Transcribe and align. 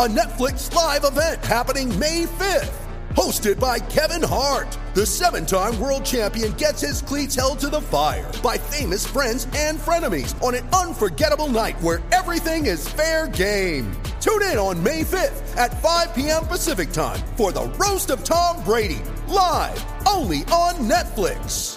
a 0.00 0.08
Netflix 0.08 0.74
live 0.74 1.04
event 1.04 1.44
happening 1.44 1.86
May 1.98 2.24
5th. 2.24 2.72
Hosted 3.10 3.60
by 3.60 3.78
Kevin 3.78 4.26
Hart, 4.26 4.78
the 4.94 5.04
seven 5.04 5.44
time 5.44 5.78
world 5.78 6.06
champion 6.06 6.52
gets 6.52 6.80
his 6.80 7.02
cleats 7.02 7.34
held 7.34 7.58
to 7.58 7.68
the 7.68 7.82
fire 7.82 8.32
by 8.42 8.56
famous 8.56 9.06
friends 9.06 9.46
and 9.54 9.78
frenemies 9.78 10.42
on 10.42 10.54
an 10.54 10.66
unforgettable 10.68 11.48
night 11.48 11.78
where 11.82 12.00
everything 12.12 12.64
is 12.64 12.88
fair 12.88 13.28
game. 13.28 13.92
Tune 14.22 14.40
in 14.44 14.56
on 14.56 14.82
May 14.82 15.02
5th 15.02 15.54
at 15.58 15.78
5 15.82 16.14
p.m. 16.14 16.46
Pacific 16.46 16.92
time 16.92 17.20
for 17.36 17.52
the 17.52 17.66
Roast 17.78 18.08
of 18.08 18.24
Tom 18.24 18.64
Brady, 18.64 19.02
live 19.28 19.84
only 20.08 20.44
on 20.44 20.76
Netflix. 20.88 21.76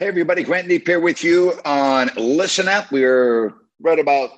Hey, 0.00 0.08
everybody, 0.08 0.42
Grant 0.42 0.66
Napear 0.66 0.86
here 0.86 1.00
with 1.00 1.22
you 1.22 1.52
on 1.64 2.10
Listen 2.16 2.66
Up. 2.66 2.90
We're 2.90 3.54
right 3.78 4.00
about 4.00 4.30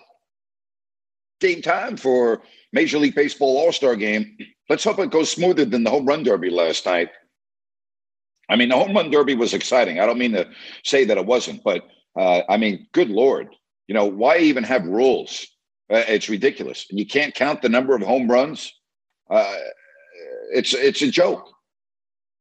game 1.43 1.61
time 1.61 1.97
for 1.97 2.43
Major 2.73 2.98
League 2.98 3.15
Baseball 3.15 3.59
All 3.59 3.73
Star 3.73 3.97
game. 3.97 4.37
Let's 4.69 4.85
hope 4.85 4.98
it 4.98 5.11
goes 5.11 5.31
smoother 5.31 5.65
than 5.65 5.85
the 5.85 5.91
home 5.91 6.07
run 6.07 6.23
derby 6.23 6.48
last 6.48 6.87
night. 6.87 7.11
I 8.48 8.57
mean, 8.57 8.71
the 8.71 8.77
home 8.77 8.95
run 8.95 9.11
derby 9.11 9.35
was 9.35 9.53
exciting. 9.53 10.01
I 10.01 10.07
don't 10.07 10.19
mean 10.19 10.33
to 10.33 10.48
say 10.85 11.05
that 11.05 11.19
it 11.19 11.27
wasn't, 11.27 11.63
but 11.63 11.87
uh, 12.17 12.43
I 12.48 12.57
mean, 12.57 12.87
good 12.93 13.11
Lord, 13.11 13.55
you 13.89 13.95
know, 13.95 14.07
why 14.07 14.39
even 14.39 14.65
have 14.65 14.85
rules? 14.87 15.47
Uh, 15.93 16.05
it's 16.09 16.29
ridiculous. 16.29 16.87
And 16.91 16.98
you 16.98 17.07
can't 17.07 17.35
count 17.35 17.61
the 17.61 17.69
number 17.69 17.95
of 17.95 18.03
home 18.03 18.31
runs. 18.31 18.73
Uh, 19.31 19.57
it's 20.53 20.75
it's 20.75 21.03
a 21.03 21.11
joke. 21.11 21.48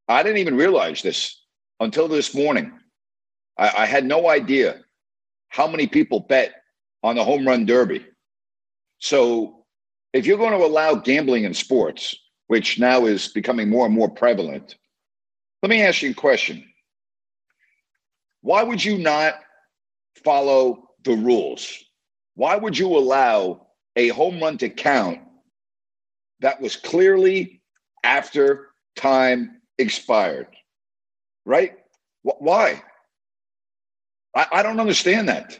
I 0.07 0.23
didn't 0.23 0.39
even 0.39 0.57
realize 0.57 1.02
this 1.02 1.41
until 1.79 2.07
this 2.07 2.33
morning. 2.35 2.72
I, 3.57 3.72
I 3.79 3.85
had 3.85 4.05
no 4.05 4.29
idea 4.29 4.81
how 5.49 5.67
many 5.67 5.88
people 5.88 6.22
bet 6.22 6.53
on 7.03 7.16
the 7.16 7.23
home 7.23 7.47
run 7.47 7.66
derby. 7.66 8.05
So, 9.02 9.66
if 10.13 10.27
you're 10.27 10.38
going 10.38 10.57
to 10.57 10.66
allow 10.66 10.94
gambling 10.94 11.44
in 11.44 11.55
sports, 11.55 12.16
which 12.47 12.80
now 12.80 13.05
is 13.05 13.30
becoming 13.30 13.67
more 13.67 13.85
and 13.88 13.95
more 13.95 14.09
prevalent, 14.09 14.75
let 15.63 15.69
me 15.69 15.81
ask 15.81 16.03
you 16.03 16.11
a 16.11 16.13
question. 16.13 16.63
Why 18.41 18.61
would 18.61 18.83
you 18.83 18.99
not 18.99 19.35
follow 20.23 20.89
the 21.03 21.13
rules? 21.13 21.83
Why 22.35 22.55
would 22.55 22.77
you 22.77 22.95
allow 22.95 23.67
a 23.95 24.09
home 24.09 24.39
run 24.39 24.59
to 24.59 24.69
count 24.69 25.19
that 26.41 26.61
was 26.61 26.75
clearly 26.75 27.61
after 28.03 28.69
time 28.95 29.61
expired? 29.79 30.47
Right? 31.45 31.73
Why? 32.22 32.83
I, 34.35 34.45
I 34.52 34.63
don't 34.63 34.79
understand 34.79 35.27
that. 35.29 35.59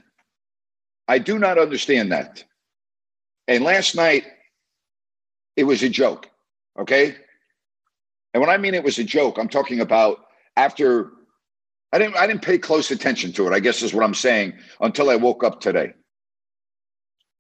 I 1.08 1.18
do 1.18 1.40
not 1.40 1.58
understand 1.58 2.12
that. 2.12 2.44
And 3.56 3.66
last 3.66 3.96
night, 3.96 4.26
it 5.58 5.66
was 5.66 5.84
a 5.84 5.90
joke. 5.90 6.30
Okay. 6.80 7.16
And 8.34 8.40
when 8.40 8.50
I 8.50 8.58
mean 8.58 8.74
it 8.74 8.84
was 8.84 8.98
a 8.98 9.04
joke, 9.04 9.38
I'm 9.38 9.50
talking 9.50 9.82
about 9.82 10.20
after 10.56 11.12
I 11.92 12.00
didn't 12.00 12.16
I 12.16 12.28
didn't 12.28 12.44
pay 12.44 12.58
close 12.58 12.92
attention 12.92 13.34
to 13.34 13.48
it, 13.48 13.54
I 13.54 13.60
guess 13.60 13.82
is 13.82 13.94
what 13.94 14.06
I'm 14.06 14.14
saying, 14.14 14.54
until 14.80 15.10
I 15.10 15.18
woke 15.18 15.44
up 15.44 15.60
today. 15.60 15.94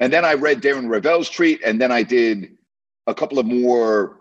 And 0.02 0.12
then 0.12 0.26
I 0.26 0.34
read 0.34 0.62
Darren 0.62 0.90
Rovell's 0.90 1.30
tweet, 1.30 1.62
and 1.64 1.80
then 1.80 1.94
I 1.94 2.04
did 2.04 2.58
a 3.08 3.14
couple 3.14 3.40
of 3.40 3.46
more, 3.46 4.18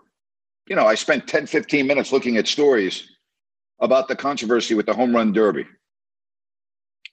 you 0.67 0.77
know, 0.77 0.85
I 0.85 0.95
spent 0.95 1.27
10, 1.27 1.47
15 1.47 1.85
minutes 1.85 2.13
looking 2.13 2.37
at 2.37 2.47
stories 2.47 3.09
about 3.79 4.07
the 4.07 4.15
controversy 4.15 4.75
with 4.75 4.85
the 4.85 4.93
home 4.93 5.13
run 5.13 5.33
derby. 5.33 5.65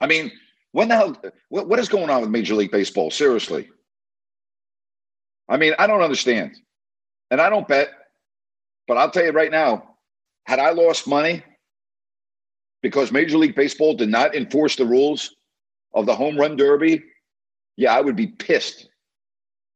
I 0.00 0.06
mean, 0.06 0.30
when 0.70 0.86
the 0.88 0.94
hell, 0.94 1.16
what, 1.48 1.66
what 1.66 1.80
is 1.80 1.88
going 1.88 2.10
on 2.10 2.20
with 2.20 2.30
Major 2.30 2.54
League 2.54 2.70
Baseball? 2.70 3.10
Seriously. 3.10 3.68
I 5.48 5.56
mean, 5.56 5.74
I 5.78 5.86
don't 5.86 6.02
understand. 6.02 6.56
And 7.30 7.40
I 7.40 7.50
don't 7.50 7.68
bet, 7.68 7.90
but 8.86 8.96
I'll 8.96 9.10
tell 9.10 9.24
you 9.24 9.32
right 9.32 9.50
now, 9.50 9.96
had 10.44 10.58
I 10.58 10.70
lost 10.70 11.06
money 11.06 11.42
because 12.82 13.12
Major 13.12 13.38
League 13.38 13.54
Baseball 13.54 13.94
did 13.94 14.08
not 14.08 14.34
enforce 14.34 14.76
the 14.76 14.86
rules 14.86 15.34
of 15.94 16.06
the 16.06 16.14
home 16.14 16.36
run 16.36 16.56
derby, 16.56 17.02
yeah, 17.76 17.94
I 17.94 18.00
would 18.00 18.16
be 18.16 18.28
pissed 18.28 18.88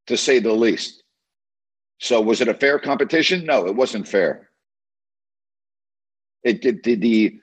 to 0.07 0.17
say 0.17 0.39
the 0.39 0.53
least. 0.53 1.03
So, 2.01 2.21
was 2.21 2.41
it 2.41 2.49
a 2.49 2.55
fair 2.55 2.79
competition? 2.79 3.45
No, 3.45 3.67
it 3.67 3.77
wasn't 3.77 4.09
fair. 4.09 4.51
It 6.43 6.61
did, 6.61 6.83
did 6.83 7.01
the 7.01 7.39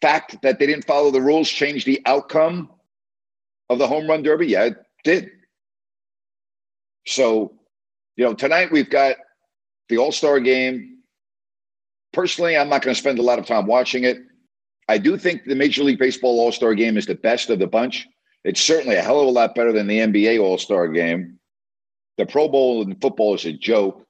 fact 0.00 0.36
that 0.42 0.58
they 0.58 0.66
didn't 0.66 0.86
follow 0.86 1.10
the 1.10 1.20
rules 1.20 1.48
change 1.48 1.84
the 1.84 2.00
outcome 2.06 2.70
of 3.68 3.78
the 3.78 3.88
home 3.88 4.06
run 4.06 4.22
derby? 4.22 4.46
Yeah, 4.46 4.64
it 4.66 4.76
did. 5.02 5.30
So, 7.06 7.54
you 8.16 8.24
know, 8.24 8.34
tonight 8.34 8.70
we've 8.70 8.90
got 8.90 9.16
the 9.88 9.98
All 9.98 10.12
Star 10.12 10.40
game. 10.40 10.98
Personally, 12.12 12.56
I'm 12.56 12.68
not 12.68 12.82
going 12.82 12.94
to 12.94 13.00
spend 13.00 13.18
a 13.18 13.22
lot 13.22 13.38
of 13.38 13.46
time 13.46 13.66
watching 13.66 14.04
it. 14.04 14.18
I 14.88 14.98
do 14.98 15.16
think 15.16 15.44
the 15.44 15.56
Major 15.56 15.82
League 15.82 15.98
Baseball 15.98 16.38
All 16.38 16.52
Star 16.52 16.74
game 16.74 16.96
is 16.96 17.06
the 17.06 17.14
best 17.14 17.50
of 17.50 17.58
the 17.58 17.66
bunch. 17.66 18.06
It's 18.44 18.60
certainly 18.60 18.96
a 18.96 19.02
hell 19.02 19.20
of 19.20 19.26
a 19.26 19.30
lot 19.30 19.54
better 19.54 19.72
than 19.72 19.86
the 19.86 19.98
NBA 19.98 20.40
All 20.40 20.58
Star 20.58 20.88
game. 20.88 21.38
The 22.18 22.26
Pro 22.26 22.48
Bowl 22.48 22.82
in 22.82 22.94
football 22.96 23.34
is 23.34 23.44
a 23.44 23.52
joke. 23.52 24.04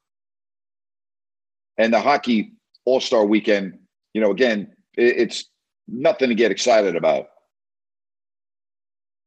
And 1.79 1.93
the 1.93 2.01
hockey 2.01 2.53
All 2.85 3.01
Star 3.01 3.25
weekend, 3.25 3.79
you 4.13 4.21
know, 4.21 4.31
again, 4.31 4.73
it's 4.97 5.47
nothing 5.89 6.29
to 6.29 6.35
get 6.35 6.51
excited 6.51 6.97
about. 6.97 7.27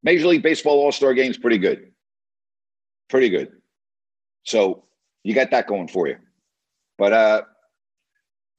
Major 0.04 0.28
League 0.28 0.44
Baseball 0.44 0.80
All 0.80 0.92
Star 0.92 1.14
game 1.14 1.32
is 1.32 1.38
pretty 1.38 1.58
good. 1.58 1.92
Pretty 3.10 3.30
good. 3.30 3.57
So 4.48 4.86
you 5.24 5.36
got 5.36 5.52
that 5.52 5.68
going 5.68 5.90
for 5.90 6.08
you. 6.08 6.18
But 6.98 7.14
uh 7.14 7.42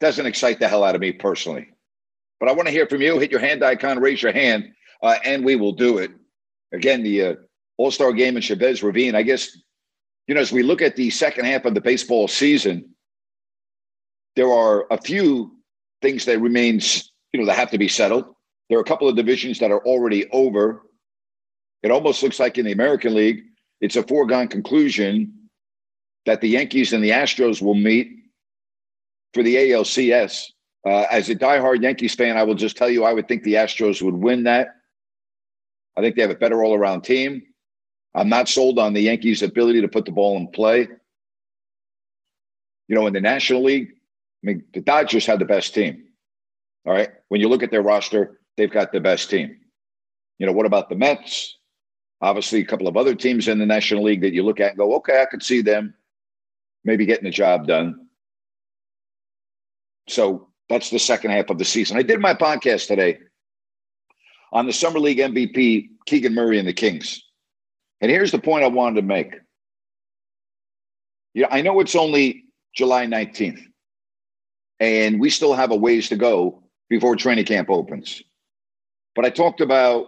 doesn't 0.01 0.27
excite 0.27 0.61
the 0.61 0.69
hell 0.69 0.85
out 0.85 0.95
of 0.95 1.01
me 1.01 1.11
personally. 1.11 1.71
But 2.39 2.49
I 2.49 2.53
want 2.53 2.69
to 2.69 2.73
hear 2.73 2.87
from 2.87 3.03
you. 3.03 3.19
Hit 3.19 3.33
your 3.33 3.41
hand 3.41 3.65
icon, 3.65 3.99
raise 3.99 4.23
your 4.23 4.33
hand, 4.33 4.73
uh, 5.03 5.17
and 5.25 5.45
we 5.45 5.57
will 5.57 5.73
do 5.73 5.99
it. 5.99 6.13
Again, 6.73 7.03
the 7.03 7.23
uh, 7.23 7.35
All 7.79 7.91
Star 7.91 8.13
game 8.13 8.37
in 8.37 8.43
Chavez 8.43 8.83
Ravine. 8.83 9.17
I 9.17 9.23
guess, 9.23 9.57
you 10.29 10.35
know, 10.35 10.41
as 10.41 10.53
we 10.53 10.63
look 10.63 10.83
at 10.83 10.95
the 10.95 11.11
second 11.11 11.47
half 11.47 11.65
of 11.65 11.75
the 11.75 11.81
baseball 11.81 12.29
season, 12.29 12.95
there 14.37 14.53
are 14.53 14.87
a 14.93 15.01
few 15.01 15.57
things 16.01 16.27
that 16.27 16.39
remains, 16.41 17.11
you 17.33 17.41
know, 17.41 17.47
that 17.47 17.57
have 17.57 17.73
to 17.73 17.79
be 17.79 17.89
settled. 17.89 18.27
There 18.69 18.79
are 18.79 18.83
a 18.83 18.85
couple 18.85 19.09
of 19.09 19.17
divisions 19.17 19.59
that 19.59 19.73
are 19.73 19.85
already 19.85 20.29
over. 20.31 20.83
It 21.83 21.91
almost 21.91 22.23
looks 22.23 22.39
like 22.39 22.57
in 22.59 22.67
the 22.67 22.73
American 22.73 23.15
League, 23.15 23.43
it's 23.81 23.97
a 23.97 24.03
foregone 24.03 24.47
conclusion 24.47 25.33
that 26.27 26.41
the 26.41 26.49
Yankees 26.49 26.93
and 26.93 27.03
the 27.03 27.11
Astros 27.11 27.63
will 27.63 27.75
meet 27.75 28.11
for 29.35 29.43
the 29.43 29.57
ALCS. 29.57 30.53
Uh, 30.87 31.05
as 31.11 31.29
a 31.29 31.35
diehard 31.35 31.83
Yankees 31.83 32.15
fan, 32.15 32.37
I 32.37 32.45
will 32.45 32.55
just 32.55 32.77
tell 32.77 32.89
you, 32.89 33.05
I 33.05 33.13
would 33.13 33.29
think 33.29 33.43
the 33.43 33.55
Astros 33.55 34.01
would 34.03 34.15
win 34.15 34.45
that. 34.45 34.69
I 35.97 36.01
think 36.01 36.17
they 36.17 36.23
have 36.23 36.31
a 36.31 36.37
better 36.37 36.63
all 36.63 36.75
around 36.75 37.03
team. 37.03 37.43
I'm 38.15 38.29
not 38.29 38.49
sold 38.49 38.79
on 38.79 38.95
the 38.95 39.01
Yankees' 39.01 39.43
ability 39.43 39.81
to 39.83 39.89
put 39.89 40.05
the 40.05 40.13
ball 40.13 40.37
in 40.37 40.49
play. 40.49 40.89
You 42.89 42.95
know, 42.95 43.07
in 43.07 43.13
the 43.13 43.21
National 43.21 43.65
League, 43.65 43.91
I 44.43 44.47
mean, 44.47 44.65
the 44.73 44.81
Dodgers 44.81 45.27
have 45.27 45.41
the 45.41 45.45
best 45.45 45.75
team. 45.75 46.05
All 46.87 46.93
right. 46.93 47.11
When 47.29 47.41
you 47.41 47.49
look 47.49 47.63
at 47.63 47.71
their 47.71 47.83
roster, 47.83 48.41
they've 48.57 48.71
got 48.71 48.93
the 48.93 49.01
best 49.01 49.29
team. 49.29 49.59
You 50.39 50.47
know, 50.47 50.53
what 50.53 50.67
about 50.67 50.89
the 50.89 50.95
Mets? 50.95 51.59
Obviously, 52.21 52.61
a 52.61 52.65
couple 52.65 52.89
of 52.89 52.97
other 52.97 53.15
teams 53.15 53.49
in 53.49 53.59
the 53.59 53.67
National 53.67 54.05
League 54.05 54.23
that 54.23 54.33
you 54.33 54.43
look 54.43 54.61
at 54.61 54.71
and 54.71 54.79
go, 54.79 54.95
okay, 54.97 55.21
I 55.21 55.27
could 55.27 55.43
see 55.43 55.61
them 55.61 55.95
maybe 56.85 57.07
getting 57.07 57.25
the 57.25 57.31
job 57.31 57.67
done. 57.67 58.07
So 60.09 60.49
that's 60.69 60.91
the 60.91 60.99
second 60.99 61.31
half 61.31 61.51
of 61.51 61.59
the 61.59 61.65
season. 61.65 61.97
I 61.97 62.03
did 62.03 62.21
my 62.21 62.35
podcast 62.35 62.87
today 62.87 63.19
on 64.53 64.67
the 64.67 64.73
Summer 64.73 64.99
League 64.99 65.19
MVP, 65.19 65.89
Keegan 66.07 66.35
Murray 66.35 66.59
and 66.59 66.69
the 66.69 66.73
Kings. 66.73 67.23
And 68.01 68.11
here's 68.11 68.33
the 68.33 68.39
point 68.39 68.65
I 68.65 68.69
wanted 68.69 69.01
to 69.01 69.07
make. 69.07 69.35
Yeah, 71.35 71.49
I 71.51 71.63
know 71.63 71.79
it's 71.81 71.95
only 71.95 72.45
July 72.75 73.07
19th, 73.07 73.61
and 74.81 75.21
we 75.21 75.31
still 75.31 75.55
have 75.55 75.71
a 75.71 75.77
ways 75.77 76.09
to 76.09 76.17
go 76.17 76.63
before 76.89 77.17
training 77.17 77.45
camp 77.45 77.71
opens. 77.71 78.23
But 79.15 79.25
I 79.25 79.31
talked 79.31 79.61
about 79.61 80.07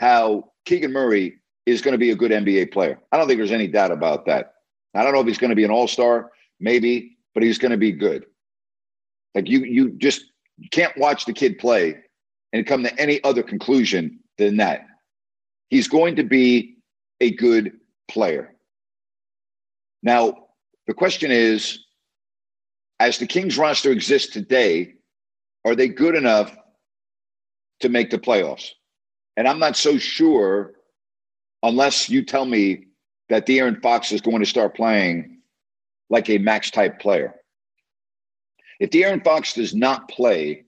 how 0.00 0.52
Keegan 0.66 0.92
Murray 0.92 1.38
is 1.66 1.82
going 1.82 1.92
to 1.92 1.98
be 1.98 2.10
a 2.10 2.16
good 2.16 2.30
NBA 2.30 2.72
player. 2.72 2.98
I 3.10 3.16
don't 3.16 3.26
think 3.26 3.38
there's 3.38 3.52
any 3.52 3.68
doubt 3.68 3.90
about 3.90 4.26
that. 4.26 4.54
I 4.98 5.04
don't 5.04 5.12
know 5.12 5.20
if 5.20 5.28
he's 5.28 5.38
going 5.38 5.50
to 5.50 5.56
be 5.56 5.62
an 5.62 5.70
all-star, 5.70 6.32
maybe, 6.58 7.18
but 7.32 7.44
he's 7.44 7.58
going 7.58 7.70
to 7.70 7.78
be 7.78 7.92
good. 7.92 8.26
Like 9.34 9.48
you 9.48 9.60
you 9.60 9.90
just 9.90 10.24
can't 10.72 10.96
watch 10.98 11.24
the 11.24 11.32
kid 11.32 11.58
play 11.58 12.00
and 12.52 12.66
come 12.66 12.82
to 12.82 13.00
any 13.00 13.22
other 13.22 13.44
conclusion 13.44 14.18
than 14.38 14.56
that. 14.56 14.86
He's 15.70 15.86
going 15.86 16.16
to 16.16 16.24
be 16.24 16.78
a 17.20 17.30
good 17.30 17.72
player. 18.08 18.54
Now, 20.02 20.46
the 20.88 20.94
question 20.94 21.30
is 21.30 21.84
as 22.98 23.18
the 23.18 23.26
Kings 23.26 23.56
roster 23.56 23.92
exists 23.92 24.32
today, 24.32 24.94
are 25.64 25.76
they 25.76 25.86
good 25.86 26.16
enough 26.16 26.56
to 27.80 27.88
make 27.88 28.10
the 28.10 28.18
playoffs? 28.18 28.70
And 29.36 29.46
I'm 29.46 29.60
not 29.60 29.76
so 29.76 29.96
sure 29.98 30.72
unless 31.62 32.08
you 32.08 32.24
tell 32.24 32.44
me 32.44 32.86
that 33.28 33.46
De'Aaron 33.46 33.80
Fox 33.82 34.12
is 34.12 34.20
going 34.20 34.40
to 34.40 34.46
start 34.46 34.74
playing 34.74 35.38
like 36.10 36.30
a 36.30 36.38
max 36.38 36.70
type 36.70 36.98
player. 36.98 37.34
If 38.80 38.90
De'Aaron 38.90 39.22
Fox 39.22 39.54
does 39.54 39.74
not 39.74 40.08
play 40.08 40.64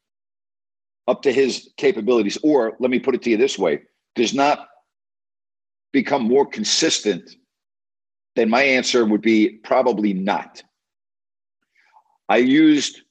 up 1.08 1.22
to 1.22 1.32
his 1.32 1.70
capabilities, 1.76 2.38
or 2.42 2.76
let 2.78 2.90
me 2.90 2.98
put 2.98 3.14
it 3.14 3.22
to 3.22 3.30
you 3.30 3.36
this 3.36 3.58
way, 3.58 3.82
does 4.14 4.34
not 4.34 4.68
become 5.92 6.22
more 6.22 6.46
consistent, 6.46 7.36
then 8.36 8.48
my 8.48 8.62
answer 8.62 9.04
would 9.04 9.22
be 9.22 9.58
probably 9.64 10.12
not. 10.12 10.62
I 12.28 12.36
used 12.36 13.02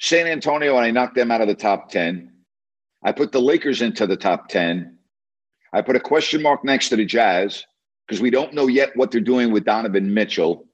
San 0.00 0.26
Antonio 0.26 0.76
and 0.76 0.84
I 0.84 0.90
knocked 0.90 1.14
them 1.14 1.30
out 1.30 1.40
of 1.40 1.48
the 1.48 1.54
top 1.54 1.90
10. 1.90 2.30
I 3.02 3.12
put 3.12 3.32
the 3.32 3.40
Lakers 3.40 3.80
into 3.80 4.06
the 4.06 4.16
top 4.16 4.48
10. 4.48 4.98
I 5.72 5.80
put 5.80 5.96
a 5.96 6.00
question 6.00 6.42
mark 6.42 6.64
next 6.64 6.90
to 6.90 6.96
the 6.96 7.04
Jazz 7.04 7.64
because 8.06 8.20
we 8.20 8.30
don't 8.30 8.54
know 8.54 8.68
yet 8.68 8.96
what 8.96 9.10
they're 9.10 9.20
doing 9.20 9.50
with 9.50 9.64
Donovan 9.64 10.12
Mitchell. 10.12 10.66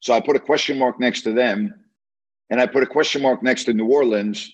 So 0.00 0.12
I 0.12 0.20
put 0.20 0.36
a 0.36 0.40
question 0.40 0.78
mark 0.78 1.00
next 1.00 1.22
to 1.22 1.32
them. 1.32 1.74
And 2.50 2.60
I 2.60 2.66
put 2.66 2.82
a 2.82 2.86
question 2.86 3.22
mark 3.22 3.42
next 3.42 3.64
to 3.64 3.72
New 3.72 3.86
Orleans, 3.86 4.52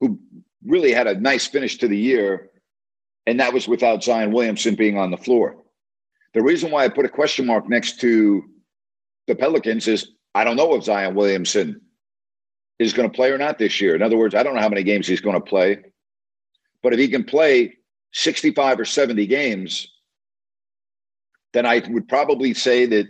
who 0.00 0.18
really 0.66 0.92
had 0.92 1.06
a 1.06 1.18
nice 1.18 1.46
finish 1.46 1.78
to 1.78 1.88
the 1.88 1.96
year. 1.96 2.50
And 3.26 3.38
that 3.38 3.52
was 3.52 3.68
without 3.68 4.02
Zion 4.02 4.32
Williamson 4.32 4.74
being 4.74 4.98
on 4.98 5.12
the 5.12 5.16
floor. 5.16 5.56
The 6.34 6.42
reason 6.42 6.70
why 6.72 6.84
I 6.84 6.88
put 6.88 7.04
a 7.04 7.10
question 7.10 7.46
mark 7.46 7.68
next 7.68 8.00
to 8.00 8.42
the 9.28 9.36
Pelicans 9.36 9.86
is 9.86 10.12
I 10.34 10.42
don't 10.44 10.56
know 10.56 10.74
if 10.74 10.84
Zion 10.84 11.14
Williamson 11.14 11.80
is 12.78 12.92
going 12.92 13.08
to 13.08 13.14
play 13.14 13.30
or 13.30 13.38
not 13.38 13.58
this 13.58 13.80
year. 13.80 13.94
In 13.94 14.02
other 14.02 14.16
words, 14.16 14.34
I 14.34 14.42
don't 14.42 14.54
know 14.54 14.60
how 14.60 14.68
many 14.68 14.82
games 14.82 15.06
he's 15.06 15.20
going 15.20 15.36
to 15.36 15.40
play. 15.40 15.78
But 16.82 16.92
if 16.92 16.98
he 16.98 17.06
can 17.06 17.22
play 17.22 17.76
65 18.12 18.80
or 18.80 18.84
70 18.84 19.26
games, 19.26 19.91
then 21.52 21.66
I 21.66 21.82
would 21.88 22.08
probably 22.08 22.54
say 22.54 22.86
that 22.86 23.06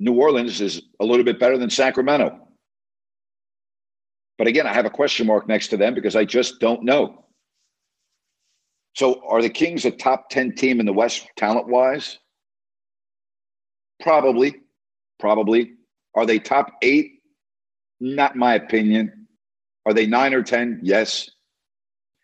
New 0.00 0.14
Orleans 0.14 0.60
is 0.60 0.82
a 1.00 1.04
little 1.04 1.24
bit 1.24 1.40
better 1.40 1.58
than 1.58 1.70
Sacramento. 1.70 2.38
But 4.38 4.46
again, 4.46 4.66
I 4.66 4.72
have 4.72 4.86
a 4.86 4.90
question 4.90 5.26
mark 5.26 5.48
next 5.48 5.68
to 5.68 5.76
them 5.76 5.94
because 5.94 6.14
I 6.14 6.24
just 6.24 6.60
don't 6.60 6.84
know. 6.84 7.24
So 8.94 9.22
are 9.28 9.42
the 9.42 9.50
Kings 9.50 9.84
a 9.84 9.90
top 9.90 10.30
10 10.30 10.54
team 10.54 10.80
in 10.80 10.86
the 10.86 10.92
West 10.92 11.28
talent 11.36 11.68
wise? 11.68 12.18
Probably. 14.00 14.56
Probably. 15.18 15.74
Are 16.14 16.26
they 16.26 16.38
top 16.38 16.72
eight? 16.82 17.20
Not 18.00 18.36
my 18.36 18.54
opinion. 18.54 19.26
Are 19.86 19.92
they 19.92 20.06
nine 20.06 20.34
or 20.34 20.42
10? 20.42 20.80
Yes. 20.82 21.28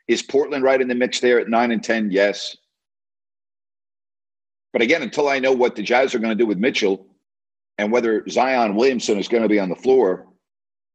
Is 0.06 0.22
Portland 0.22 0.62
right 0.62 0.80
in 0.80 0.88
the 0.88 0.94
mix 0.94 1.20
there 1.20 1.40
at 1.40 1.48
nine 1.48 1.70
and 1.72 1.82
10? 1.82 2.10
Yes. 2.10 2.56
But 4.74 4.82
again, 4.82 5.02
until 5.02 5.28
I 5.28 5.38
know 5.38 5.52
what 5.52 5.76
the 5.76 5.84
Jazz 5.84 6.16
are 6.16 6.18
going 6.18 6.36
to 6.36 6.42
do 6.42 6.48
with 6.48 6.58
Mitchell 6.58 7.06
and 7.78 7.92
whether 7.92 8.28
Zion 8.28 8.74
Williamson 8.74 9.18
is 9.18 9.28
going 9.28 9.44
to 9.44 9.48
be 9.48 9.60
on 9.60 9.68
the 9.68 9.76
floor, 9.76 10.26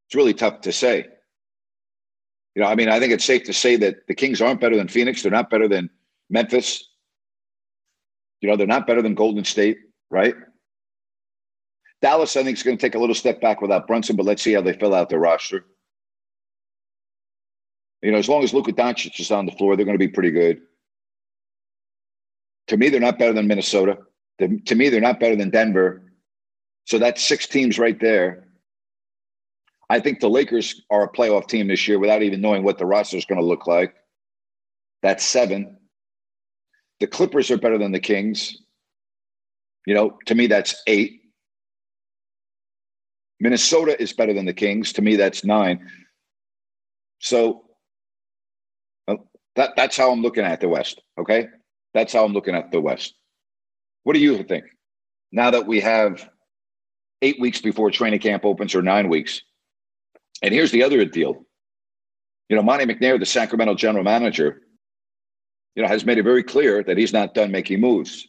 it's 0.05 0.15
really 0.15 0.33
tough 0.33 0.59
to 0.61 0.73
say. 0.73 1.07
You 2.55 2.61
know, 2.61 2.67
I 2.67 2.75
mean, 2.75 2.89
I 2.89 2.99
think 2.99 3.13
it's 3.13 3.23
safe 3.23 3.45
to 3.45 3.53
say 3.53 3.77
that 3.77 4.05
the 4.07 4.13
Kings 4.13 4.41
aren't 4.41 4.59
better 4.59 4.75
than 4.75 4.89
Phoenix. 4.89 5.23
They're 5.23 5.31
not 5.31 5.49
better 5.49 5.69
than 5.69 5.89
Memphis. 6.29 6.89
You 8.41 8.49
know, 8.49 8.57
they're 8.57 8.67
not 8.67 8.85
better 8.85 9.01
than 9.01 9.15
Golden 9.15 9.45
State, 9.45 9.77
right? 10.11 10.35
Dallas, 12.01 12.35
I 12.35 12.43
think, 12.43 12.57
is 12.57 12.63
going 12.63 12.77
to 12.77 12.81
take 12.81 12.95
a 12.95 12.99
little 12.99 13.15
step 13.15 13.39
back 13.39 13.61
without 13.61 13.87
Brunson, 13.87 14.17
but 14.17 14.25
let's 14.25 14.41
see 14.41 14.51
how 14.51 14.61
they 14.61 14.73
fill 14.73 14.93
out 14.93 15.07
their 15.07 15.19
roster. 15.19 15.65
You 18.01 18.11
know, 18.11 18.17
as 18.17 18.27
long 18.27 18.43
as 18.43 18.53
Luka 18.53 18.73
Doncic 18.73 19.17
is 19.21 19.31
on 19.31 19.45
the 19.45 19.53
floor, 19.53 19.77
they're 19.77 19.85
going 19.85 19.97
to 19.97 20.05
be 20.05 20.11
pretty 20.11 20.31
good. 20.31 20.63
To 22.69 22.77
me, 22.77 22.89
they're 22.89 22.99
not 22.99 23.19
better 23.19 23.33
than 23.33 23.47
Minnesota. 23.47 23.97
To 24.39 24.75
me, 24.75 24.89
they're 24.89 25.01
not 25.01 25.19
better 25.19 25.35
than 25.35 25.49
Denver. 25.49 26.13
So 26.85 26.97
that's 26.97 27.23
six 27.23 27.45
teams 27.45 27.77
right 27.77 27.99
there. 27.99 28.47
I 29.89 29.99
think 29.99 30.19
the 30.19 30.29
Lakers 30.29 30.81
are 30.91 31.03
a 31.03 31.11
playoff 31.11 31.47
team 31.47 31.67
this 31.67 31.87
year 31.87 31.97
without 31.99 32.21
even 32.21 32.41
knowing 32.41 32.63
what 32.63 32.77
the 32.77 32.85
roster 32.85 33.17
is 33.17 33.25
going 33.25 33.41
to 33.41 33.45
look 33.45 33.65
like. 33.65 33.95
That's 35.01 35.25
seven. 35.25 35.77
The 36.99 37.07
Clippers 37.07 37.49
are 37.49 37.57
better 37.57 37.79
than 37.79 37.91
the 37.91 37.99
Kings. 37.99 38.55
You 39.87 39.95
know, 39.95 40.17
to 40.27 40.35
me, 40.35 40.45
that's 40.45 40.81
eight. 40.85 41.21
Minnesota 43.39 43.99
is 43.99 44.13
better 44.13 44.33
than 44.33 44.45
the 44.45 44.53
Kings. 44.53 44.93
To 44.93 45.01
me, 45.01 45.15
that's 45.15 45.43
nine. 45.43 45.89
So 47.17 47.65
uh, 49.07 49.15
that, 49.55 49.71
that's 49.75 49.97
how 49.97 50.11
I'm 50.11 50.21
looking 50.21 50.43
at 50.43 50.61
the 50.61 50.69
West. 50.69 51.01
Okay. 51.17 51.47
That's 51.93 52.13
how 52.13 52.23
I'm 52.23 52.33
looking 52.33 52.55
at 52.55 52.71
the 52.71 52.81
West. 52.81 53.15
What 54.03 54.13
do 54.13 54.19
you 54.19 54.43
think? 54.43 54.65
Now 55.31 55.51
that 55.51 55.67
we 55.67 55.79
have 55.81 56.29
eight 57.21 57.39
weeks 57.39 57.61
before 57.61 57.91
training 57.91 58.19
camp 58.19 58.45
opens 58.45 58.73
or 58.75 58.81
nine 58.81 59.09
weeks, 59.09 59.41
and 60.41 60.53
here's 60.53 60.71
the 60.71 60.83
other 60.83 61.03
deal. 61.05 61.45
You 62.47 62.55
know, 62.55 62.63
Monte 62.63 62.85
McNair, 62.85 63.19
the 63.19 63.25
Sacramento 63.25 63.75
general 63.75 64.03
manager, 64.03 64.61
you 65.75 65.83
know, 65.83 65.89
has 65.89 66.05
made 66.05 66.17
it 66.17 66.23
very 66.23 66.43
clear 66.43 66.83
that 66.83 66.97
he's 66.97 67.13
not 67.13 67.33
done 67.33 67.51
making 67.51 67.79
moves. 67.79 68.27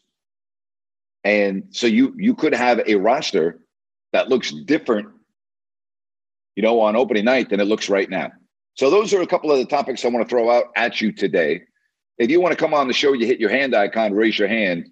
And 1.25 1.65
so 1.71 1.87
you 1.87 2.15
you 2.17 2.35
could 2.35 2.55
have 2.55 2.81
a 2.87 2.97
roster 2.97 3.61
that 4.13 4.29
looks 4.29 4.53
different, 4.53 5.09
you 6.57 6.63
know, 6.63 6.81
on 6.81 6.97
opening 6.97 7.25
night 7.25 7.51
than 7.51 7.61
it 7.61 7.65
looks 7.65 7.89
right 7.89 8.09
now. 8.09 8.31
So 8.75 8.91
those 8.91 9.13
are 9.13 9.21
a 9.21 9.27
couple 9.27 9.51
of 9.51 9.59
the 9.59 9.67
topics 9.67 10.05
I 10.05 10.09
want 10.09 10.27
to 10.27 10.31
throw 10.31 10.51
out 10.51 10.67
at 10.77 11.01
you 11.01 11.13
today. 11.13 11.63
If 12.21 12.31
you 12.31 12.41
want 12.41 12.53
to 12.53 12.57
come 12.57 12.75
on 12.75 12.87
the 12.87 12.95
show, 12.95 13.13
you 13.15 13.27
hit 13.27 13.41
your 13.41 13.51
hand 13.51 13.75
icon, 13.75 14.15
raise 14.15 14.39
your 14.39 14.47
hand, 14.47 14.89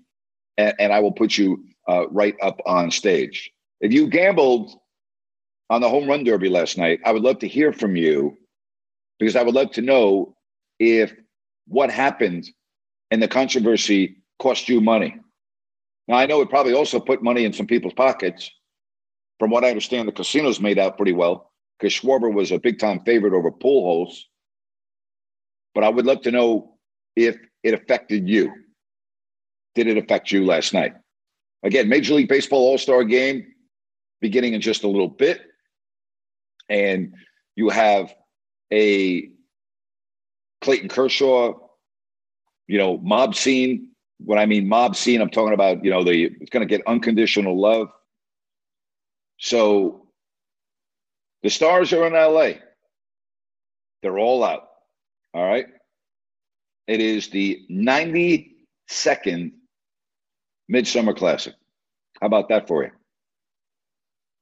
and, 0.56 0.74
and 0.80 0.92
I 0.92 0.98
will 0.98 1.12
put 1.12 1.38
you 1.38 1.64
uh, 1.88 2.08
right 2.08 2.34
up 2.42 2.60
on 2.66 2.90
stage. 2.90 3.52
If 3.80 3.92
you 3.92 4.08
gambled 4.08 4.72
on 5.70 5.80
the 5.80 5.88
home 5.88 6.08
run 6.08 6.24
derby 6.24 6.48
last 6.48 6.78
night. 6.78 7.00
I 7.04 7.12
would 7.12 7.22
love 7.22 7.38
to 7.40 7.48
hear 7.48 7.72
from 7.72 7.96
you 7.96 8.36
because 9.18 9.36
I 9.36 9.42
would 9.42 9.54
love 9.54 9.72
to 9.72 9.82
know 9.82 10.34
if 10.78 11.12
what 11.66 11.90
happened 11.90 12.48
and 13.10 13.22
the 13.22 13.28
controversy 13.28 14.22
cost 14.38 14.68
you 14.68 14.80
money. 14.80 15.16
Now, 16.06 16.16
I 16.16 16.26
know 16.26 16.40
it 16.40 16.48
probably 16.48 16.72
also 16.72 17.00
put 17.00 17.22
money 17.22 17.44
in 17.44 17.52
some 17.52 17.66
people's 17.66 17.92
pockets. 17.94 18.50
From 19.38 19.50
what 19.50 19.64
I 19.64 19.68
understand, 19.68 20.08
the 20.08 20.12
casinos 20.12 20.60
made 20.60 20.78
out 20.78 20.96
pretty 20.96 21.12
well 21.12 21.52
because 21.78 21.92
Schwarber 21.92 22.32
was 22.32 22.50
a 22.50 22.58
big 22.58 22.78
time 22.78 23.00
favorite 23.00 23.34
over 23.34 23.50
Pujols. 23.50 24.22
But 25.74 25.84
I 25.84 25.90
would 25.90 26.06
love 26.06 26.22
to 26.22 26.30
know 26.30 26.77
if 27.26 27.36
it 27.62 27.74
affected 27.74 28.28
you. 28.28 28.52
Did 29.74 29.88
it 29.88 29.98
affect 29.98 30.30
you 30.32 30.44
last 30.44 30.72
night? 30.72 30.94
Again, 31.62 31.88
Major 31.88 32.14
League 32.14 32.28
Baseball 32.28 32.60
All 32.60 32.78
Star 32.78 33.04
game 33.04 33.46
beginning 34.20 34.54
in 34.54 34.60
just 34.60 34.84
a 34.84 34.88
little 34.88 35.08
bit 35.08 35.42
and 36.68 37.14
you 37.56 37.68
have 37.70 38.14
a 38.72 39.30
Clayton 40.60 40.88
Kershaw, 40.88 41.54
you 42.66 42.78
know, 42.78 42.98
mob 42.98 43.34
scene. 43.34 43.88
When 44.18 44.38
I 44.38 44.46
mean 44.46 44.68
mob 44.68 44.96
scene, 44.96 45.20
I'm 45.20 45.30
talking 45.30 45.54
about, 45.54 45.84
you 45.84 45.90
know, 45.90 46.02
the 46.02 46.24
it's 46.40 46.50
going 46.50 46.66
to 46.66 46.76
get 46.76 46.86
unconditional 46.86 47.58
love. 47.58 47.88
So 49.38 50.08
the 51.42 51.50
stars 51.50 51.92
are 51.92 52.06
in 52.06 52.12
LA. 52.12 52.60
They're 54.02 54.18
all 54.18 54.44
out. 54.44 54.68
All 55.34 55.44
right. 55.44 55.66
It 56.88 57.02
is 57.02 57.28
the 57.28 57.66
92nd 57.70 59.52
Midsummer 60.68 61.12
Classic. 61.12 61.52
How 62.18 62.26
about 62.26 62.48
that 62.48 62.66
for 62.66 62.84
you? 62.84 62.90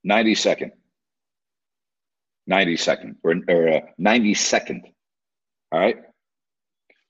92nd. 0.08 0.70
90 2.46 2.76
second 2.76 3.16
or, 3.24 3.34
or 3.48 3.68
uh, 3.68 3.80
90 3.98 4.34
second. 4.34 4.82
All 5.72 5.80
right. 5.80 5.96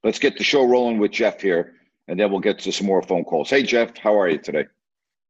Let's 0.02 0.19
get 0.19 0.38
the 0.38 0.45
show 0.45 0.64
rolling 0.64 0.99
with 0.99 1.11
Jeff 1.11 1.43
here, 1.43 1.75
and 2.09 2.19
then 2.19 2.31
we'll 2.31 2.40
get 2.40 2.59
to 2.61 2.73
some 2.73 2.87
more 2.87 3.02
phone 3.02 3.25
calls. 3.25 3.50
Hey, 3.50 3.62
Jeff, 3.62 3.99
how 3.99 4.19
are 4.19 4.31
you 4.31 4.38
today? 4.38 4.64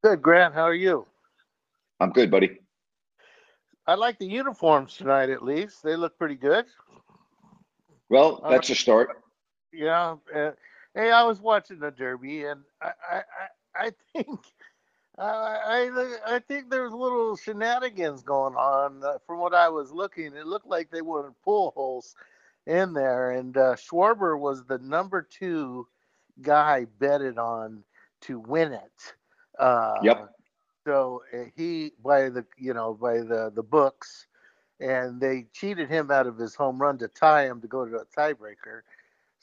Good, 0.05 0.23
Grant. 0.23 0.55
How 0.55 0.63
are 0.63 0.75
you? 0.75 1.07
I'm 1.99 2.11
good, 2.11 2.31
buddy. 2.31 2.61
I 3.89 3.95
like 3.95 4.21
the 4.21 4.27
uniforms 4.27 4.97
tonight. 4.97 5.31
At 5.31 5.43
least 5.43 5.83
they 5.83 5.97
look 5.97 6.17
pretty 6.17 6.37
good. 6.37 6.67
Well, 8.09 8.45
that's 8.49 8.71
a 8.71 8.77
start. 8.77 9.23
Yeah. 9.73 10.17
Uh, 10.35 10.53
hey, 10.95 11.11
I 11.11 11.25
was 11.25 11.41
watching 11.41 11.79
the 11.81 11.91
Derby, 11.91 12.45
and 12.45 12.63
I 12.81 12.93
I, 13.11 13.17
I, 13.17 13.87
I 13.87 13.91
think. 14.13 14.41
I 15.19 16.11
I 16.27 16.39
think 16.41 16.71
there's 16.71 16.93
little 16.93 17.37
shenanigans 17.37 18.23
going 18.23 18.55
on. 18.55 19.03
Uh, 19.05 19.19
from 19.27 19.41
what 19.41 19.55
I 19.55 19.69
was 19.69 19.93
looking, 19.93 20.35
it 20.35 20.47
looked 20.47 20.67
like 20.67 20.91
they 20.91 21.03
wanted 21.03 21.33
Pujols 21.47 22.15
in 22.67 22.93
there, 22.93 23.31
and 23.31 23.57
uh, 23.57 23.75
Schwarber 23.77 24.39
was 24.39 24.65
the 24.65 24.79
number 24.79 25.23
two 25.23 25.87
guy 26.43 26.85
betted 26.99 27.39
on 27.39 27.85
to 28.23 28.39
win 28.41 28.73
it. 28.73 29.15
Uh, 29.59 30.03
Yep. 30.03 30.31
So 30.87 31.23
uh, 31.33 31.45
he 31.57 31.93
by 32.03 32.29
the 32.29 32.45
you 32.57 32.73
know 32.75 32.95
by 32.95 33.19
the 33.19 33.51
the 33.55 33.63
books, 33.63 34.27
and 34.81 35.21
they 35.21 35.47
cheated 35.53 35.89
him 35.89 36.11
out 36.11 36.27
of 36.27 36.39
his 36.39 36.55
home 36.55 36.81
run 36.81 36.99
to 36.99 37.09
tie 37.09 37.47
him 37.47 37.61
to 37.63 37.69
go 37.69 37.85
to 37.85 37.97
a 37.97 38.05
tiebreaker. 38.07 38.83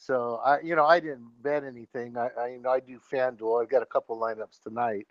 So 0.05 0.41
I 0.43 0.60
you 0.60 0.75
know 0.75 0.86
I 0.86 1.00
didn't 1.00 1.29
bet 1.41 1.63
anything. 1.63 2.17
I 2.17 2.29
I, 2.38 2.48
you 2.50 2.60
know, 2.62 2.72
I 2.72 2.81
do 2.81 3.00
FanDuel. 3.12 3.62
I've 3.62 3.69
got 3.69 3.83
a 3.83 3.86
couple 3.86 4.19
lineups 4.19 4.62
tonight. 4.62 5.07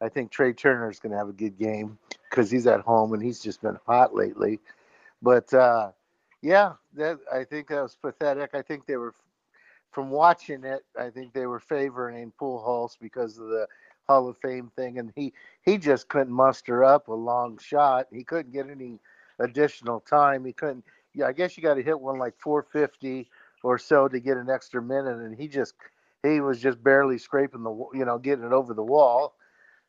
I 0.00 0.08
think 0.08 0.30
Trea 0.30 0.52
Turner 0.52 0.88
is 0.88 1.00
going 1.00 1.10
to 1.10 1.18
have 1.18 1.28
a 1.28 1.32
good 1.32 1.58
game 1.58 1.98
because 2.30 2.48
he's 2.48 2.68
at 2.68 2.80
home 2.82 3.12
and 3.14 3.22
he's 3.22 3.40
just 3.40 3.60
been 3.60 3.78
hot 3.84 4.14
lately. 4.14 4.60
But 5.20 5.52
uh, 5.52 5.90
yeah, 6.40 6.74
that 6.94 7.18
I 7.32 7.42
think 7.42 7.66
that 7.68 7.82
was 7.82 7.96
pathetic. 7.96 8.50
I 8.54 8.62
think 8.62 8.86
they 8.86 8.96
were 8.96 9.12
from 9.90 10.10
watching 10.10 10.62
it. 10.62 10.84
I 10.96 11.10
think 11.10 11.32
they 11.32 11.46
were 11.46 11.58
favoring 11.58 12.32
Pujols 12.40 12.96
because 13.00 13.38
of 13.38 13.48
the 13.48 13.66
Hall 14.06 14.28
of 14.28 14.38
Fame 14.38 14.70
thing, 14.76 14.98
and 14.98 15.12
he 15.16 15.32
he 15.62 15.78
just 15.78 16.08
couldn't 16.08 16.32
muster 16.32 16.84
up 16.84 17.08
a 17.08 17.12
long 17.12 17.58
shot. 17.58 18.06
He 18.12 18.22
couldn't 18.22 18.52
get 18.52 18.70
any 18.70 19.00
additional 19.40 19.98
time. 19.98 20.44
He 20.44 20.52
couldn't. 20.52 20.84
Yeah, 21.12 21.26
I 21.26 21.32
guess 21.32 21.56
you 21.56 21.62
got 21.64 21.74
to 21.74 21.82
hit 21.82 21.98
one 21.98 22.20
like 22.20 22.34
450 22.38 23.28
or 23.62 23.78
so 23.78 24.08
to 24.08 24.20
get 24.20 24.36
an 24.36 24.50
extra 24.50 24.82
minute, 24.82 25.18
and 25.18 25.36
he 25.36 25.48
just 25.48 25.74
he 26.22 26.40
was 26.40 26.60
just 26.60 26.82
barely 26.82 27.18
scraping 27.18 27.62
the 27.62 27.86
you 27.94 28.04
know 28.04 28.18
getting 28.18 28.44
it 28.44 28.52
over 28.52 28.74
the 28.74 28.82
wall. 28.82 29.34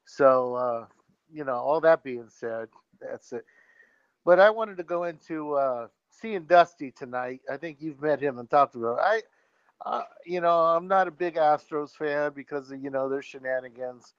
So 0.05 0.55
uh, 0.55 0.85
you 1.31 1.43
know, 1.43 1.55
all 1.55 1.81
that 1.81 2.03
being 2.03 2.29
said, 2.29 2.69
that's 3.01 3.31
it. 3.33 3.45
But 4.25 4.39
I 4.39 4.49
wanted 4.49 4.77
to 4.77 4.83
go 4.83 5.05
into 5.05 5.53
uh, 5.53 5.87
seeing 6.09 6.43
Dusty 6.43 6.91
tonight. 6.91 7.41
I 7.51 7.57
think 7.57 7.77
you've 7.79 8.01
met 8.01 8.21
him 8.21 8.39
and 8.39 8.49
talked 8.49 8.75
about. 8.75 8.97
It. 8.97 9.01
I 9.01 9.21
uh, 9.85 10.03
you 10.25 10.41
know, 10.41 10.57
I'm 10.59 10.87
not 10.87 11.07
a 11.07 11.11
big 11.11 11.35
Astros 11.35 11.91
fan 11.91 12.33
because 12.35 12.71
of 12.71 12.83
you 12.83 12.89
know 12.89 13.07
their 13.07 13.21
shenanigans, 13.21 14.13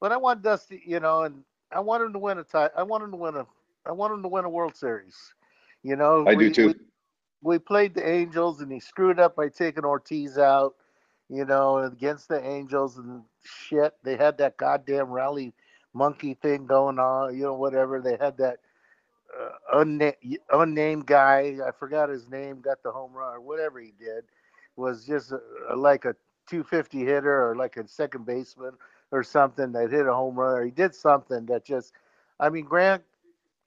but 0.00 0.12
I 0.12 0.16
want 0.16 0.42
Dusty, 0.42 0.82
you 0.84 1.00
know, 1.00 1.22
and 1.22 1.42
I 1.72 1.80
want 1.80 2.02
him 2.02 2.12
to 2.12 2.18
win 2.18 2.38
a 2.38 2.44
tie. 2.44 2.70
I 2.76 2.82
want 2.82 3.04
him 3.04 3.10
to 3.12 3.16
win 3.16 3.36
a. 3.36 3.46
I 3.86 3.92
want 3.92 4.12
him 4.12 4.22
to 4.22 4.28
win 4.28 4.44
a 4.44 4.48
World 4.50 4.76
Series. 4.76 5.16
You 5.82 5.96
know, 5.96 6.26
I 6.26 6.34
we, 6.34 6.48
do 6.48 6.52
too. 6.52 6.74
We, 7.42 7.58
played 7.58 7.94
the 7.94 8.08
Angels 8.08 8.60
and 8.60 8.72
he 8.72 8.80
screwed 8.80 9.20
up 9.20 9.36
by 9.36 9.48
taking 9.48 9.84
Ortiz 9.84 10.38
out. 10.38 10.74
You 11.28 11.44
know, 11.44 11.78
against 11.78 12.28
the 12.28 12.44
Angels 12.44 12.98
and 12.98 13.22
shit. 13.44 13.94
They 14.04 14.16
had 14.16 14.38
that 14.38 14.56
goddamn 14.58 15.10
rally 15.10 15.52
monkey 15.92 16.34
thing 16.34 16.66
going 16.66 17.00
on. 17.00 17.36
You 17.36 17.44
know, 17.44 17.54
whatever. 17.54 18.00
They 18.00 18.16
had 18.20 18.38
that 18.38 18.58
uh, 19.38 19.78
unna- 19.78 20.14
unnamed 20.52 21.06
guy. 21.06 21.58
I 21.66 21.70
forgot 21.78 22.08
his 22.08 22.28
name. 22.28 22.60
Got 22.60 22.82
the 22.82 22.92
home 22.92 23.12
run 23.12 23.34
or 23.34 23.40
whatever 23.40 23.80
he 23.80 23.92
did 23.98 24.24
was 24.76 25.06
just 25.06 25.32
a, 25.32 25.40
a, 25.70 25.76
like 25.76 26.04
a 26.04 26.14
250 26.48 27.00
hitter 27.00 27.50
or 27.50 27.56
like 27.56 27.76
a 27.76 27.86
second 27.88 28.26
baseman 28.26 28.72
or 29.12 29.22
something 29.22 29.72
that 29.72 29.90
hit 29.90 30.06
a 30.06 30.14
home 30.14 30.36
run 30.36 30.54
or 30.58 30.64
he 30.64 30.70
did 30.70 30.94
something 30.94 31.46
that 31.46 31.64
just 31.64 31.92
I 32.38 32.50
mean 32.50 32.64
Grant 32.64 33.02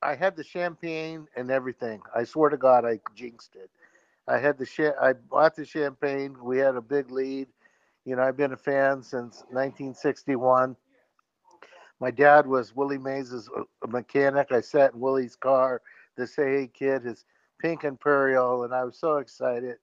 I 0.02 0.16
had 0.16 0.36
the 0.36 0.44
champagne 0.44 1.28
and 1.36 1.52
everything. 1.52 2.02
I 2.16 2.24
swear 2.24 2.50
to 2.50 2.58
God 2.58 2.86
I 2.86 3.00
jinxed 3.16 3.56
it. 3.56 3.70
I 4.28 4.38
had 4.38 4.58
the 4.58 4.66
cha- 4.66 5.00
I 5.02 5.14
bought 5.14 5.56
the 5.56 5.66
champagne. 5.66 6.38
We 6.42 6.60
had 6.60 6.76
a 6.76 6.82
big 6.82 7.12
lead. 7.12 7.48
You 8.06 8.16
know, 8.16 8.24
I've 8.24 8.38
been 8.38 8.54
a 8.54 8.58
fan 8.58 9.04
since 9.04 9.40
1961. 9.50 10.76
My 12.00 12.12
dad 12.12 12.48
was 12.48 12.76
Willie 12.76 12.98
Mays' 12.98 13.50
mechanic. 13.88 14.52
I 14.52 14.62
sat 14.62 14.94
in 14.94 15.00
Willie's 15.00 15.36
car 15.36 15.82
to 16.18 16.28
say, 16.28 16.60
hey, 16.62 16.68
kid, 16.74 17.04
his 17.04 17.26
pink 17.60 17.84
Imperial, 17.84 18.64
and 18.64 18.74
I 18.74 18.84
was 18.86 18.98
so 18.98 19.18
excited. 19.18 19.78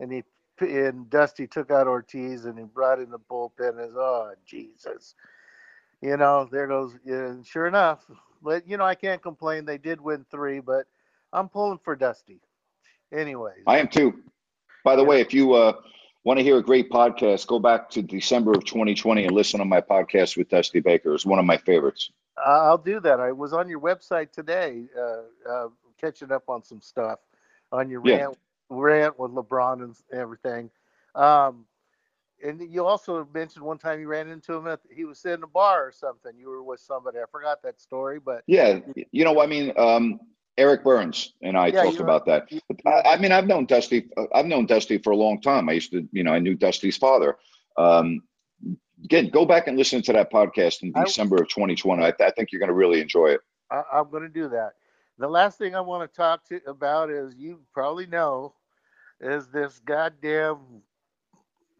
And 0.00 0.12
he 0.12 0.24
and 0.60 1.08
Dusty 1.10 1.46
took 1.46 1.70
out 1.70 1.86
Ortiz 1.88 2.44
and 2.44 2.58
he 2.58 2.64
brought 2.64 3.00
in 3.00 3.10
the 3.10 3.18
bullpen. 3.18 3.82
As 3.82 3.92
oh 3.96 4.32
Jesus, 4.46 5.14
you 6.02 6.16
know 6.16 6.48
there 6.50 6.66
goes. 6.66 6.94
Yeah, 7.04 7.34
sure 7.44 7.66
enough, 7.66 8.04
but 8.42 8.66
you 8.68 8.76
know 8.76 8.84
I 8.84 8.94
can't 8.94 9.22
complain. 9.22 9.64
They 9.64 9.78
did 9.78 10.00
win 10.00 10.24
three, 10.30 10.60
but 10.60 10.86
I'm 11.32 11.48
pulling 11.48 11.78
for 11.78 11.94
Dusty. 11.96 12.40
Anyways, 13.12 13.62
I 13.66 13.78
am 13.78 13.88
too. 13.88 14.22
By 14.84 14.96
the 14.96 15.04
way, 15.04 15.20
if 15.20 15.34
you 15.34 15.54
uh, 15.54 15.74
want 16.24 16.38
to 16.38 16.42
hear 16.42 16.58
a 16.58 16.62
great 16.62 16.90
podcast, 16.90 17.46
go 17.46 17.58
back 17.58 17.90
to 17.90 18.02
December 18.02 18.52
of 18.52 18.64
2020 18.64 19.24
and 19.24 19.34
listen 19.34 19.58
to 19.60 19.64
my 19.64 19.80
podcast 19.80 20.36
with 20.36 20.48
Dusty 20.48 20.80
Baker. 20.80 21.14
It's 21.14 21.26
one 21.26 21.38
of 21.38 21.44
my 21.44 21.56
favorites. 21.58 22.10
I'll 22.44 22.78
do 22.78 23.00
that. 23.00 23.20
I 23.20 23.32
was 23.32 23.52
on 23.52 23.68
your 23.68 23.80
website 23.80 24.32
today, 24.32 24.84
uh, 24.96 25.50
uh, 25.50 25.68
catching 26.00 26.32
up 26.32 26.48
on 26.48 26.62
some 26.62 26.80
stuff 26.80 27.18
on 27.72 27.90
your 27.90 28.00
Yeah. 28.04 28.16
rant 28.26 28.38
rant 28.70 29.18
with 29.18 29.32
LeBron 29.32 29.82
and 29.82 29.96
everything. 30.12 30.70
Um, 31.14 31.66
and 32.44 32.60
you 32.72 32.84
also 32.86 33.26
mentioned 33.32 33.64
one 33.64 33.78
time 33.78 34.00
you 34.00 34.08
ran 34.08 34.28
into 34.28 34.54
him 34.54 34.66
at 34.66 34.80
he 34.90 35.04
was 35.04 35.18
sitting 35.18 35.38
in 35.38 35.44
a 35.44 35.48
bar 35.48 35.86
or 35.86 35.92
something. 35.92 36.32
You 36.38 36.48
were 36.48 36.62
with 36.62 36.80
somebody. 36.80 37.18
I 37.18 37.24
forgot 37.30 37.62
that 37.62 37.80
story, 37.80 38.18
but 38.20 38.42
Yeah, 38.46 38.80
you 39.12 39.24
know, 39.24 39.40
I 39.40 39.46
mean, 39.46 39.72
um, 39.76 40.20
Eric 40.56 40.84
Burns 40.84 41.34
and 41.42 41.56
I 41.56 41.70
Yeah, 41.70 41.84
talked 41.84 42.00
about 42.00 42.26
that. 42.26 42.48
I, 42.86 43.14
I 43.14 43.18
mean, 43.18 43.32
I've 43.32 43.46
known 43.46 43.66
Dusty. 43.66 44.08
I've 44.34 44.46
known 44.46 44.66
Dusty 44.66 44.98
for 44.98 45.10
a 45.12 45.16
long 45.16 45.40
time. 45.40 45.68
I 45.68 45.72
used 45.72 45.90
to, 45.92 46.06
you 46.12 46.22
know, 46.24 46.32
I 46.32 46.38
knew 46.38 46.54
Dusty's 46.54 46.96
father. 46.96 47.36
Um, 47.76 48.22
again, 49.04 49.30
go 49.30 49.44
back 49.46 49.66
and 49.68 49.76
listen 49.78 50.02
to 50.02 50.12
that 50.12 50.32
podcast 50.32 50.82
in 50.82 50.92
I- 50.94 51.04
December 51.04 51.36
of 51.42 51.48
2020. 51.48 52.02
I, 52.04 52.12
I 52.20 52.30
think 52.30 52.52
you're 52.52 52.60
going 52.60 52.68
to 52.68 52.74
really 52.74 53.00
enjoy 53.00 53.28
it. 53.28 53.40
I, 53.70 53.82
I'm 53.92 54.10
going 54.10 54.22
to 54.22 54.28
do 54.28 54.48
that. 54.48 54.72
The 55.18 55.28
last 55.28 55.58
thing 55.58 55.74
I 55.74 55.80
want 55.80 56.10
to 56.10 56.16
talk 56.16 56.44
to 56.48 56.60
about 56.66 57.10
is 57.10 57.34
you 57.36 57.60
probably 57.72 58.06
know 58.06 58.54
is 59.20 59.48
this 59.48 59.78
goddamn, 59.80 60.82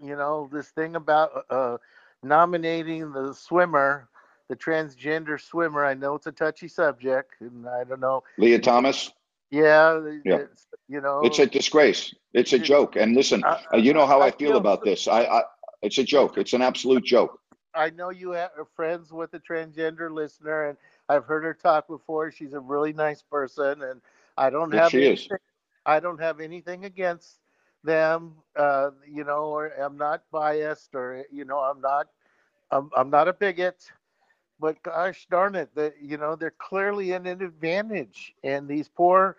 you 0.02 0.16
know, 0.16 0.48
this 0.52 0.70
thing 0.70 0.96
about 0.96 1.44
uh, 1.50 1.78
nominating 2.22 3.12
the 3.12 3.32
swimmer, 3.34 4.08
the 4.48 4.56
transgender 4.56 5.40
swimmer. 5.40 5.84
I 5.84 5.94
know 5.94 6.14
it's 6.14 6.26
a 6.26 6.32
touchy 6.32 6.68
subject, 6.68 7.40
and 7.40 7.66
I 7.68 7.84
don't 7.84 8.00
know. 8.00 8.22
Lia 8.38 8.58
Thomas, 8.58 9.12
Yeah, 9.50 10.00
Yeah. 10.24 10.38
you 10.88 11.00
know, 11.00 11.22
it's 11.22 11.38
a 11.38 11.46
disgrace. 11.46 12.14
It's 12.32 12.52
a 12.52 12.58
joke. 12.58 12.96
And 12.96 13.14
listen, 13.14 13.44
I- 13.44 13.60
uh, 13.72 13.78
you 13.78 13.92
know 13.92 14.06
how 14.06 14.20
I 14.20 14.26
I 14.26 14.30
feel 14.30 14.56
feel 14.56 14.56
about 14.56 14.84
this. 14.84 15.06
I, 15.08 15.22
I, 15.24 15.42
it's 15.82 15.98
a 15.98 16.04
joke. 16.04 16.38
It's 16.38 16.52
an 16.52 16.62
absolute 16.62 17.04
joke. 17.04 17.38
I 17.74 17.90
know 17.90 18.10
you 18.10 18.34
are 18.34 18.66
friends 18.74 19.12
with 19.12 19.34
a 19.34 19.40
transgender 19.40 20.10
listener, 20.10 20.68
and 20.68 20.78
I've 21.08 21.24
heard 21.26 21.44
her 21.44 21.54
talk 21.54 21.88
before. 21.88 22.30
She's 22.30 22.52
a 22.54 22.60
really 22.60 22.92
nice 22.92 23.22
person, 23.22 23.82
and 23.82 24.00
I 24.36 24.50
don't 24.50 24.72
have 24.72 24.92
she 24.92 25.04
is. 25.04 25.28
I 25.86 26.00
don't 26.00 26.20
have 26.20 26.40
anything 26.40 26.84
against 26.84 27.39
them. 27.84 28.34
Uh, 28.56 28.90
you 29.08 29.24
know, 29.24 29.44
or 29.44 29.68
I'm 29.68 29.96
not 29.96 30.22
biased, 30.30 30.94
or 30.94 31.24
you 31.30 31.44
know, 31.44 31.58
I'm 31.60 31.80
not, 31.80 32.08
I'm, 32.70 32.90
I'm 32.96 33.10
not 33.10 33.28
a 33.28 33.32
bigot. 33.32 33.90
But 34.60 34.82
gosh 34.82 35.26
darn 35.30 35.54
it, 35.54 35.74
that 35.74 35.94
you 36.02 36.16
know, 36.18 36.36
they're 36.36 36.50
clearly 36.58 37.12
in 37.12 37.26
an 37.26 37.42
advantage, 37.42 38.34
and 38.44 38.68
these 38.68 38.88
poor 38.88 39.36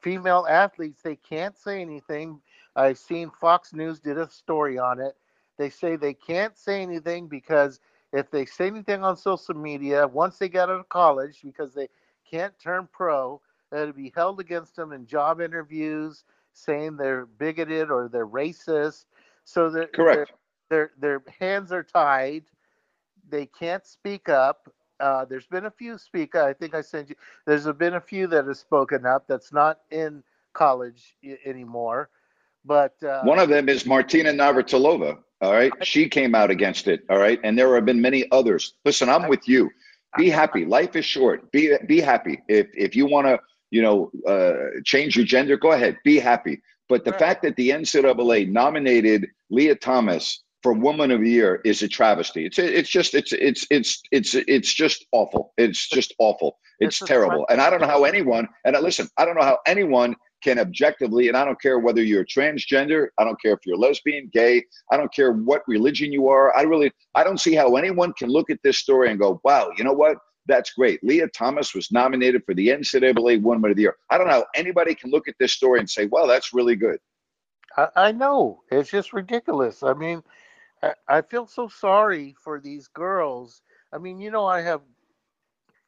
female 0.00 0.46
athletes, 0.48 1.02
they 1.02 1.16
can't 1.16 1.56
say 1.56 1.80
anything. 1.80 2.40
I've 2.76 2.98
seen 2.98 3.30
Fox 3.30 3.72
News 3.72 4.00
did 4.00 4.18
a 4.18 4.28
story 4.28 4.78
on 4.78 5.00
it 5.00 5.16
they 5.56 5.70
say 5.70 5.96
they 5.96 6.14
can't 6.14 6.56
say 6.56 6.82
anything 6.82 7.28
because 7.28 7.80
if 8.12 8.30
they 8.30 8.44
say 8.44 8.66
anything 8.66 9.04
on 9.04 9.16
social 9.16 9.54
media, 9.54 10.06
once 10.06 10.38
they 10.38 10.48
get 10.48 10.68
out 10.68 10.80
of 10.80 10.88
college, 10.88 11.40
because 11.42 11.74
they 11.74 11.88
can't 12.28 12.58
turn 12.58 12.88
pro, 12.92 13.40
it'll 13.72 13.92
be 13.92 14.12
held 14.14 14.40
against 14.40 14.76
them 14.76 14.92
in 14.92 15.06
job 15.06 15.40
interviews, 15.40 16.24
saying 16.54 16.96
they're 16.96 17.26
bigoted 17.26 17.90
or 17.90 18.08
they're 18.08 18.26
racist. 18.26 19.06
So 19.44 19.70
that 19.70 19.90
Correct. 19.94 20.32
their 20.70 20.92
their 20.98 21.22
hands 21.40 21.72
are 21.72 21.84
tied. 21.84 22.44
They 23.28 23.46
can't 23.46 23.86
speak 23.86 24.28
up. 24.28 24.72
Uh, 25.00 25.24
there's 25.26 25.46
been 25.46 25.66
a 25.66 25.70
few 25.70 25.98
speak. 25.98 26.36
I 26.36 26.54
think 26.54 26.74
I 26.74 26.82
sent 26.82 27.10
you. 27.10 27.16
There's 27.46 27.66
been 27.72 27.94
a 27.94 28.00
few 28.00 28.26
that 28.28 28.46
have 28.46 28.56
spoken 28.58 29.06
up. 29.06 29.26
That's 29.28 29.52
not 29.52 29.80
in 29.90 30.22
college 30.54 31.16
i- 31.24 31.38
anymore. 31.44 32.10
But 32.64 33.02
uh, 33.02 33.24
One 33.26 33.38
of 33.38 33.48
them 33.48 33.68
is 33.68 33.86
Martina 33.86 34.32
Navratilova. 34.32 35.18
All 35.42 35.52
right. 35.52 35.72
She 35.84 36.08
came 36.08 36.34
out 36.34 36.50
against 36.50 36.88
it. 36.88 37.02
All 37.10 37.18
right. 37.18 37.40
And 37.44 37.58
there 37.58 37.74
have 37.74 37.84
been 37.84 38.00
many 38.00 38.26
others. 38.32 38.74
Listen, 38.84 39.08
I'm 39.10 39.28
with 39.28 39.48
you. 39.48 39.70
Be 40.16 40.30
happy. 40.30 40.64
Life 40.64 40.96
is 40.96 41.04
short. 41.04 41.50
Be 41.52 41.76
be 41.86 42.00
happy. 42.00 42.40
If 42.48 42.68
if 42.74 42.96
you 42.96 43.06
want 43.06 43.26
to, 43.26 43.40
you 43.70 43.82
know, 43.82 44.10
uh, 44.26 44.80
change 44.84 45.16
your 45.16 45.24
gender, 45.24 45.56
go 45.56 45.72
ahead. 45.72 45.98
Be 46.04 46.18
happy. 46.18 46.60
But 46.88 47.04
the 47.04 47.12
Right. 47.12 47.20
fact 47.20 47.42
that 47.42 47.56
the 47.56 47.70
NCAA 47.70 48.50
nominated 48.50 49.26
Lia 49.50 49.74
Thomas 49.74 50.42
for 50.62 50.72
Woman 50.72 51.10
of 51.10 51.20
the 51.20 51.30
Year 51.30 51.60
is 51.64 51.82
a 51.82 51.88
travesty. 51.88 52.46
It's 52.46 52.58
it's 52.58 52.88
just 52.88 53.14
it's 53.14 53.32
it's 53.32 53.66
it's 53.70 54.02
it's 54.12 54.34
it's 54.34 54.72
just 54.72 55.04
awful. 55.12 55.52
It's 55.58 55.88
just 55.88 56.14
awful. 56.18 56.58
It's, 56.80 56.98
terrible. 56.98 57.46
And 57.50 57.60
I 57.60 57.70
don't 57.70 57.80
know 57.80 57.86
how 57.86 58.04
anyone 58.04 58.48
and 58.64 58.76
I, 58.76 58.80
listen, 58.80 59.08
I 59.18 59.24
don't 59.24 59.36
know 59.36 59.44
how 59.44 59.58
anyone 59.66 60.16
can 60.42 60.58
objectively, 60.58 61.28
and 61.28 61.36
I 61.36 61.44
don't 61.44 61.60
care 61.60 61.78
whether 61.78 62.02
you're 62.02 62.24
transgender, 62.24 63.08
I 63.18 63.24
don't 63.24 63.40
care 63.40 63.52
if 63.52 63.60
you're 63.64 63.76
lesbian, 63.76 64.30
gay, 64.32 64.62
I 64.90 64.96
don't 64.96 65.12
care 65.12 65.32
what 65.32 65.62
religion 65.66 66.12
you 66.12 66.28
are. 66.28 66.54
I 66.56 66.62
really 66.62 66.92
I 67.14 67.24
don't 67.24 67.38
see 67.38 67.54
how 67.54 67.76
anyone 67.76 68.12
can 68.14 68.28
look 68.28 68.50
at 68.50 68.58
this 68.62 68.78
story 68.78 69.10
and 69.10 69.18
go, 69.18 69.40
wow, 69.44 69.70
you 69.76 69.84
know 69.84 69.92
what? 69.92 70.16
That's 70.46 70.72
great. 70.72 71.02
Lia 71.02 71.28
Thomas 71.28 71.74
was 71.74 71.90
nominated 71.90 72.44
for 72.44 72.54
the 72.54 72.68
NCAA 72.68 73.40
Woman 73.42 73.70
of 73.70 73.76
the 73.76 73.82
Year. 73.82 73.96
I 74.10 74.18
don't 74.18 74.28
know 74.28 74.44
anybody 74.54 74.94
can 74.94 75.10
look 75.10 75.28
at 75.28 75.36
this 75.38 75.52
story 75.52 75.80
and 75.80 75.88
say, 75.88 76.06
well, 76.06 76.26
that's 76.26 76.52
really 76.52 76.76
good. 76.76 76.98
I, 77.76 77.88
I 77.96 78.12
know 78.12 78.62
it's 78.70 78.90
just 78.90 79.12
ridiculous. 79.12 79.82
I 79.82 79.94
mean, 79.94 80.22
I, 80.82 80.94
I 81.08 81.22
feel 81.22 81.46
so 81.46 81.68
sorry 81.68 82.34
for 82.42 82.60
these 82.60 82.88
girls. 82.88 83.62
I 83.92 83.98
mean, 83.98 84.20
you 84.20 84.30
know, 84.30 84.46
I 84.46 84.60
have 84.62 84.82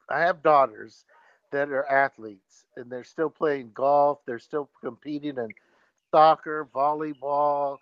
I 0.08 0.20
have 0.20 0.42
daughters 0.42 1.04
that 1.52 1.68
are 1.70 1.86
athletes, 1.86 2.64
and 2.76 2.90
they're 2.90 3.04
still 3.04 3.30
playing 3.30 3.72
golf. 3.74 4.20
They're 4.26 4.38
still 4.38 4.70
competing 4.82 5.36
in 5.36 5.48
soccer, 6.10 6.68
volleyball. 6.74 7.78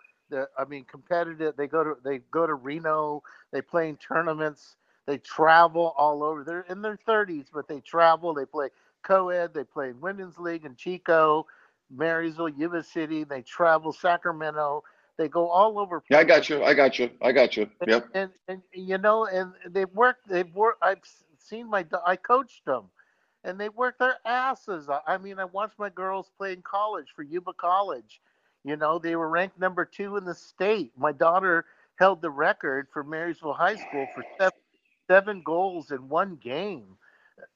I 0.57 0.65
mean, 0.65 0.85
competitive. 0.85 1.55
They 1.55 1.67
go 1.67 1.83
to 1.83 1.95
they 2.03 2.19
go 2.31 2.47
to 2.47 2.55
Reno. 2.55 3.21
They 3.51 3.61
play 3.61 3.89
in 3.89 3.97
tournaments. 3.97 4.75
They 5.07 5.17
travel 5.19 5.93
all 5.97 6.23
over. 6.23 6.43
They're 6.43 6.65
in 6.69 6.81
their 6.81 6.99
30s, 7.07 7.47
but 7.53 7.67
they 7.67 7.79
travel. 7.81 8.33
They 8.33 8.45
play 8.45 8.69
co-ed. 9.03 9.53
They 9.53 9.63
play 9.63 9.89
in 9.89 10.01
women's 10.01 10.37
league 10.39 10.65
in 10.65 10.75
Chico, 10.75 11.45
Marysville, 11.91 12.49
Yuba 12.49 12.83
City. 12.83 13.23
They 13.23 13.41
travel 13.41 13.93
Sacramento. 13.93 14.83
They 15.17 15.29
go 15.29 15.47
all 15.49 15.79
over. 15.79 16.03
Yeah, 16.09 16.19
I 16.19 16.23
got 16.23 16.49
you. 16.49 16.63
I 16.63 16.73
got 16.73 16.99
you. 16.99 17.09
I 17.21 17.31
got 17.31 17.55
you. 17.55 17.69
Yep. 17.85 18.07
and, 18.13 18.31
and 18.47 18.61
you 18.73 18.97
know, 18.97 19.25
and 19.25 19.53
they've 19.69 19.91
worked. 19.93 20.27
They've 20.27 20.53
worked. 20.53 20.83
I've 20.83 20.99
seen 21.37 21.69
my. 21.69 21.85
I 22.05 22.15
coached 22.17 22.65
them, 22.65 22.85
and 23.43 23.59
they 23.59 23.69
work 23.69 23.97
their 23.97 24.17
asses. 24.25 24.89
off. 24.89 25.03
I 25.07 25.17
mean, 25.17 25.39
I 25.39 25.45
watched 25.45 25.79
my 25.79 25.89
girls 25.89 26.31
play 26.37 26.53
in 26.53 26.61
college 26.63 27.07
for 27.15 27.23
Yuba 27.23 27.53
College. 27.53 28.19
You 28.65 28.75
know, 28.75 28.97
they 28.99 29.15
were 29.15 29.29
ranked 29.29 29.59
number 29.59 29.85
two 29.85 30.17
in 30.17 30.25
the 30.25 30.33
state. 30.33 30.91
My 30.97 31.11
daughter 31.11 31.65
held 31.97 32.21
the 32.21 32.31
record 32.31 32.87
for 32.91 33.03
Marysville 33.03 33.53
High 33.53 33.75
School 33.75 34.07
for 34.13 34.23
seven, 34.37 34.59
seven 35.07 35.41
goals 35.43 35.91
in 35.91 36.09
one 36.09 36.35
game. 36.35 36.97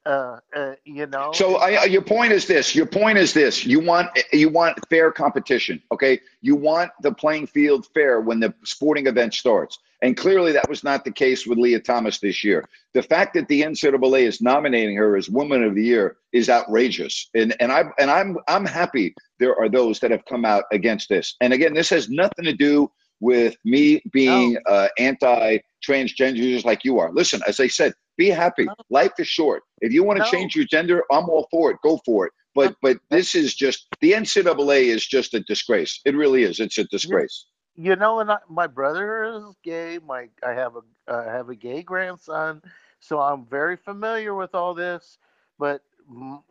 Uh, 0.05 0.39
uh, 0.55 0.73
you 0.85 1.05
know. 1.05 1.31
So 1.33 1.57
I, 1.57 1.85
your 1.85 2.01
point 2.01 2.31
is 2.33 2.47
this. 2.47 2.75
Your 2.75 2.85
point 2.85 3.17
is 3.17 3.33
this. 3.33 3.65
You 3.65 3.79
want 3.79 4.09
you 4.33 4.49
want 4.49 4.77
fair 4.89 5.11
competition. 5.11 5.81
Okay. 5.91 6.19
You 6.41 6.55
want 6.55 6.91
the 7.01 7.13
playing 7.13 7.47
field 7.47 7.87
fair 7.93 8.19
when 8.19 8.39
the 8.39 8.53
sporting 8.63 9.07
event 9.07 9.33
starts. 9.33 9.79
And 10.01 10.15
clearly 10.15 10.53
that 10.53 10.69
was 10.69 10.83
not 10.83 11.03
the 11.03 11.11
case 11.11 11.45
with 11.45 11.57
Lia 11.57 11.79
Thomas 11.79 12.19
this 12.19 12.43
year. 12.43 12.67
The 12.93 13.03
fact 13.03 13.33
that 13.33 13.49
the 13.49 13.61
NCAA 13.61 14.21
is 14.21 14.41
nominating 14.41 14.95
her 14.95 15.17
as 15.17 15.29
Woman 15.29 15.63
of 15.63 15.75
the 15.75 15.83
Year 15.83 16.17
is 16.31 16.49
outrageous. 16.49 17.29
And 17.35 17.55
and 17.59 17.71
I 17.71 17.83
and 17.99 18.09
I'm 18.09 18.37
I'm 18.47 18.65
happy 18.65 19.13
there 19.39 19.59
are 19.59 19.69
those 19.69 19.99
that 19.99 20.11
have 20.11 20.25
come 20.25 20.45
out 20.45 20.63
against 20.71 21.09
this. 21.09 21.35
And 21.41 21.53
again, 21.53 21.73
this 21.73 21.89
has 21.89 22.09
nothing 22.09 22.45
to 22.45 22.53
do 22.53 22.89
with 23.19 23.55
me 23.65 24.01
being 24.11 24.57
uh, 24.67 24.87
anti-transgender 24.97 26.37
just 26.37 26.65
like 26.65 26.83
you 26.83 26.99
are. 26.99 27.11
Listen, 27.11 27.41
as 27.47 27.59
I 27.59 27.67
said, 27.67 27.93
be 28.17 28.29
happy. 28.29 28.65
No. 28.65 28.75
Life 28.89 29.13
is 29.19 29.27
short. 29.27 29.63
If 29.81 29.91
you 29.93 30.03
want 30.03 30.17
to 30.17 30.23
No. 30.23 30.29
change 30.29 30.55
your 30.55 30.65
gender, 30.65 31.03
I'm 31.11 31.29
all 31.29 31.47
for 31.51 31.71
it. 31.71 31.77
Go 31.83 31.99
for 32.05 32.25
it. 32.27 32.33
But 32.55 32.75
but 32.81 32.97
this 33.09 33.35
is 33.35 33.53
just 33.55 33.87
the 34.01 34.13
NCAA 34.13 34.85
is 34.87 35.05
just 35.05 35.33
a 35.33 35.39
disgrace. 35.41 36.01
It 36.05 36.15
really 36.15 36.43
is. 36.43 36.59
It's 36.59 36.77
a 36.77 36.83
disgrace. 36.85 37.45
you 37.75 37.95
know, 37.95 38.19
and 38.19 38.31
I, 38.31 38.39
my 38.49 38.67
brother 38.67 39.23
is 39.23 39.55
gay. 39.63 39.99
My 40.05 40.29
I 40.43 40.51
have 40.51 40.75
a 40.75 40.81
I 41.07 41.23
have 41.25 41.49
a 41.49 41.55
gay 41.55 41.81
grandson, 41.83 42.61
so 42.99 43.19
I'm 43.21 43.45
very 43.45 43.77
familiar 43.77 44.33
with 44.35 44.53
all 44.55 44.73
this. 44.73 45.17
But 45.57 45.83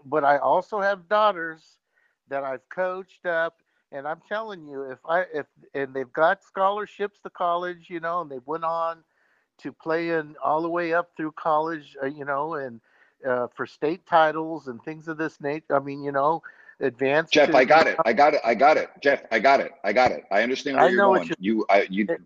but 0.06 0.24
I 0.24 0.38
also 0.38 0.80
have 0.80 1.08
daughters 1.08 1.78
that 2.28 2.44
I've 2.44 2.66
coached 2.70 3.26
up, 3.26 3.62
and 3.92 4.06
I'm 4.06 4.20
telling 4.28 4.66
you, 4.68 4.90
if 4.90 4.98
I 5.08 5.24
if 5.34 5.46
and 5.74 5.94
they've 5.94 6.12
got 6.12 6.42
scholarships 6.42 7.18
to 7.22 7.30
college, 7.30 7.86
you 7.88 8.00
know, 8.00 8.20
and 8.20 8.30
they 8.30 8.40
went 8.44 8.64
on 8.64 8.98
to 9.58 9.72
play 9.72 10.10
in 10.10 10.36
all 10.42 10.62
the 10.62 10.68
way 10.68 10.92
up 10.94 11.10
through 11.16 11.32
college, 11.32 11.96
uh, 12.02 12.06
you 12.06 12.24
know, 12.24 12.54
and 12.54 12.80
uh, 13.26 13.48
for 13.54 13.66
state 13.66 14.06
titles 14.06 14.68
and 14.68 14.82
things 14.82 15.08
of 15.08 15.18
this 15.18 15.40
nature. 15.40 15.74
I 15.74 15.80
mean, 15.80 16.02
you 16.02 16.12
know, 16.12 16.42
advanced. 16.80 17.32
Jeff, 17.32 17.50
to- 17.50 17.56
I 17.56 17.64
got 17.64 17.86
it. 17.86 17.98
I 18.04 18.12
got 18.12 18.34
it. 18.34 18.40
I 18.44 18.54
got 18.54 18.76
it. 18.76 18.90
Jeff, 19.02 19.22
I 19.32 19.38
got 19.38 19.60
it. 19.60 19.72
I 19.82 19.92
got 19.92 20.12
it. 20.12 20.24
I 20.30 20.42
understand 20.42 20.76
where 20.76 20.86
I 20.86 20.90
you're 20.90 20.98
know 20.98 21.10
what 21.10 21.28
going. 21.28 21.36
You, 21.40 21.66
I, 21.68 21.86
you. 21.90 22.06
It- 22.08 22.20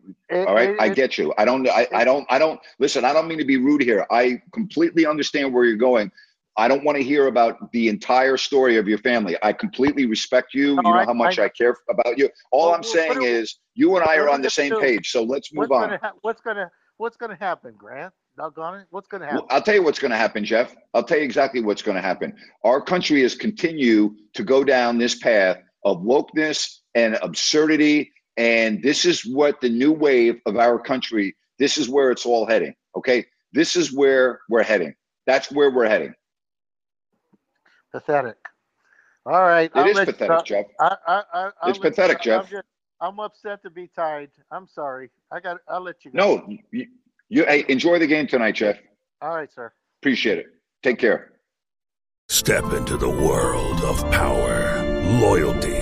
All 0.46 0.54
right, 0.54 0.70
it- 0.70 0.80
I 0.80 0.88
get 0.88 1.16
you. 1.18 1.32
I 1.38 1.44
don't. 1.44 1.66
I, 1.68 1.88
I 1.94 2.04
don't. 2.04 2.26
I 2.28 2.38
don't. 2.38 2.60
Listen, 2.78 3.04
I 3.04 3.12
don't 3.12 3.28
mean 3.28 3.38
to 3.38 3.44
be 3.44 3.56
rude 3.56 3.82
here. 3.82 4.06
I 4.10 4.42
completely 4.52 5.06
understand 5.06 5.54
where 5.54 5.64
you're 5.64 5.76
going. 5.76 6.10
I 6.56 6.68
don't 6.68 6.84
want 6.84 6.96
to 6.98 7.02
hear 7.02 7.26
about 7.28 7.72
the 7.72 7.88
entire 7.88 8.36
story 8.36 8.76
of 8.76 8.86
your 8.86 8.98
family. 8.98 9.36
I 9.42 9.52
completely 9.52 10.06
respect 10.06 10.52
you. 10.52 10.76
No, 10.76 10.82
you 10.82 10.82
know 10.82 11.00
I- 11.00 11.04
how 11.04 11.14
much 11.14 11.38
I- 11.38 11.44
I, 11.44 11.48
care 11.48 11.74
about 11.88 12.18
you. 12.18 12.28
All 12.50 12.66
Well, 12.66 12.74
I'm 12.74 12.82
saying 12.82 13.18
are 13.18 13.22
is, 13.22 13.58
you 13.74 13.96
and 13.96 14.06
I 14.06 14.16
are 14.16 14.28
on 14.28 14.42
the 14.42 14.50
same 14.50 14.70
do? 14.70 14.80
page. 14.80 15.10
So 15.10 15.22
let's 15.22 15.52
move 15.52 15.70
what's 15.70 15.82
on. 15.82 15.88
gonna 15.88 16.00
ha- 16.02 16.12
what's 16.20 16.40
gonna 16.40 16.70
what's 16.98 17.16
gonna 17.16 17.36
happen, 17.36 17.74
Grant? 17.76 18.12
Doggone 18.36 18.80
it, 18.80 18.86
what's 18.90 19.08
gonna 19.08 19.24
happen? 19.26 19.40
Well, 19.40 19.46
I'll 19.50 19.62
tell 19.62 19.74
you 19.74 19.82
what's 19.82 19.98
to 19.98 20.08
happen, 20.08 20.44
Jeff. 20.44 20.74
I'll 20.94 21.02
tell 21.02 21.18
you 21.18 21.24
exactly 21.24 21.60
what's 21.60 21.82
to 21.82 22.00
happen. 22.00 22.34
Our 22.64 22.80
country 22.80 23.22
is 23.22 23.34
continue 23.34 24.14
to 24.34 24.44
go 24.44 24.64
down 24.64 24.98
this 24.98 25.14
path 25.14 25.58
of 25.84 25.98
wokeness 25.98 26.78
and 26.94 27.18
absurdity, 27.22 28.12
and 28.36 28.82
this 28.82 29.04
is 29.04 29.24
what 29.26 29.60
the 29.60 29.68
new 29.68 29.92
wave 29.92 30.40
of 30.46 30.56
our 30.56 30.78
country. 30.78 31.36
This 31.58 31.76
is 31.76 31.88
where 31.88 32.10
it's 32.10 32.24
all 32.24 32.46
heading. 32.46 32.74
Okay, 32.96 33.26
this 33.52 33.76
is 33.76 33.92
where 33.92 34.40
we're 34.48 34.62
heading. 34.62 34.94
That's 35.26 35.50
where 35.52 35.70
we're 35.70 35.88
heading. 35.88 36.14
Pathetic. 37.92 38.36
All 39.26 39.42
right, 39.42 39.70
It 39.74 39.78
I'll 39.78 39.86
is 39.86 39.96
let 39.96 40.08
you 40.08 40.12
pathetic. 40.14 40.46
Jeff. 40.46 40.66
I, 40.80 40.96
I, 41.06 41.22
I, 41.32 41.50
I'll 41.62 41.70
It's 41.70 41.78
let 41.78 41.84
you 41.84 41.90
pathetic. 41.90 42.20
Jeff. 42.22 42.44
I'm, 42.44 42.50
just, 42.50 42.64
I'm 43.00 43.20
upset 43.20 43.62
to 43.62 43.70
be 43.70 43.88
tied. 43.94 44.30
I'm 44.50 44.66
sorry. 44.66 45.10
I 45.30 45.40
got. 45.40 45.58
I'll 45.68 45.80
let 45.82 46.04
you 46.04 46.10
go. 46.10 46.18
No, 46.18 46.46
you, 46.72 46.86
you 47.28 47.44
hey, 47.44 47.64
enjoy 47.68 47.98
the 47.98 48.06
game 48.06 48.26
tonight, 48.26 48.56
Jeff. 48.56 48.78
All 49.20 49.34
right, 49.36 49.52
sir. 49.52 49.72
Appreciate 50.00 50.38
it. 50.38 50.46
Take 50.82 50.98
care. 50.98 51.32
Step 52.28 52.72
into 52.72 52.96
the 52.96 53.08
world 53.08 53.80
of 53.82 54.00
power, 54.10 54.82
loyalty, 55.20 55.81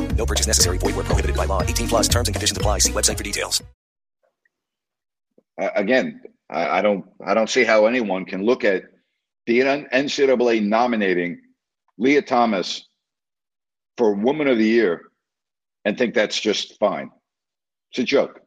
No 0.21 0.25
purchase 0.27 0.45
necessary. 0.45 0.77
Void 0.77 0.95
where 0.95 1.03
prohibited 1.03 1.35
by 1.35 1.45
law. 1.45 1.63
18 1.63 1.87
plus 1.87 2.07
terms 2.07 2.27
and 2.27 2.35
conditions 2.35 2.55
apply. 2.55 2.77
See 2.77 2.91
website 2.91 3.17
for 3.17 3.23
details. 3.23 3.63
Uh, 5.59 5.69
again, 5.75 6.21
I, 6.47 6.77
I 6.77 6.81
don't 6.83 7.05
I 7.25 7.33
don't 7.33 7.49
see 7.49 7.63
how 7.63 7.87
anyone 7.87 8.25
can 8.25 8.45
look 8.45 8.63
at 8.63 8.83
the 9.47 9.61
NCAA 9.61 10.61
nominating 10.61 11.41
Lia 11.97 12.21
Thomas 12.21 12.87
for 13.97 14.13
Woman 14.13 14.47
of 14.47 14.59
the 14.59 14.67
Year 14.67 15.01
and 15.85 15.97
think 15.97 16.13
that's 16.13 16.39
just 16.39 16.77
fine. 16.77 17.09
It's 17.89 17.99
a 17.99 18.03
joke. 18.03 18.41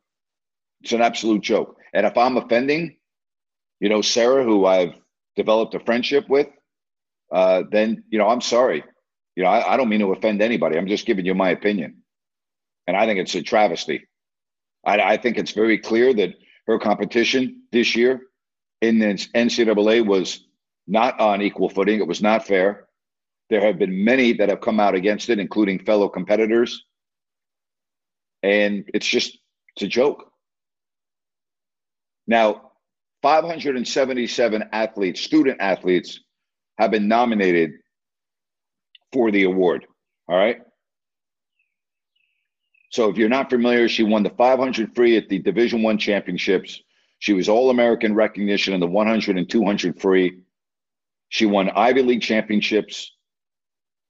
It's 0.82 0.92
an 0.92 1.02
absolute 1.02 1.42
joke. 1.42 1.76
And 1.92 2.06
if 2.06 2.16
I'm 2.16 2.36
offending, 2.36 2.98
you 3.80 3.88
know, 3.88 4.00
Sarah, 4.00 4.44
who 4.44 4.64
I've 4.64 4.94
developed 5.34 5.74
a 5.74 5.80
friendship 5.80 6.28
with, 6.28 6.46
uh, 7.32 7.64
then 7.68 8.04
you 8.10 8.18
know, 8.20 8.28
I'm 8.28 8.42
sorry. 8.42 8.84
You 9.36 9.44
know, 9.44 9.48
I, 9.50 9.74
I 9.74 9.76
don't 9.76 9.88
mean 9.88 10.00
to 10.00 10.12
offend 10.12 10.42
anybody. 10.42 10.78
I'm 10.78 10.86
just 10.86 11.06
giving 11.06 11.26
you 11.26 11.34
my 11.34 11.50
opinion, 11.50 12.02
and 12.86 12.96
I 12.96 13.06
think 13.06 13.18
it's 13.20 13.34
a 13.34 13.42
travesty. 13.42 14.06
I, 14.84 15.00
I 15.00 15.16
think 15.16 15.38
it's 15.38 15.52
very 15.52 15.78
clear 15.78 16.14
that 16.14 16.34
her 16.66 16.78
competition 16.78 17.62
this 17.72 17.96
year 17.96 18.22
in 18.80 18.98
the 18.98 19.06
NCAA 19.06 20.06
was 20.06 20.46
not 20.86 21.18
on 21.20 21.42
equal 21.42 21.68
footing. 21.68 22.00
It 22.00 22.06
was 22.06 22.22
not 22.22 22.46
fair. 22.46 22.86
There 23.50 23.60
have 23.60 23.78
been 23.78 24.04
many 24.04 24.34
that 24.34 24.48
have 24.48 24.60
come 24.60 24.80
out 24.80 24.94
against 24.94 25.28
it, 25.30 25.38
including 25.38 25.84
fellow 25.84 26.08
competitors. 26.08 26.84
And 28.42 28.88
it's 28.92 29.06
just, 29.06 29.38
it's 29.74 29.84
a 29.84 29.88
joke. 29.88 30.30
Now, 32.26 32.72
577 33.22 34.68
athletes, 34.72 35.20
student 35.20 35.60
athletes, 35.60 36.20
have 36.78 36.90
been 36.90 37.08
nominated 37.08 37.72
for 39.14 39.30
the 39.30 39.44
award. 39.44 39.86
All 40.28 40.36
right. 40.36 40.58
So 42.90 43.08
if 43.08 43.16
you're 43.16 43.28
not 43.28 43.48
familiar, 43.48 43.88
she 43.88 44.02
won 44.02 44.22
the 44.22 44.30
500 44.30 44.94
free 44.94 45.16
at 45.16 45.28
the 45.28 45.38
Division 45.38 45.82
One 45.82 45.98
championships. 45.98 46.82
She 47.20 47.32
was 47.32 47.48
All 47.48 47.70
American 47.70 48.14
recognition 48.14 48.74
in 48.74 48.80
the 48.80 48.86
100 48.86 49.38
and 49.38 49.48
200 49.48 50.00
free. 50.00 50.40
She 51.28 51.46
won 51.46 51.70
Ivy 51.70 52.02
League 52.02 52.22
championships. 52.22 53.12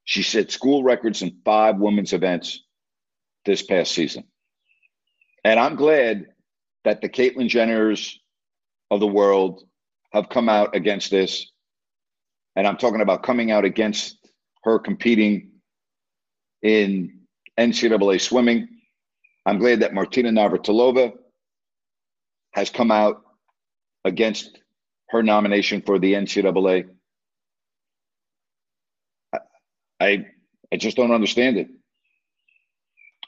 She 0.04 0.22
set 0.22 0.50
school 0.50 0.82
records 0.82 1.22
in 1.22 1.38
five 1.44 1.76
women's 1.76 2.12
events 2.12 2.64
this 3.44 3.62
past 3.62 3.92
season. 3.92 4.24
And 5.44 5.60
I'm 5.60 5.76
glad 5.76 6.26
that 6.84 7.00
the 7.00 7.08
Caitlyn 7.08 7.48
Jenners 7.48 8.14
of 8.90 9.00
the 9.00 9.06
world 9.06 9.64
have 10.12 10.28
come 10.28 10.48
out 10.48 10.74
against 10.74 11.10
this. 11.10 11.50
And 12.56 12.66
I'm 12.66 12.76
talking 12.76 13.00
about 13.00 13.22
coming 13.22 13.50
out 13.50 13.64
against 13.64 14.23
her 14.64 14.78
competing 14.78 15.52
in 16.62 17.20
NCAA 17.58 18.20
swimming. 18.20 18.68
I'm 19.46 19.58
glad 19.58 19.80
that 19.80 19.94
Martina 19.94 20.30
Navratilova 20.30 21.12
has 22.52 22.70
come 22.70 22.90
out 22.90 23.22
against 24.04 24.58
her 25.10 25.22
nomination 25.22 25.82
for 25.82 25.98
the 25.98 26.14
NCAA. 26.14 26.88
I 30.00 30.26
I 30.72 30.76
just 30.76 30.96
don't 30.96 31.12
understand 31.12 31.56
it. 31.58 31.68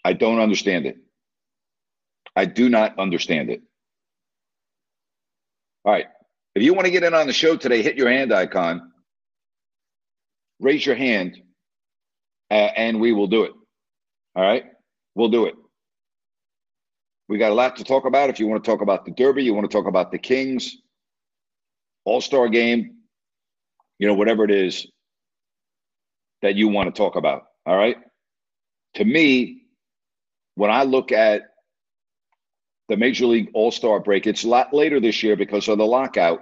I 0.05 0.13
don't 0.13 0.41
understand 0.41 0.87
it. 0.87 0.97
I 2.35 2.45
do 2.45 2.69
not 2.69 2.99
understand 2.99 3.51
it. 3.51 3.63
All 5.85 5.93
right. 5.93 6.07
If 6.55 6.63
you 6.63 6.75
want 6.75 6.87
to 6.87 6.91
get 6.91 7.05
in 7.05 7.15
on 7.15 7.27
the 7.27 7.33
show 7.33 7.57
today, 7.57 7.83
hit 7.83 7.97
your 7.97 8.11
hand 8.11 8.33
icon, 8.33 8.93
raise 10.61 10.85
your 10.85 10.97
hand, 10.97 11.39
uh, 12.51 12.55
and 12.55 13.01
we 13.01 13.13
will 13.13 13.27
do 13.27 13.45
it. 13.45 13.53
All 14.35 14.43
right. 14.43 14.65
We'll 15.15 15.29
do 15.29 15.47
it. 15.47 15.55
We 17.29 17.39
got 17.39 17.51
a 17.51 17.55
lot 17.55 17.77
to 17.77 17.85
talk 17.85 18.05
about. 18.05 18.31
If 18.31 18.39
you 18.39 18.47
want 18.47 18.63
to 18.63 18.71
talk 18.71 18.83
about 18.83 19.05
the 19.05 19.11
Derby, 19.11 19.43
you 19.43 19.55
want 19.55 19.69
to 19.69 19.75
talk 19.75 19.87
about 19.87 20.13
the 20.13 20.19
Kings, 20.19 20.77
All 22.05 22.21
Star 22.21 22.49
game, 22.49 22.97
you 23.99 24.07
know, 24.07 24.15
whatever 24.15 24.45
it 24.45 24.51
is 24.51 24.87
that 26.43 26.55
you 26.55 26.69
want 26.69 26.95
to 26.95 26.97
talk 26.97 27.17
about. 27.17 27.45
All 27.65 27.77
right. 27.77 27.97
To 28.95 29.05
me, 29.05 29.63
when 30.55 30.71
I 30.71 30.85
look 30.85 31.11
at 31.11 31.43
the 32.89 32.97
Major 32.97 33.27
League 33.27 33.51
All 33.55 33.73
Star 33.73 33.99
break, 33.99 34.27
it's 34.27 34.45
a 34.45 34.49
lot 34.49 34.73
later 34.73 35.01
this 35.01 35.23
year 35.23 35.35
because 35.35 35.67
of 35.69 35.79
the 35.79 35.87
lockout. 35.87 36.41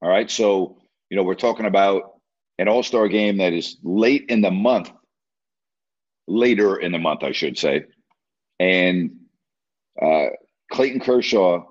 All 0.00 0.08
right. 0.08 0.30
So, 0.30 0.78
you 1.10 1.16
know, 1.16 1.22
we're 1.22 1.34
talking 1.34 1.66
about 1.66 2.13
an 2.58 2.68
All 2.68 2.82
Star 2.82 3.08
game 3.08 3.38
that 3.38 3.52
is 3.52 3.76
late 3.82 4.26
in 4.28 4.40
the 4.40 4.50
month, 4.50 4.90
later 6.26 6.76
in 6.76 6.92
the 6.92 6.98
month, 6.98 7.22
I 7.22 7.32
should 7.32 7.58
say. 7.58 7.84
And 8.58 9.16
uh, 10.00 10.26
Clayton 10.70 11.00
Kershaw 11.00 11.64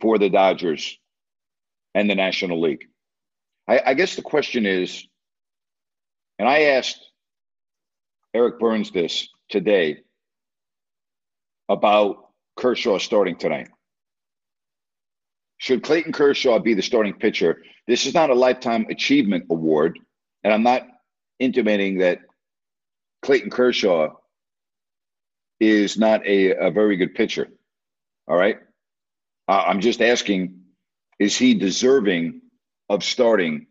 for 0.00 0.18
the 0.18 0.28
Dodgers 0.28 0.98
and 1.94 2.08
the 2.08 2.14
National 2.14 2.60
League. 2.60 2.86
I, 3.66 3.80
I 3.86 3.94
guess 3.94 4.16
the 4.16 4.22
question 4.22 4.66
is, 4.66 5.06
and 6.38 6.48
I 6.48 6.62
asked 6.62 7.00
Eric 8.34 8.58
Burns 8.60 8.90
this 8.90 9.28
today 9.48 9.98
about 11.68 12.28
Kershaw 12.56 12.98
starting 12.98 13.36
tonight. 13.36 13.68
Should 15.58 15.82
Clayton 15.82 16.12
Kershaw 16.12 16.58
be 16.58 16.74
the 16.74 16.82
starting 16.82 17.14
pitcher? 17.14 17.62
This 17.86 18.06
is 18.06 18.14
not 18.14 18.30
a 18.30 18.34
lifetime 18.34 18.86
achievement 18.90 19.46
award, 19.50 19.98
and 20.44 20.52
I'm 20.52 20.62
not 20.62 20.86
intimating 21.38 21.98
that 21.98 22.20
Clayton 23.22 23.50
Kershaw 23.50 24.14
is 25.60 25.98
not 25.98 26.24
a, 26.26 26.54
a 26.54 26.70
very 26.70 26.96
good 26.96 27.14
pitcher. 27.14 27.48
All 28.28 28.36
right. 28.36 28.58
I'm 29.48 29.80
just 29.80 30.02
asking 30.02 30.60
is 31.18 31.36
he 31.36 31.54
deserving 31.54 32.42
of 32.88 33.02
starting 33.02 33.66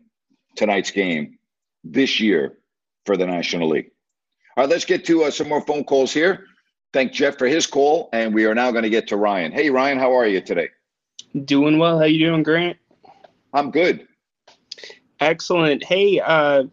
tonight's 0.56 0.90
game 0.90 1.38
this 1.84 2.20
year 2.20 2.58
for 3.06 3.16
the 3.16 3.26
National 3.26 3.68
League? 3.68 3.90
All 4.56 4.64
right, 4.64 4.70
let's 4.70 4.84
get 4.84 5.06
to 5.06 5.24
uh, 5.24 5.30
some 5.30 5.48
more 5.48 5.62
phone 5.62 5.84
calls 5.84 6.12
here. 6.12 6.44
Thank 6.92 7.12
Jeff 7.12 7.38
for 7.38 7.46
his 7.46 7.66
call, 7.66 8.08
and 8.12 8.34
we 8.34 8.44
are 8.44 8.54
now 8.54 8.70
going 8.70 8.82
to 8.82 8.90
get 8.90 9.08
to 9.08 9.16
Ryan. 9.16 9.52
Hey, 9.52 9.70
Ryan, 9.70 9.98
how 9.98 10.14
are 10.14 10.26
you 10.26 10.40
today? 10.40 10.68
Doing 11.44 11.78
well. 11.78 11.98
How 11.98 12.04
you 12.04 12.26
doing, 12.26 12.42
Grant? 12.42 12.76
I'm 13.52 13.70
good. 13.70 14.06
Excellent. 15.20 15.84
Hey, 15.84 16.20
uh, 16.20 16.64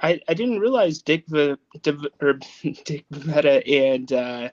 I, 0.00 0.20
I 0.28 0.34
didn't 0.34 0.60
realize 0.60 1.02
Dick 1.02 1.24
v, 1.26 1.56
or 2.20 2.32
Dick 2.62 3.04
Vetta 3.10 3.66
and 3.66 4.12
uh, 4.12 4.48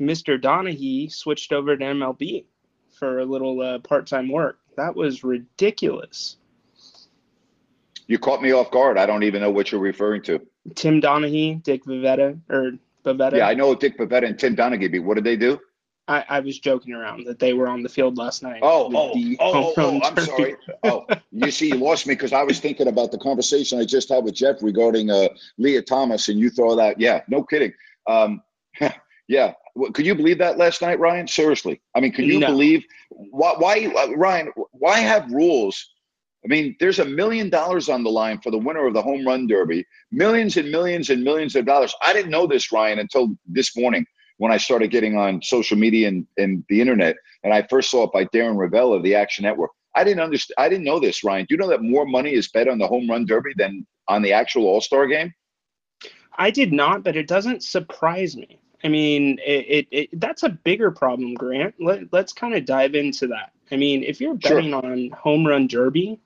Mr. 0.00 0.40
Donaghy 0.40 1.12
switched 1.12 1.52
over 1.52 1.76
to 1.76 1.84
MLB 1.84 2.44
for 2.98 3.18
a 3.18 3.24
little 3.24 3.60
uh, 3.60 3.78
part-time 3.80 4.30
work. 4.30 4.58
That 4.76 4.96
was 4.96 5.22
ridiculous. 5.22 6.36
You 8.06 8.18
caught 8.18 8.42
me 8.42 8.52
off 8.52 8.70
guard. 8.70 8.98
I 8.98 9.06
don't 9.06 9.22
even 9.22 9.42
know 9.42 9.50
what 9.50 9.70
you're 9.70 9.80
referring 9.80 10.22
to. 10.22 10.40
Tim 10.74 11.00
Donaghy, 11.00 11.62
Dick 11.62 11.84
Vivetta, 11.84 12.38
or 12.48 12.72
Bavetta. 13.04 13.38
Yeah, 13.38 13.48
I 13.48 13.54
know 13.54 13.74
Dick 13.74 13.98
Bavetta 13.98 14.26
and 14.26 14.38
Tim 14.38 14.56
Donaghy. 14.56 14.90
But 14.90 15.02
what 15.04 15.14
did 15.14 15.24
they 15.24 15.36
do? 15.36 15.60
I, 16.08 16.24
I 16.28 16.40
was 16.40 16.58
joking 16.58 16.94
around 16.94 17.26
that 17.26 17.38
they 17.38 17.52
were 17.52 17.68
on 17.68 17.82
the 17.82 17.88
field 17.88 18.18
last 18.18 18.42
night. 18.42 18.60
Oh, 18.62 18.90
oh, 18.92 19.12
oh, 19.38 19.74
oh, 19.76 20.00
I'm 20.02 20.16
sorry. 20.16 20.56
Oh, 20.82 21.06
you 21.30 21.50
see, 21.50 21.68
you 21.68 21.76
lost 21.76 22.06
me 22.06 22.14
because 22.14 22.32
I 22.32 22.42
was 22.42 22.58
thinking 22.58 22.88
about 22.88 23.12
the 23.12 23.18
conversation 23.18 23.78
I 23.78 23.84
just 23.84 24.08
had 24.08 24.24
with 24.24 24.34
Jeff 24.34 24.62
regarding 24.62 25.10
uh, 25.10 25.28
Lia 25.58 25.80
Thomas, 25.82 26.28
and 26.28 26.38
you 26.38 26.50
throw 26.50 26.74
that. 26.76 26.98
Yeah, 26.98 27.20
no 27.28 27.44
kidding. 27.44 27.72
Um, 28.08 28.42
yeah, 29.28 29.52
could 29.92 30.04
you 30.04 30.16
believe 30.16 30.38
that 30.38 30.58
last 30.58 30.82
night, 30.82 30.98
Ryan? 30.98 31.28
Seriously, 31.28 31.80
I 31.94 32.00
mean, 32.00 32.12
could 32.12 32.26
you 32.26 32.40
no. 32.40 32.48
believe 32.48 32.84
why? 33.10 33.54
Why, 33.56 33.92
uh, 33.96 34.16
Ryan? 34.16 34.52
Why 34.72 34.98
have 34.98 35.30
rules? 35.30 35.88
I 36.44 36.48
mean, 36.48 36.74
there's 36.80 36.98
a 36.98 37.04
million 37.04 37.48
dollars 37.48 37.88
on 37.88 38.02
the 38.02 38.10
line 38.10 38.40
for 38.40 38.50
the 38.50 38.58
winner 38.58 38.88
of 38.88 38.94
the 38.94 39.02
home 39.02 39.24
run 39.24 39.46
derby. 39.46 39.86
Millions 40.10 40.56
and 40.56 40.72
millions 40.72 41.10
and 41.10 41.22
millions 41.22 41.54
of 41.54 41.64
dollars. 41.64 41.94
I 42.02 42.12
didn't 42.12 42.32
know 42.32 42.48
this, 42.48 42.72
Ryan, 42.72 42.98
until 42.98 43.36
this 43.46 43.76
morning 43.76 44.04
when 44.42 44.50
I 44.50 44.56
started 44.56 44.90
getting 44.90 45.16
on 45.16 45.40
social 45.40 45.78
media 45.78 46.08
and, 46.08 46.26
and 46.36 46.64
the 46.68 46.80
internet, 46.80 47.14
and 47.44 47.54
I 47.54 47.62
first 47.62 47.92
saw 47.92 48.02
it 48.02 48.12
by 48.12 48.24
Darren 48.24 48.56
Rovell 48.56 48.92
of 48.92 49.04
the 49.04 49.14
Action 49.14 49.44
Network. 49.44 49.70
I 49.94 50.02
didn't 50.02 50.18
understand. 50.18 50.56
I 50.58 50.68
didn't 50.68 50.82
know 50.82 50.98
this, 50.98 51.22
Ryan. 51.22 51.46
Do 51.48 51.54
you 51.54 51.58
know 51.58 51.68
that 51.68 51.80
more 51.80 52.04
money 52.04 52.34
is 52.34 52.48
bet 52.48 52.66
on 52.66 52.78
the 52.78 52.88
home 52.88 53.08
run 53.08 53.24
derby 53.24 53.52
than 53.56 53.86
on 54.08 54.20
the 54.20 54.32
actual 54.32 54.64
All 54.64 54.80
Star 54.80 55.06
game? 55.06 55.32
I 56.38 56.50
did 56.50 56.72
not, 56.72 57.04
but 57.04 57.14
it 57.14 57.28
doesn't 57.28 57.62
surprise 57.62 58.36
me. 58.36 58.58
I 58.82 58.88
mean, 58.88 59.38
it, 59.46 59.66
it, 59.68 59.88
it 59.92 60.20
that's 60.20 60.42
a 60.42 60.48
bigger 60.48 60.90
problem, 60.90 61.34
Grant. 61.34 61.76
Let, 61.78 62.12
let's 62.12 62.32
kind 62.32 62.52
of 62.52 62.64
dive 62.64 62.96
into 62.96 63.28
that. 63.28 63.52
I 63.70 63.76
mean, 63.76 64.02
if 64.02 64.20
you're 64.20 64.34
betting 64.34 64.70
sure. 64.70 64.84
on 64.84 65.10
home 65.10 65.46
run 65.46 65.68
derby, 65.68 66.18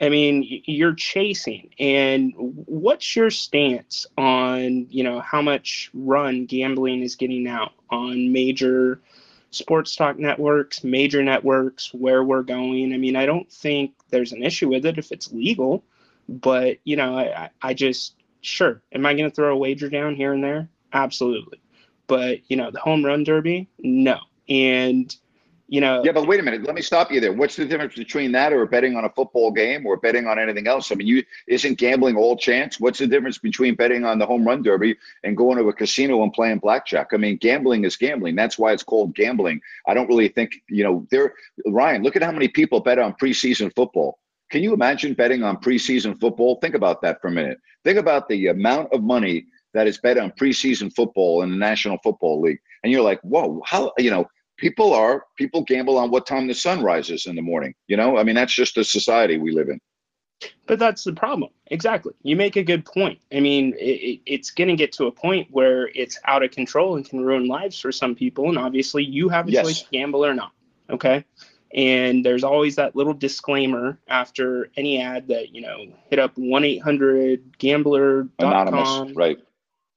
I 0.00 0.08
mean, 0.08 0.62
you're 0.64 0.94
chasing. 0.94 1.70
And 1.78 2.32
what's 2.36 3.16
your 3.16 3.30
stance 3.30 4.06
on, 4.16 4.86
you 4.90 5.02
know, 5.02 5.20
how 5.20 5.42
much 5.42 5.90
run 5.92 6.46
gambling 6.46 7.02
is 7.02 7.16
getting 7.16 7.48
out 7.48 7.72
on 7.90 8.32
major 8.32 9.00
sports 9.50 9.96
talk 9.96 10.18
networks, 10.18 10.84
major 10.84 11.22
networks, 11.22 11.92
where 11.92 12.22
we're 12.22 12.42
going? 12.42 12.94
I 12.94 12.96
mean, 12.96 13.16
I 13.16 13.26
don't 13.26 13.50
think 13.50 13.94
there's 14.10 14.32
an 14.32 14.42
issue 14.42 14.68
with 14.68 14.86
it 14.86 14.98
if 14.98 15.10
it's 15.10 15.32
legal, 15.32 15.82
but, 16.28 16.78
you 16.84 16.94
know, 16.96 17.18
I, 17.18 17.50
I 17.60 17.74
just, 17.74 18.14
sure. 18.40 18.80
Am 18.92 19.04
I 19.04 19.14
going 19.14 19.28
to 19.28 19.34
throw 19.34 19.52
a 19.52 19.58
wager 19.58 19.88
down 19.88 20.14
here 20.14 20.32
and 20.32 20.44
there? 20.44 20.68
Absolutely. 20.92 21.60
But, 22.06 22.48
you 22.48 22.56
know, 22.56 22.70
the 22.70 22.80
home 22.80 23.04
run 23.04 23.24
derby, 23.24 23.68
no. 23.78 24.18
And, 24.48 25.14
you 25.68 25.80
know. 25.80 26.02
Yeah, 26.04 26.12
but 26.12 26.26
wait 26.26 26.40
a 26.40 26.42
minute. 26.42 26.64
Let 26.64 26.74
me 26.74 26.82
stop 26.82 27.12
you 27.12 27.20
there. 27.20 27.32
What's 27.32 27.56
the 27.56 27.66
difference 27.66 27.94
between 27.94 28.32
that 28.32 28.52
or 28.52 28.66
betting 28.66 28.96
on 28.96 29.04
a 29.04 29.10
football 29.10 29.52
game 29.52 29.86
or 29.86 29.96
betting 29.96 30.26
on 30.26 30.38
anything 30.38 30.66
else? 30.66 30.90
I 30.90 30.94
mean, 30.94 31.06
you 31.06 31.22
isn't 31.46 31.78
gambling 31.78 32.16
all 32.16 32.36
chance. 32.36 32.80
What's 32.80 32.98
the 32.98 33.06
difference 33.06 33.38
between 33.38 33.74
betting 33.74 34.04
on 34.04 34.18
the 34.18 34.26
home 34.26 34.46
run 34.46 34.62
derby 34.62 34.96
and 35.22 35.36
going 35.36 35.58
to 35.58 35.68
a 35.68 35.72
casino 35.72 36.22
and 36.22 36.32
playing 36.32 36.58
blackjack? 36.58 37.08
I 37.12 37.18
mean, 37.18 37.36
gambling 37.36 37.84
is 37.84 37.96
gambling. 37.96 38.34
That's 38.34 38.58
why 38.58 38.72
it's 38.72 38.82
called 38.82 39.14
gambling. 39.14 39.60
I 39.86 39.94
don't 39.94 40.08
really 40.08 40.28
think 40.28 40.54
you 40.68 40.82
know. 40.82 41.06
There, 41.10 41.34
Ryan. 41.66 42.02
Look 42.02 42.16
at 42.16 42.22
how 42.22 42.32
many 42.32 42.48
people 42.48 42.80
bet 42.80 42.98
on 42.98 43.14
preseason 43.14 43.74
football. 43.74 44.18
Can 44.50 44.62
you 44.62 44.72
imagine 44.72 45.12
betting 45.12 45.42
on 45.42 45.58
preseason 45.58 46.18
football? 46.18 46.56
Think 46.56 46.74
about 46.74 47.02
that 47.02 47.20
for 47.20 47.28
a 47.28 47.30
minute. 47.30 47.58
Think 47.84 47.98
about 47.98 48.28
the 48.28 48.46
amount 48.46 48.92
of 48.94 49.02
money 49.02 49.46
that 49.74 49.86
is 49.86 49.98
bet 49.98 50.16
on 50.16 50.32
preseason 50.32 50.94
football 50.94 51.42
in 51.42 51.50
the 51.50 51.56
National 51.56 51.98
Football 52.02 52.40
League. 52.40 52.58
And 52.82 52.90
you're 52.90 53.02
like, 53.02 53.20
whoa, 53.20 53.60
how, 53.66 53.92
you 53.98 54.10
know, 54.10 54.26
people 54.58 54.92
are 54.92 55.24
people 55.36 55.62
gamble 55.62 55.96
on 55.96 56.10
what 56.10 56.26
time 56.26 56.46
the 56.46 56.54
sun 56.54 56.82
rises 56.82 57.26
in 57.26 57.34
the 57.36 57.42
morning. 57.42 57.74
You 57.86 57.96
know, 57.96 58.18
I 58.18 58.24
mean 58.24 58.34
that's 58.34 58.54
just 58.54 58.74
the 58.74 58.84
society 58.84 59.38
we 59.38 59.52
live 59.52 59.68
in. 59.70 59.80
But 60.66 60.78
that's 60.78 61.02
the 61.02 61.14
problem. 61.14 61.50
Exactly. 61.68 62.12
You 62.22 62.36
make 62.36 62.56
a 62.56 62.62
good 62.62 62.84
point. 62.84 63.18
I 63.32 63.40
mean, 63.40 63.74
it, 63.78 64.20
it's 64.24 64.50
going 64.50 64.68
to 64.68 64.76
get 64.76 64.92
to 64.92 65.06
a 65.06 65.12
point 65.12 65.48
where 65.50 65.88
it's 65.94 66.18
out 66.26 66.44
of 66.44 66.52
control 66.52 66.96
and 66.96 67.08
can 67.08 67.20
ruin 67.20 67.48
lives 67.48 67.80
for 67.80 67.90
some 67.90 68.14
people. 68.14 68.48
And 68.48 68.58
obviously, 68.58 69.02
you 69.04 69.28
have 69.30 69.48
a 69.48 69.50
Yes. 69.50 69.64
choice 69.64 69.82
to 69.82 69.90
gamble 69.90 70.24
or 70.24 70.34
not. 70.34 70.52
Okay. 70.90 71.24
And 71.74 72.24
there's 72.24 72.44
always 72.44 72.76
that 72.76 72.94
little 72.94 73.14
disclaimer 73.14 73.98
after 74.08 74.70
any 74.76 75.00
ad 75.00 75.28
that, 75.28 75.54
you 75.54 75.60
know, 75.60 75.86
hit 76.08 76.18
up 76.18 76.38
1 76.38 76.64
800 76.64 77.58
gambler.com 77.58 78.30
Anonymous, 78.38 79.16
right? 79.16 79.38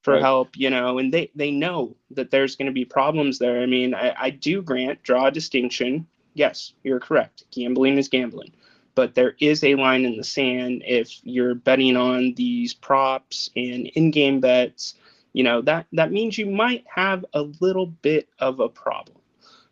For 0.01 0.13
Right. 0.13 0.21
help, 0.21 0.57
you 0.57 0.69
know, 0.69 0.97
and 0.99 1.13
they, 1.13 1.31
they 1.35 1.51
know 1.51 1.95
that 2.11 2.31
there's 2.31 2.55
going 2.55 2.67
to 2.67 2.71
be 2.71 2.85
problems 2.85 3.39
there. 3.39 3.61
I 3.61 3.65
mean, 3.65 3.93
I, 3.93 4.13
I 4.19 4.29
do 4.31 4.61
grant, 4.61 5.03
draw 5.03 5.27
a 5.27 5.31
distinction. 5.31 6.07
Yes, 6.33 6.73
you're 6.83 6.99
correct. 6.99 7.43
Gambling 7.51 7.97
is 7.97 8.09
gambling. 8.09 8.51
But 8.95 9.15
there 9.15 9.35
is 9.39 9.63
a 9.63 9.75
line 9.75 10.05
in 10.05 10.17
the 10.17 10.23
sand 10.23 10.83
if 10.85 11.19
you're 11.23 11.55
betting 11.55 11.95
on 11.95 12.33
these 12.35 12.73
props 12.73 13.49
and 13.55 13.87
in 13.87 14.11
game 14.11 14.39
bets, 14.39 14.95
you 15.33 15.43
know, 15.43 15.61
that, 15.61 15.87
that 15.93 16.11
means 16.11 16.37
you 16.37 16.45
might 16.47 16.83
have 16.93 17.23
a 17.33 17.43
little 17.61 17.85
bit 17.87 18.27
of 18.39 18.59
a 18.59 18.67
problem. 18.67 19.17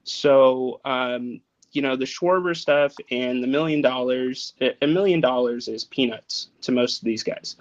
So, 0.03 0.79
um, 0.85 1.41
you 1.71 1.81
know, 1.81 1.95
the 1.95 2.05
Schwarber 2.05 2.55
stuff 2.55 2.95
and 3.11 3.43
the 3.43 3.47
million 3.47 3.81
dollars, 3.81 4.53
a 4.61 4.75
a 4.81 4.87
million 4.87 5.21
dollars 5.21 5.67
is 5.67 5.83
peanuts 5.83 6.49
to 6.61 6.71
most 6.71 6.99
of 6.99 7.05
these 7.05 7.23
guys. 7.23 7.57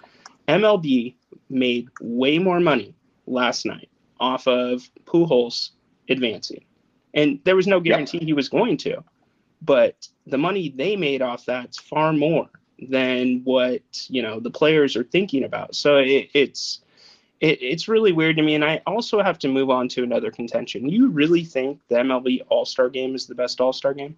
MLB 0.47 1.13
made 1.49 1.87
way 2.01 2.39
more 2.39 2.59
money 2.59 2.93
last 3.27 3.65
night 3.65 3.89
off 4.19 4.47
of 4.47 4.89
Pujols 5.05 5.71
advancing. 6.09 6.63
And 7.13 7.39
there 7.43 7.55
was 7.55 7.67
no 7.67 7.79
guarantee 7.79 8.19
he 8.19 8.33
was 8.33 8.49
going 8.49 8.77
to. 8.77 9.03
But 9.61 10.07
the 10.27 10.37
money 10.37 10.69
they 10.69 10.95
made 10.95 11.21
off 11.21 11.45
that's 11.45 11.79
far 11.79 12.13
more 12.13 12.49
than 12.87 13.41
what, 13.43 13.81
you 14.07 14.21
know, 14.21 14.39
the 14.39 14.51
players 14.51 14.95
are 14.95 15.03
thinking 15.03 15.43
about. 15.43 15.75
So 15.75 15.97
it, 15.97 16.29
it's 16.33 16.81
it, 17.39 17.61
it's 17.61 17.87
really 17.87 18.11
weird 18.11 18.35
to 18.37 18.43
me. 18.43 18.55
And 18.55 18.65
I 18.65 18.81
also 18.85 19.21
have 19.21 19.39
to 19.39 19.47
move 19.47 19.69
on 19.69 19.87
to 19.89 20.03
another 20.03 20.31
contention. 20.31 20.89
You 20.89 21.09
really 21.09 21.43
think 21.43 21.79
the 21.87 21.95
MLB 21.95 22.41
All 22.49 22.65
Star 22.65 22.89
game 22.89 23.15
is 23.15 23.27
the 23.27 23.35
best 23.35 23.61
All 23.61 23.73
Star 23.73 23.93
game? 23.93 24.17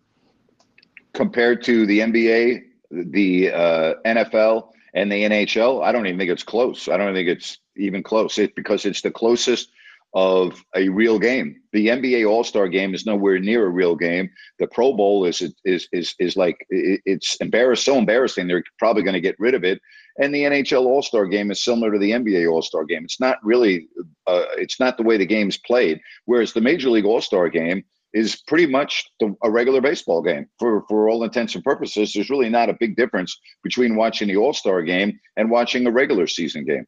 Compared 1.14 1.64
to 1.64 1.86
the 1.86 2.00
NBA, 2.00 2.64
the 2.92 3.52
uh, 3.52 3.94
NFL, 4.06 4.70
and 4.94 5.12
the 5.12 5.24
NHL, 5.24 5.84
I 5.84 5.92
don't 5.92 6.08
even 6.08 6.20
think 6.20 6.32
it's 6.32 6.44
close. 6.44 6.88
I 6.88 6.98
don't 6.98 7.14
think 7.14 7.30
it's 7.30 7.58
even 7.78 8.04
close. 8.04 8.38
It 8.38 8.56
because 8.56 8.86
it's 8.86 9.02
the 9.02 9.12
closest 9.12 9.72
of 10.14 10.62
a 10.76 10.90
real 10.90 11.18
game. 11.20 11.62
The 11.72 11.88
NBA 11.88 12.30
All 12.30 12.44
Star 12.44 12.68
Game 12.68 12.94
is 12.94 13.06
nowhere 13.06 13.40
near 13.40 13.66
a 13.66 13.70
real 13.70 13.96
game. 13.96 14.30
The 14.60 14.68
Pro 14.68 14.94
Bowl 14.94 15.26
is 15.26 15.42
is 15.64 15.88
is 15.94 16.14
is 16.20 16.36
like 16.36 16.66
it's 16.70 17.36
embarrassed, 17.36 17.86
so 17.86 17.98
embarrassing. 17.98 18.48
They're 18.48 18.64
probably 18.78 19.04
going 19.04 19.14
to 19.14 19.22
get 19.22 19.40
rid 19.40 19.54
of 19.54 19.64
it. 19.64 19.80
And 20.20 20.36
the 20.36 20.44
NHL 20.44 20.86
All 20.86 21.02
Star 21.02 21.26
Game 21.26 21.52
is 21.52 21.64
similar 21.64 21.92
to 21.92 22.00
the 22.00 22.12
NBA 22.12 22.52
All 22.52 22.62
Star 22.62 22.84
Game. 22.84 23.06
It's 23.06 23.20
not 23.22 23.38
really, 23.44 23.88
uh, 24.28 24.46
it's 24.58 24.80
not 24.80 24.98
the 24.98 25.04
way 25.04 25.18
the 25.18 25.26
game's 25.26 25.58
played. 25.58 26.02
Whereas 26.26 26.52
the 26.52 26.62
Major 26.62 26.90
League 26.90 27.06
All 27.06 27.22
Star 27.22 27.48
Game 27.48 27.86
is 28.14 28.42
pretty 28.48 28.66
much 28.66 29.10
the, 29.20 29.36
a 29.44 29.50
regular 29.50 29.82
baseball 29.82 30.22
game 30.22 30.48
for 30.60 30.84
for 30.88 31.10
all 31.10 31.24
intents 31.24 31.56
and 31.56 31.64
purposes. 31.64 32.14
There's 32.14 32.30
really 32.30 32.50
not 32.50 32.70
a 32.70 32.78
big 32.80 32.96
difference 32.96 33.40
between 33.64 33.96
watching 33.96 34.28
the 34.28 34.38
All 34.38 34.54
Star 34.54 34.82
Game 34.82 35.20
and 35.38 35.50
watching 35.50 35.86
a 35.88 35.92
regular 35.92 36.28
season 36.28 36.66
game. 36.66 36.86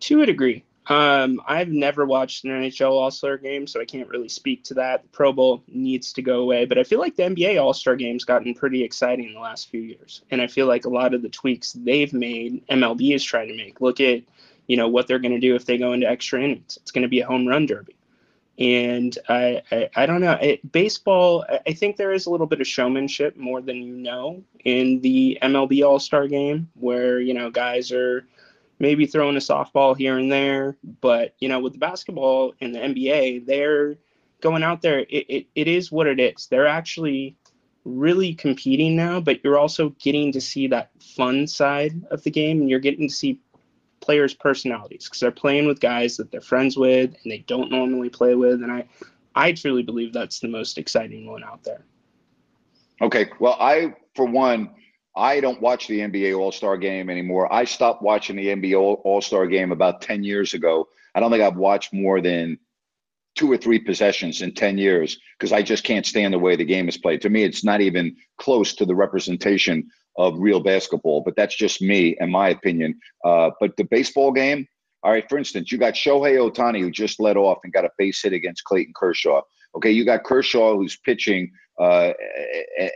To 0.00 0.22
a 0.22 0.26
degree. 0.26 0.64
Um, 0.88 1.40
I've 1.46 1.68
never 1.68 2.04
watched 2.04 2.44
an 2.44 2.50
NHL 2.50 2.90
All 2.90 3.10
Star 3.10 3.36
game, 3.38 3.66
so 3.66 3.80
I 3.80 3.84
can't 3.84 4.08
really 4.08 4.28
speak 4.28 4.64
to 4.64 4.74
that. 4.74 5.02
The 5.02 5.08
Pro 5.10 5.32
Bowl 5.32 5.62
needs 5.68 6.12
to 6.14 6.22
go 6.22 6.40
away, 6.40 6.64
but 6.64 6.76
I 6.76 6.82
feel 6.82 6.98
like 6.98 7.14
the 7.14 7.22
NBA 7.22 7.62
All 7.62 7.72
Star 7.72 7.94
game's 7.94 8.24
gotten 8.24 8.54
pretty 8.54 8.82
exciting 8.82 9.26
in 9.28 9.34
the 9.34 9.40
last 9.40 9.70
few 9.70 9.80
years, 9.80 10.22
and 10.30 10.42
I 10.42 10.48
feel 10.48 10.66
like 10.66 10.84
a 10.84 10.90
lot 10.90 11.14
of 11.14 11.22
the 11.22 11.28
tweaks 11.28 11.72
they've 11.72 12.12
made, 12.12 12.66
MLB 12.66 13.14
is 13.14 13.22
trying 13.22 13.48
to 13.48 13.56
make. 13.56 13.80
Look 13.80 14.00
at, 14.00 14.22
you 14.66 14.76
know, 14.76 14.88
what 14.88 15.06
they're 15.06 15.20
going 15.20 15.34
to 15.34 15.40
do 15.40 15.54
if 15.54 15.66
they 15.66 15.78
go 15.78 15.92
into 15.92 16.08
extra 16.08 16.42
innings. 16.42 16.78
It's 16.82 16.90
going 16.90 17.02
to 17.02 17.08
be 17.08 17.20
a 17.20 17.26
home 17.26 17.46
run 17.46 17.66
derby, 17.66 17.94
and 18.58 19.16
I, 19.28 19.62
I, 19.70 19.90
I 19.96 20.06
don't 20.06 20.20
know. 20.20 20.38
It, 20.40 20.70
baseball, 20.72 21.44
I- 21.66 21.72
think 21.72 21.96
there 21.96 22.12
is 22.12 22.26
a 22.26 22.30
little 22.30 22.46
bit 22.46 22.60
of 22.60 22.66
showmanship 22.66 23.36
more 23.36 23.60
than 23.60 23.82
you 23.82 23.96
know 23.96 24.42
in 24.64 25.00
the 25.00 25.38
MLB 25.42 25.84
All 25.86 25.98
Star 25.98 26.28
game, 26.28 26.68
where 26.74 27.20
you 27.20 27.34
know 27.34 27.50
guys 27.50 27.92
are 27.92 28.26
maybe 28.82 29.06
throwing 29.06 29.36
a 29.36 29.40
softball 29.40 29.96
here 29.96 30.18
and 30.18 30.30
there. 30.30 30.76
But, 31.00 31.34
you 31.38 31.48
know, 31.48 31.60
with 31.60 31.72
the 31.72 31.78
basketball 31.78 32.54
and 32.60 32.74
the 32.74 32.80
NBA, 32.80 33.46
they're 33.46 33.96
going 34.40 34.64
out 34.64 34.82
there. 34.82 34.98
It, 35.00 35.26
it, 35.28 35.46
it 35.54 35.68
is 35.68 35.92
what 35.92 36.08
it 36.08 36.18
is. 36.18 36.48
They're 36.48 36.66
actually 36.66 37.36
really 37.84 38.34
competing 38.34 38.96
now, 38.96 39.20
but 39.20 39.42
you're 39.42 39.58
also 39.58 39.90
getting 40.00 40.32
to 40.32 40.40
see 40.40 40.66
that 40.66 40.90
fun 41.00 41.46
side 41.46 42.02
of 42.10 42.22
the 42.24 42.30
game 42.30 42.60
and 42.60 42.68
you're 42.68 42.80
getting 42.80 43.08
to 43.08 43.14
see 43.14 43.38
players' 44.02 44.34
personalities 44.34 45.04
because 45.04 45.20
they're 45.20 45.30
playing 45.30 45.66
with 45.66 45.80
guys 45.80 46.16
that 46.18 46.30
they're 46.30 46.42
friends 46.42 46.76
with 46.76 47.14
and 47.22 47.32
they 47.32 47.38
don't 47.46 47.70
normally 47.70 48.10
play 48.10 48.34
with. 48.34 48.62
And 48.62 48.70
I, 48.70 48.84
I 49.34 49.52
truly 49.52 49.82
believe 49.82 50.12
that's 50.12 50.40
the 50.40 50.48
most 50.48 50.76
exciting 50.76 51.26
one 51.26 51.42
out 51.42 51.62
there. 51.62 51.84
Okay. 53.00 53.30
Well, 53.40 53.56
I, 53.58 53.94
for 54.14 54.26
one, 54.26 54.70
I 55.16 55.40
don't 55.40 55.60
watch 55.60 55.88
the 55.88 56.00
NBA 56.00 56.38
All 56.38 56.52
Star 56.52 56.76
game 56.76 57.08
anymore. 57.08 57.52
I 57.52 57.64
stopped 57.64 58.02
watching 58.02 58.36
the 58.36 58.48
NBA 58.48 59.00
All 59.04 59.20
Star 59.22 59.46
game 59.46 59.72
about 59.72 60.02
10 60.02 60.24
years 60.24 60.52
ago. 60.52 60.88
I 61.14 61.20
don't 61.20 61.30
think 61.30 61.42
I've 61.42 61.56
watched 61.56 61.92
more 61.92 62.20
than 62.20 62.58
two 63.34 63.50
or 63.50 63.56
three 63.56 63.78
possessions 63.78 64.42
in 64.42 64.52
10 64.52 64.78
years 64.78 65.18
because 65.38 65.52
I 65.52 65.62
just 65.62 65.84
can't 65.84 66.04
stand 66.04 66.34
the 66.34 66.38
way 66.38 66.56
the 66.56 66.64
game 66.64 66.88
is 66.88 66.98
played. 66.98 67.22
To 67.22 67.30
me, 67.30 67.44
it's 67.44 67.64
not 67.64 67.80
even 67.80 68.16
close 68.36 68.74
to 68.74 68.84
the 68.84 68.94
representation 68.94 69.90
of 70.16 70.38
real 70.38 70.60
basketball, 70.60 71.22
but 71.22 71.34
that's 71.36 71.56
just 71.56 71.80
me 71.80 72.16
and 72.20 72.30
my 72.30 72.50
opinion. 72.50 72.98
Uh, 73.24 73.50
but 73.60 73.76
the 73.76 73.84
baseball 73.84 74.32
game, 74.32 74.66
all 75.02 75.10
right, 75.10 75.28
for 75.28 75.38
instance, 75.38 75.72
you 75.72 75.78
got 75.78 75.94
Shohei 75.94 76.36
Ohtani 76.36 76.80
who 76.80 76.90
just 76.90 77.18
led 77.18 77.36
off 77.36 77.58
and 77.64 77.72
got 77.72 77.84
a 77.84 77.90
base 77.98 78.22
hit 78.22 78.32
against 78.32 78.64
Clayton 78.64 78.94
Kershaw. 78.94 79.40
Okay, 79.74 79.90
you 79.90 80.04
got 80.04 80.24
Kershaw 80.24 80.76
who's 80.76 80.96
pitching, 80.98 81.50
uh, 81.80 82.12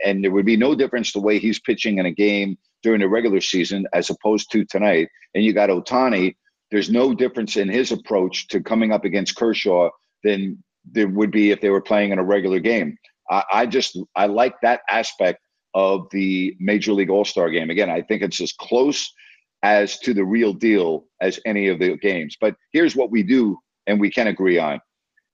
and 0.05 0.23
there 0.23 0.31
would 0.31 0.45
be 0.45 0.57
no 0.57 0.75
difference 0.75 1.11
the 1.11 1.19
way 1.19 1.39
he's 1.39 1.59
pitching 1.59 1.97
in 1.97 2.05
a 2.05 2.11
game 2.11 2.57
during 2.83 3.01
the 3.01 3.09
regular 3.09 3.41
season 3.41 3.85
as 3.93 4.09
opposed 4.09 4.51
to 4.51 4.63
tonight. 4.65 5.09
And 5.33 5.43
you 5.43 5.53
got 5.53 5.69
Ohtani. 5.69 6.35
There's 6.69 6.89
no 6.89 7.13
difference 7.13 7.57
in 7.57 7.67
his 7.67 7.91
approach 7.91 8.47
to 8.49 8.61
coming 8.61 8.91
up 8.91 9.03
against 9.03 9.35
Kershaw 9.35 9.89
than 10.23 10.63
there 10.89 11.07
would 11.07 11.31
be 11.31 11.51
if 11.51 11.61
they 11.61 11.69
were 11.69 11.81
playing 11.81 12.11
in 12.11 12.19
a 12.19 12.23
regular 12.23 12.59
game. 12.59 12.97
I, 13.29 13.43
I 13.51 13.65
just 13.65 13.97
I 14.15 14.27
like 14.27 14.53
that 14.61 14.81
aspect 14.89 15.39
of 15.77 16.07
the 16.09 16.57
Major 16.59 16.91
League 16.91 17.11
All 17.11 17.23
Star 17.23 17.51
game. 17.51 17.69
Again, 17.69 17.87
I 17.87 18.01
think 18.01 18.23
it's 18.23 18.41
as 18.41 18.51
close 18.51 19.13
as 19.61 19.99
to 19.99 20.11
the 20.11 20.25
real 20.25 20.51
deal 20.51 21.05
as 21.21 21.39
any 21.45 21.67
of 21.67 21.77
the 21.77 21.95
games. 21.97 22.35
But 22.41 22.55
here's 22.73 22.95
what 22.95 23.11
we 23.11 23.21
do, 23.21 23.59
and 23.85 23.99
we 23.99 24.09
can 24.09 24.25
agree 24.25 24.57
on: 24.57 24.81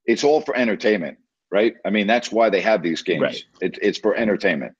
it's 0.05 0.25
all 0.25 0.41
for 0.41 0.53
entertainment, 0.57 1.17
right? 1.49 1.75
I 1.85 1.89
mean, 1.91 2.07
that's 2.07 2.29
why 2.29 2.49
they 2.49 2.59
have 2.59 2.83
these 2.83 3.01
games. 3.01 3.21
Right. 3.21 3.43
It, 3.61 3.79
it's 3.81 3.97
for 3.97 4.15
entertainment. 4.15 4.73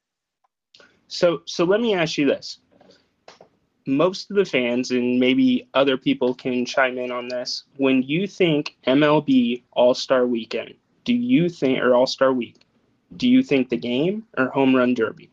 So 1.07 1.43
so 1.45 1.63
let 1.63 1.79
me 1.79 1.95
ask 1.95 2.17
you 2.17 2.27
this. 2.27 2.59
Most 3.87 4.29
of 4.31 4.35
the 4.35 4.45
fans 4.45 4.91
and 4.91 5.17
maybe 5.17 5.69
other 5.73 5.97
people 5.97 6.33
can 6.33 6.65
chime 6.65 6.97
in 6.97 7.09
on 7.09 7.29
this. 7.29 7.63
When 7.77 8.03
you 8.03 8.27
think 8.27 8.75
MLB 8.87 9.63
All-Star 9.73 10.25
Weekend, 10.25 10.73
do 11.03 11.13
you 11.13 11.49
think 11.49 11.79
or 11.79 11.93
All-Star 11.93 12.31
Week, 12.31 12.61
do 13.17 13.27
you 13.27 13.43
think 13.43 13.67
the 13.67 13.77
game 13.77 14.25
or 14.37 14.47
home 14.47 14.73
run 14.73 14.93
derby? 14.93 15.32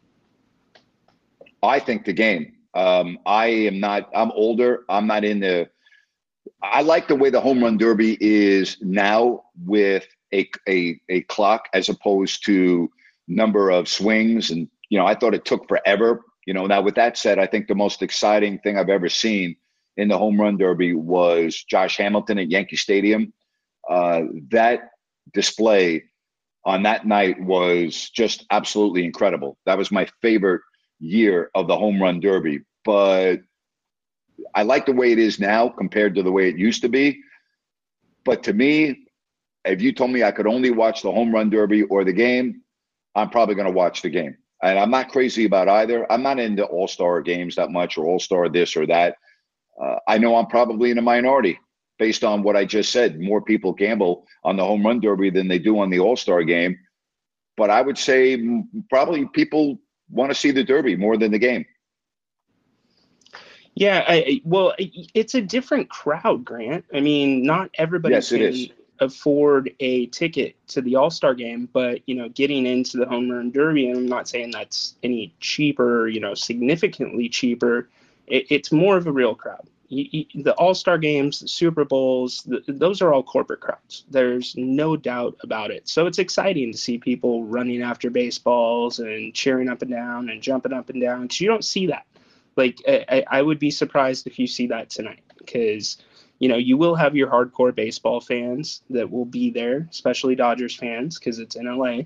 I 1.63 1.79
think 1.79 2.05
the 2.05 2.13
game. 2.13 2.55
Um, 2.75 3.19
I 3.27 3.47
am 3.47 3.81
not. 3.81 4.11
I'm 4.15 4.31
older. 4.33 4.85
I'm 4.89 5.07
not 5.07 5.25
in 5.25 5.41
the. 5.41 5.69
I 6.63 6.83
like 6.83 7.09
the 7.09 7.17
way 7.17 7.31
the 7.31 7.41
home 7.41 7.63
run 7.63 7.77
derby 7.77 8.17
is 8.21 8.77
now 8.81 9.43
with 9.65 10.07
a 10.33 10.49
a 10.69 11.01
a 11.09 11.23
clock 11.23 11.69
as 11.75 11.89
opposed 11.89 12.45
to 12.47 12.91
number 13.29 13.71
of 13.71 13.89
swings, 13.89 14.51
and 14.51 14.69
you 14.89 14.99
know 14.99 15.07
I 15.07 15.15
thought 15.15 15.35
it 15.35 15.45
took 15.45 15.69
forever. 15.69 16.23
You 16.47 16.55
know 16.55 16.67
now 16.67 16.81
with 16.81 16.95
that 16.95 17.19
said, 17.19 17.39
I 17.39 17.47
think 17.47 17.67
the 17.67 17.75
most 17.75 18.03
exciting 18.03 18.59
thing 18.61 18.79
I've 18.79 18.89
ever 18.89 19.09
seen 19.09 19.57
in 19.97 20.09
the 20.09 20.19
home 20.19 20.41
run 20.41 20.57
derby 20.57 20.95
was 20.95 21.63
Josh 21.65 21.97
Hamilton 21.97 22.39
at 22.39 22.51
Yankee 22.51 22.77
Stadium. 22.77 23.33
Uh, 23.89 24.23
that 24.51 24.91
display 25.35 26.05
on 26.65 26.85
that 26.85 27.07
night 27.07 27.41
was 27.41 28.11
just 28.11 28.47
absolutely 28.51 29.05
incredible. 29.05 29.59
That 29.67 29.79
was 29.79 29.91
my 29.91 30.07
favorite 30.23 30.63
year 31.01 31.51
of 31.55 31.67
the 31.67 31.77
home 31.77 32.01
run 32.01 32.21
derby. 32.21 32.61
But 32.85 33.41
I 34.55 34.63
like 34.63 34.87
the 34.87 34.93
way 34.93 35.13
it 35.13 35.19
is 35.19 35.41
now 35.41 35.69
compared 35.69 36.15
to 36.15 36.23
the 36.23 36.33
way 36.33 36.49
it 36.49 36.57
used 36.57 36.83
to 36.83 36.89
be. 36.89 37.21
But 38.25 38.43
to 38.45 38.53
me, 38.53 39.07
if 39.65 39.83
you 39.83 39.93
told 39.93 40.11
me 40.11 40.23
I 40.23 40.31
could 40.31 40.47
only 40.47 40.71
watch 40.71 41.03
the 41.03 41.13
home 41.13 41.33
run 41.33 41.51
derby 41.51 41.83
or 41.85 42.05
the 42.05 42.13
game, 42.13 42.63
I'm 43.15 43.31
probably 43.31 43.55
going 43.55 43.67
to 43.67 43.73
watch 43.73 44.03
the 44.03 44.11
game. 44.11 44.37
And 44.63 44.79
I'm 44.79 44.91
not 44.91 45.11
crazy 45.11 45.47
about 45.47 45.69
either. 45.69 46.11
I'm 46.13 46.23
not 46.23 46.39
into 46.39 46.65
all 46.65 46.87
star 46.87 47.21
games 47.23 47.57
that 47.57 47.71
much 47.71 47.97
or 47.97 48.07
all 48.07 48.19
star 48.19 48.49
this 48.49 48.77
or 48.77 48.87
that. 48.87 49.17
Uh, 49.81 49.97
I 50.07 50.19
know 50.19 50.37
I'm 50.37 50.47
probably 50.47 50.91
in 50.91 50.99
a 50.99 51.03
minority, 51.03 51.59
based 51.99 52.25
on 52.25 52.43
what 52.43 52.57
I 52.57 52.65
just 52.65 52.93
said. 52.93 53.21
More 53.21 53.43
people 53.43 53.73
gamble 53.73 54.27
on 54.43 54.57
the 54.57 54.65
home 54.65 54.85
run 54.85 55.01
derby 55.01 55.31
than 55.31 55.49
they 55.49 55.59
do 55.59 55.79
on 55.79 55.91
the 55.91 56.01
All 56.01 56.17
Star 56.17 56.43
game. 56.43 56.77
But 57.57 57.71
I 57.71 57.83
would 57.83 57.99
say 57.99 58.43
probably 58.89 59.27
people 59.27 59.79
want 60.11 60.31
to 60.31 60.35
see 60.35 60.51
the 60.51 60.65
derby 60.65 60.97
more 60.97 61.17
than 61.17 61.31
the 61.31 61.39
game. 61.39 61.65
Yeah, 63.75 64.05
I, 64.07 64.43
well, 64.45 64.75
it's 64.79 65.35
a 65.35 65.41
different 65.41 65.89
crowd, 65.89 66.45
Grant. 66.45 66.85
I 66.93 67.01
mean, 67.01 67.45
not 67.45 67.71
everybody 67.75 68.15
yes, 68.15 68.31
can 68.31 68.69
afford 68.99 69.71
a 69.81 70.07
ticket 70.07 70.57
to 70.69 70.83
the 70.83 70.97
All 70.97 71.11
Star 71.11 71.35
game, 71.35 71.69
but 71.73 72.01
you 72.07 72.15
know, 72.15 72.29
getting 72.29 72.67
into 72.67 72.99
the 72.99 73.07
home 73.07 73.31
run 73.31 73.51
derby, 73.51 73.89
and 73.89 73.99
I'm 73.99 74.07
not 74.07 74.29
saying 74.29 74.51
that's 74.51 74.97
any 75.03 75.33
cheaper, 75.41 76.09
you 76.09 76.21
know, 76.21 76.35
significantly 76.35 77.29
cheaper. 77.29 77.89
It, 78.27 78.47
it's 78.51 78.73
more 78.73 78.97
of 78.97 79.07
a 79.07 79.13
real 79.13 79.35
crowd. 79.35 79.67
You, 79.91 80.07
you, 80.11 80.43
the 80.43 80.55
All 80.55 80.75
Star 80.75 80.97
games, 80.97 81.41
the 81.41 81.49
Super 81.49 81.85
Bowls, 81.85 82.43
the, 82.45 82.63
those 82.67 83.03
are 83.03 83.13
all 83.13 83.23
corporate 83.23 83.61
crowds. 83.61 84.05
There's 84.09 84.57
no 84.57 84.97
doubt 84.97 85.37
about 85.43 85.71
it. 85.71 85.89
So 85.89 86.07
it's 86.07 86.19
exciting 86.19 86.73
to 86.73 86.79
see 86.79 86.97
people 86.97 87.45
running 87.45 87.83
after 87.83 88.09
baseballs 88.09 88.99
and 88.99 89.35
cheering 89.35 89.69
up 89.69 89.83
and 89.83 89.91
down 89.91 90.31
and 90.31 90.41
jumping 90.41 90.73
up 90.73 90.89
and 90.89 91.03
down 91.03 91.23
because 91.23 91.41
you 91.41 91.49
don't 91.49 91.65
see 91.65 91.87
that 91.89 92.07
like 92.57 92.81
I, 92.87 93.25
I 93.31 93.43
would 93.43 93.59
be 93.59 93.71
surprised 93.71 94.27
if 94.27 94.39
you 94.39 94.47
see 94.47 94.69
that 94.69 94.91
tonight 94.91 95.23
because 95.39 95.99
you 96.39 96.49
know 96.49 96.57
you 96.57 96.77
will 96.77 96.95
have 96.95 97.17
your 97.17 97.29
hardcore 97.29 97.75
baseball 97.75 98.21
fans 98.21 98.83
that 98.91 99.11
will 99.11 99.25
be 99.25 99.51
there, 99.51 99.89
especially 99.91 100.35
Dodgers 100.35 100.77
fans 100.77 101.19
because 101.19 101.39
it's 101.39 101.57
in 101.57 101.67
LA. 101.67 102.03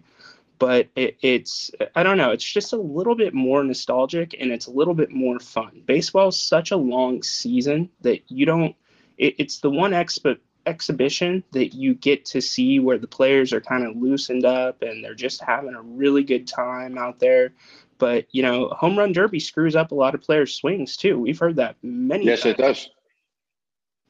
But 0.58 0.88
it, 0.94 1.16
it's 1.20 1.70
I 1.94 2.02
don't 2.02 2.18
know, 2.18 2.30
it's 2.30 2.44
just 2.44 2.72
a 2.72 2.76
little 2.76 3.14
bit 3.14 3.34
more 3.34 3.64
nostalgic 3.64 4.34
and 4.38 4.50
it's 4.52 4.66
a 4.66 4.70
little 4.70 4.94
bit 4.94 5.10
more 5.10 5.38
fun. 5.40 5.82
Baseball 5.84 6.28
is 6.28 6.38
such 6.38 6.70
a 6.70 6.76
long 6.76 7.22
season 7.22 7.90
that 8.02 8.30
you 8.30 8.46
don't. 8.46 8.74
It, 9.18 9.34
it's 9.38 9.58
the 9.58 9.70
one 9.70 9.92
expo, 9.92 10.38
exhibition 10.66 11.44
that 11.52 11.74
you 11.74 11.94
get 11.94 12.24
to 12.24 12.40
see 12.40 12.78
where 12.78 12.98
the 12.98 13.06
players 13.06 13.52
are 13.52 13.60
kind 13.60 13.86
of 13.86 13.96
loosened 13.96 14.44
up 14.44 14.80
and 14.82 15.04
they're 15.04 15.14
just 15.14 15.42
having 15.42 15.74
a 15.74 15.82
really 15.82 16.22
good 16.22 16.46
time 16.46 16.96
out 16.96 17.18
there 17.18 17.52
but 17.98 18.26
you 18.32 18.42
know, 18.42 18.68
home 18.68 18.98
run 18.98 19.12
derby 19.12 19.40
screws 19.40 19.76
up 19.76 19.92
a 19.92 19.94
lot 19.94 20.14
of 20.14 20.22
players' 20.22 20.54
swings 20.54 20.96
too. 20.96 21.18
We've 21.18 21.38
heard 21.38 21.56
that 21.56 21.76
many. 21.82 22.24
Yes, 22.24 22.42
times. 22.42 22.54
it 22.54 22.62
does. 22.62 22.90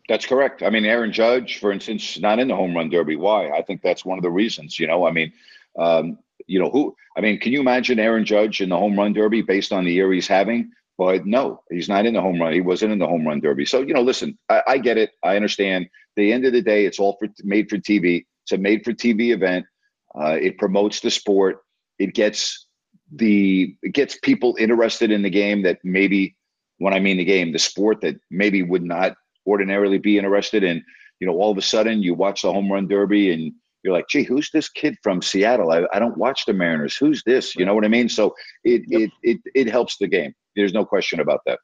That's 0.08 0.26
correct. 0.26 0.62
I 0.62 0.70
mean, 0.70 0.84
Aaron 0.84 1.12
Judge, 1.12 1.58
for 1.58 1.72
instance, 1.72 2.18
not 2.18 2.38
in 2.38 2.48
the 2.48 2.56
home 2.56 2.74
run 2.74 2.90
derby. 2.90 3.16
Why? 3.16 3.50
I 3.50 3.62
think 3.62 3.82
that's 3.82 4.04
one 4.04 4.18
of 4.18 4.22
the 4.22 4.30
reasons. 4.30 4.78
You 4.78 4.86
know, 4.86 5.06
I 5.06 5.12
mean, 5.12 5.32
um, 5.78 6.18
you 6.46 6.58
know 6.58 6.70
who? 6.70 6.94
I 7.16 7.20
mean, 7.20 7.38
can 7.38 7.52
you 7.52 7.60
imagine 7.60 7.98
Aaron 7.98 8.24
Judge 8.24 8.60
in 8.60 8.68
the 8.68 8.78
home 8.78 8.98
run 8.98 9.12
derby 9.12 9.42
based 9.42 9.72
on 9.72 9.84
the 9.84 9.92
year 9.92 10.12
he's 10.12 10.28
having? 10.28 10.70
But 10.96 11.26
no, 11.26 11.62
he's 11.70 11.88
not 11.88 12.06
in 12.06 12.14
the 12.14 12.20
home 12.20 12.40
run. 12.40 12.52
He 12.52 12.60
wasn't 12.60 12.92
in 12.92 12.98
the 12.98 13.06
home 13.06 13.26
run 13.26 13.40
derby. 13.40 13.66
So 13.66 13.80
you 13.80 13.94
know, 13.94 14.02
listen, 14.02 14.38
I, 14.48 14.62
I 14.66 14.78
get 14.78 14.98
it. 14.98 15.10
I 15.22 15.36
understand. 15.36 15.88
The 16.16 16.32
end 16.32 16.44
of 16.44 16.52
the 16.52 16.62
day, 16.62 16.86
it's 16.86 16.98
all 17.00 17.16
for 17.18 17.28
made 17.42 17.68
for 17.68 17.76
TV. 17.76 18.24
It's 18.44 18.52
a 18.52 18.58
made 18.58 18.84
for 18.84 18.92
TV 18.92 19.32
event. 19.32 19.66
Uh, 20.14 20.38
it 20.40 20.58
promotes 20.58 21.00
the 21.00 21.10
sport. 21.10 21.58
It 21.98 22.14
gets 22.14 22.66
the 23.12 23.76
it 23.82 23.92
gets 23.92 24.18
people 24.22 24.56
interested 24.58 25.10
in 25.10 25.22
the 25.22 25.30
game 25.30 25.62
that 25.62 25.78
maybe 25.82 26.36
when 26.78 26.94
I 26.94 27.00
mean 27.00 27.16
the 27.16 27.24
game, 27.24 27.52
the 27.52 27.58
sport 27.58 28.00
that 28.02 28.16
maybe 28.30 28.62
would 28.62 28.84
not 28.84 29.16
ordinarily 29.46 29.98
be 29.98 30.18
interested 30.18 30.62
in. 30.62 30.84
You 31.20 31.26
know, 31.26 31.34
all 31.34 31.50
of 31.50 31.58
a 31.58 31.62
sudden 31.62 32.02
you 32.02 32.14
watch 32.14 32.42
the 32.42 32.52
home 32.52 32.70
run 32.70 32.88
derby 32.88 33.32
and 33.32 33.52
you're 33.84 33.92
like, 33.92 34.08
gee, 34.08 34.22
who's 34.22 34.50
this 34.50 34.68
kid 34.68 34.96
from 35.02 35.20
Seattle? 35.20 35.70
I, 35.70 35.84
I 35.92 35.98
don't 35.98 36.16
watch 36.16 36.46
the 36.46 36.54
Mariners. 36.54 36.96
Who's 36.96 37.22
this? 37.24 37.54
You 37.54 37.66
know 37.66 37.74
what 37.74 37.84
I 37.84 37.88
mean? 37.88 38.08
So 38.08 38.34
it, 38.64 38.82
yep. 38.88 39.00
it 39.02 39.10
it 39.22 39.40
it 39.54 39.70
helps 39.70 39.98
the 39.98 40.08
game. 40.08 40.34
There's 40.56 40.72
no 40.72 40.84
question 40.86 41.20
about 41.20 41.40
that. 41.46 41.58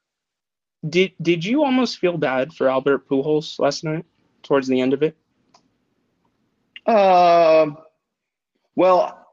Did 0.88 1.12
did 1.20 1.44
you 1.44 1.64
almost 1.64 1.98
feel 1.98 2.18
bad 2.18 2.52
for 2.52 2.68
Albert 2.68 3.09
Pujols 3.09 3.59
last 3.59 3.85
night 3.85 4.04
towards 4.42 4.68
the 4.68 4.80
end 4.80 4.92
of 4.92 5.02
it? 5.02 5.16
Um. 6.87 7.78
Well, 8.76 9.26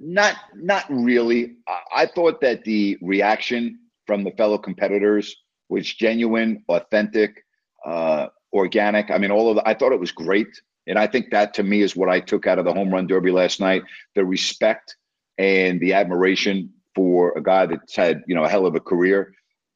not 0.00 0.36
not 0.54 0.84
really. 0.88 1.56
I 1.94 2.06
thought 2.06 2.40
that 2.40 2.64
the 2.64 2.98
reaction 3.00 3.78
from 4.06 4.24
the 4.24 4.32
fellow 4.32 4.58
competitors 4.58 5.36
was 5.68 5.86
genuine, 5.92 6.64
authentic, 6.68 7.44
uh, 7.86 8.26
organic. 8.52 9.10
I 9.10 9.18
mean, 9.18 9.30
all 9.30 9.50
of 9.50 9.56
the, 9.56 9.68
I 9.68 9.74
thought 9.74 9.92
it 9.92 10.00
was 10.00 10.10
great, 10.10 10.48
and 10.90 10.98
I 10.98 11.06
think 11.06 11.30
that 11.30 11.54
to 11.54 11.62
me 11.62 11.82
is 11.82 11.94
what 11.94 12.08
I 12.08 12.18
took 12.18 12.48
out 12.48 12.58
of 12.58 12.64
the 12.64 12.74
home 12.74 12.90
run 12.90 13.06
derby 13.06 13.30
last 13.30 13.60
night: 13.60 13.84
the 14.16 14.24
respect 14.24 14.96
and 15.38 15.80
the 15.80 15.94
admiration 15.94 16.74
for 16.96 17.32
a 17.38 17.42
guy 17.42 17.66
that's 17.66 17.94
had 17.94 18.24
you 18.26 18.34
know 18.34 18.42
a 18.42 18.48
hell 18.48 18.66
of 18.66 18.74
a 18.74 18.80
career, 18.80 19.32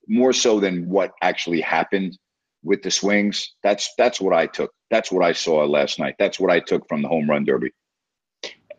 more 0.09 0.33
so 0.33 0.59
than 0.59 0.89
what 0.89 1.13
actually 1.23 1.61
happened 1.61 2.19
with 2.65 2.83
the 2.83 2.91
swings. 2.91 3.55
That's 3.63 3.95
that's 3.97 4.21
what 4.21 4.35
I 4.35 4.47
took. 4.47 4.73
That's 4.91 5.13
what 5.13 5.25
I 5.25 5.33
saw 5.33 5.65
last 5.65 6.01
night. 6.01 6.17
That's 6.19 6.41
what 6.41 6.51
I 6.51 6.59
took 6.59 6.89
from 6.89 7.01
the 7.01 7.09
home 7.09 7.31
run 7.31 7.45
derby. 7.45 7.71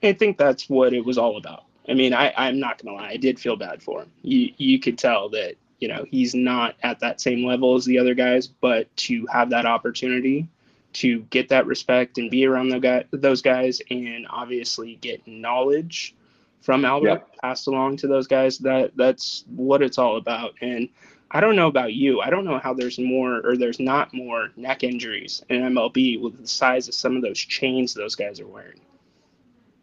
I 0.04 0.12
think 0.12 0.38
that's 0.38 0.69
what 0.69 0.93
it 0.93 1.06
was 1.06 1.17
all 1.17 1.38
about. 1.38 1.63
I 1.88 1.93
mean, 1.93 2.13
I, 2.13 2.34
I'm 2.36 2.60
not 2.60 2.84
gonna 2.84 2.98
lie, 2.98 3.10
I 3.12 3.17
did 3.17 3.39
feel 3.39 3.56
bad 3.56 3.82
for 3.82 4.02
him. 4.02 4.12
You 4.24 4.52
you 4.58 4.78
could 4.78 4.98
tell 4.98 5.30
that 5.30 5.56
you 5.80 5.88
know 5.88 6.06
he's 6.12 6.36
not 6.36 6.76
at 6.84 7.00
that 7.00 7.21
same 7.21 7.45
level 7.45 7.76
as 7.76 7.86
the 7.86 7.98
other 7.98 8.13
guys, 8.13 8.45
but 8.45 8.93
to 8.98 9.26
have 9.28 9.52
that 9.52 9.65
opportunity 9.65 10.50
to 10.96 11.22
get 11.24 11.50
that 11.50 11.66
respect 11.66 12.18
and 12.18 12.32
be 12.32 12.46
around 12.46 12.70
the 12.70 12.80
guy, 12.80 13.04
those 13.12 13.42
guys, 13.42 13.82
and 13.90 14.26
obviously 14.30 14.96
get 14.96 15.26
knowledge 15.28 16.16
from 16.62 16.86
Albert 16.86 17.08
yep. 17.08 17.38
passed 17.42 17.68
along 17.68 17.98
to 17.98 18.08
those 18.08 18.28
guys. 18.28 18.58
That 18.60 18.92
that's 18.96 19.44
what 19.48 19.82
it's 19.82 19.98
all 19.98 20.18
about. 20.18 20.54
And 20.62 20.90
I 21.32 21.42
don't 21.42 21.56
know 21.56 21.68
about 21.68 21.94
you. 21.94 22.22
I 22.22 22.30
don't 22.30 22.46
know 22.46 22.60
how 22.60 22.74
there's 22.74 22.98
more 22.98 23.46
or 23.46 23.58
there's 23.58 23.80
not 23.80 24.14
more 24.14 24.52
neck 24.56 24.84
injuries 24.84 25.44
in 25.50 25.62
MLB 25.62 26.22
with 26.22 26.38
the 26.40 26.48
size 26.48 26.88
of 26.88 26.96
some 26.96 27.16
of 27.16 27.22
those 27.22 27.40
chains 27.40 27.94
those 27.94 28.16
guys 28.16 28.40
are 28.40 28.48
wearing. 28.48 28.80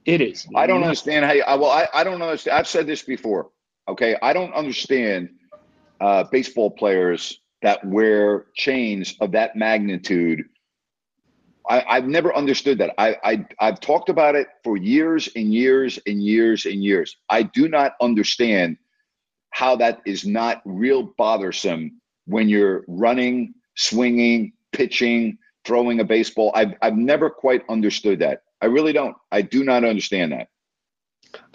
It 0.04 0.20
is. 0.20 0.48
I 0.56 0.66
don't 0.66 0.82
understand 0.82 1.24
how. 1.24 1.32
You, 1.32 1.44
well, 1.46 1.70
I, 1.70 1.88
I 1.94 2.04
don't 2.04 2.22
understand. 2.22 2.58
I've 2.58 2.66
said 2.66 2.86
this 2.86 3.02
before. 3.02 3.50
Okay, 3.86 4.16
I 4.22 4.32
don't 4.32 4.52
understand 4.54 5.30
uh, 6.00 6.24
baseball 6.24 6.70
players 6.70 7.40
that 7.62 7.84
wear 7.84 8.46
chains 8.54 9.14
of 9.20 9.32
that 9.32 9.54
magnitude. 9.54 10.44
I, 11.68 11.84
I've 11.88 12.06
never 12.06 12.34
understood 12.34 12.78
that. 12.78 12.94
I, 12.98 13.16
I 13.24 13.46
I've 13.60 13.80
talked 13.80 14.08
about 14.08 14.34
it 14.34 14.48
for 14.64 14.76
years 14.76 15.28
and 15.36 15.52
years 15.52 15.98
and 16.06 16.22
years 16.22 16.66
and 16.66 16.82
years. 16.82 17.16
I 17.28 17.44
do 17.44 17.68
not 17.68 17.94
understand 18.00 18.76
how 19.50 19.76
that 19.76 20.00
is 20.06 20.26
not 20.26 20.62
real 20.64 21.14
bothersome 21.16 22.00
when 22.26 22.48
you're 22.48 22.84
running, 22.88 23.54
swinging, 23.76 24.52
pitching, 24.72 25.38
throwing 25.64 26.00
a 26.00 26.04
baseball. 26.04 26.52
I've 26.54 26.74
I've 26.82 26.96
never 26.96 27.30
quite 27.30 27.62
understood 27.68 28.18
that. 28.20 28.42
I 28.60 28.66
really 28.66 28.92
don't. 28.92 29.16
I 29.30 29.42
do 29.42 29.64
not 29.64 29.84
understand 29.84 30.32
that. 30.32 30.48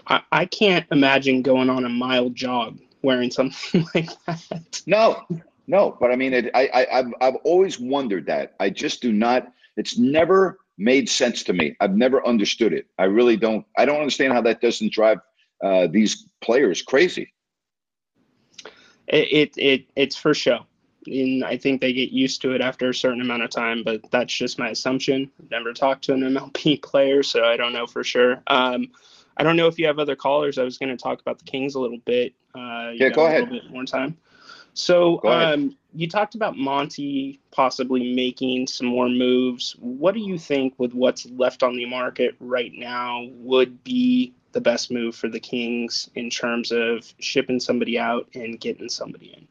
I, 0.07 0.21
I 0.31 0.45
can't 0.45 0.85
imagine 0.91 1.41
going 1.41 1.69
on 1.69 1.85
a 1.85 1.89
mile 1.89 2.29
jog 2.29 2.79
wearing 3.01 3.31
something 3.31 3.85
like 3.95 4.09
that. 4.25 4.81
No, 4.85 5.23
no. 5.67 5.97
But 5.99 6.11
I 6.11 6.15
mean, 6.15 6.33
it, 6.33 6.51
I, 6.53 6.67
I, 6.67 6.99
I've, 6.99 7.13
I've 7.21 7.35
always 7.43 7.79
wondered 7.79 8.25
that. 8.27 8.55
I 8.59 8.69
just 8.69 9.01
do 9.01 9.11
not. 9.11 9.51
It's 9.77 9.97
never 9.97 10.59
made 10.77 11.09
sense 11.09 11.43
to 11.43 11.53
me. 11.53 11.75
I've 11.79 11.95
never 11.95 12.25
understood 12.25 12.73
it. 12.73 12.87
I 12.97 13.05
really 13.05 13.37
don't. 13.37 13.65
I 13.77 13.85
don't 13.85 13.99
understand 13.99 14.33
how 14.33 14.41
that 14.41 14.61
doesn't 14.61 14.91
drive 14.91 15.19
uh, 15.63 15.87
these 15.87 16.27
players 16.41 16.81
crazy. 16.81 17.33
It, 19.07 19.31
it, 19.31 19.57
it 19.57 19.89
it's 19.95 20.17
for 20.17 20.33
show 20.33 20.65
and 21.07 21.43
I 21.43 21.57
think 21.57 21.81
they 21.81 21.93
get 21.93 22.11
used 22.11 22.41
to 22.41 22.51
it 22.51 22.61
after 22.61 22.89
a 22.89 22.93
certain 22.93 23.21
amount 23.21 23.43
of 23.43 23.49
time. 23.49 23.83
But 23.83 24.09
that's 24.11 24.33
just 24.33 24.59
my 24.59 24.69
assumption. 24.69 25.31
I've 25.41 25.51
never 25.51 25.73
talked 25.73 26.03
to 26.05 26.13
an 26.13 26.21
MLB 26.21 26.81
player, 26.83 27.23
so 27.23 27.43
I 27.43 27.57
don't 27.57 27.73
know 27.73 27.87
for 27.87 28.03
sure. 28.03 28.41
Um, 28.47 28.91
I 29.37 29.43
don't 29.43 29.55
know 29.55 29.67
if 29.67 29.77
you 29.77 29.87
have 29.87 29.99
other 29.99 30.15
callers. 30.15 30.57
I 30.57 30.63
was 30.63 30.77
going 30.77 30.95
to 30.95 31.01
talk 31.01 31.21
about 31.21 31.39
the 31.39 31.45
Kings 31.45 31.75
a 31.75 31.79
little 31.79 31.99
bit. 32.05 32.33
Uh, 32.55 32.91
yeah, 32.95 33.09
go 33.09 33.25
ahead. 33.25 33.43
A 33.43 33.45
little 33.45 33.59
bit 33.61 33.71
more 33.71 33.85
time. 33.85 34.17
So 34.77 35.23
um, 35.23 35.75
you 35.95 36.07
talked 36.07 36.35
about 36.35 36.55
Monte 36.55 37.39
possibly 37.51 38.13
making 38.13 38.67
some 38.67 38.85
more 38.85 39.09
moves. 39.09 39.75
What 39.79 40.13
do 40.13 40.19
you 40.19 40.37
think, 40.37 40.75
with 40.77 40.93
what's 40.93 41.25
left 41.31 41.63
on 41.63 41.75
the 41.75 41.87
market 41.87 42.35
right 42.39 42.71
now, 42.75 43.25
would 43.31 43.83
be 43.83 44.35
the 44.51 44.61
best 44.61 44.91
move 44.91 45.15
for 45.15 45.29
the 45.29 45.39
Kings 45.39 46.11
in 46.13 46.29
terms 46.29 46.71
of 46.71 47.11
shipping 47.19 47.59
somebody 47.59 47.97
out 47.97 48.29
and 48.35 48.59
getting 48.59 48.87
somebody 48.87 49.33
in? 49.35 49.47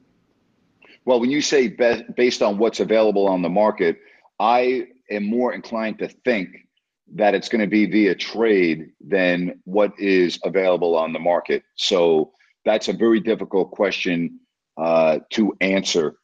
Well, 1.04 1.18
when 1.18 1.32
you 1.32 1.40
say 1.40 1.68
be- 1.68 2.04
based 2.16 2.40
on 2.40 2.56
what's 2.58 2.78
available 2.78 3.26
on 3.26 3.42
the 3.42 3.48
market, 3.48 3.98
I 4.38 4.86
am 5.10 5.24
more 5.24 5.52
inclined 5.52 5.98
to 5.98 6.08
think 6.08 6.68
that 7.14 7.34
it's 7.34 7.48
going 7.48 7.62
to 7.62 7.66
be 7.66 7.86
via 7.86 8.14
trade 8.14 8.92
than 9.00 9.60
what 9.64 9.92
is 9.98 10.38
available 10.44 10.96
on 10.96 11.12
the 11.12 11.18
market. 11.18 11.64
So 11.74 12.32
that's 12.64 12.86
a 12.86 12.92
very 12.92 13.18
difficult 13.18 13.72
question 13.72 14.38
uh, 14.76 15.18
to 15.30 15.56
answer. 15.60 16.16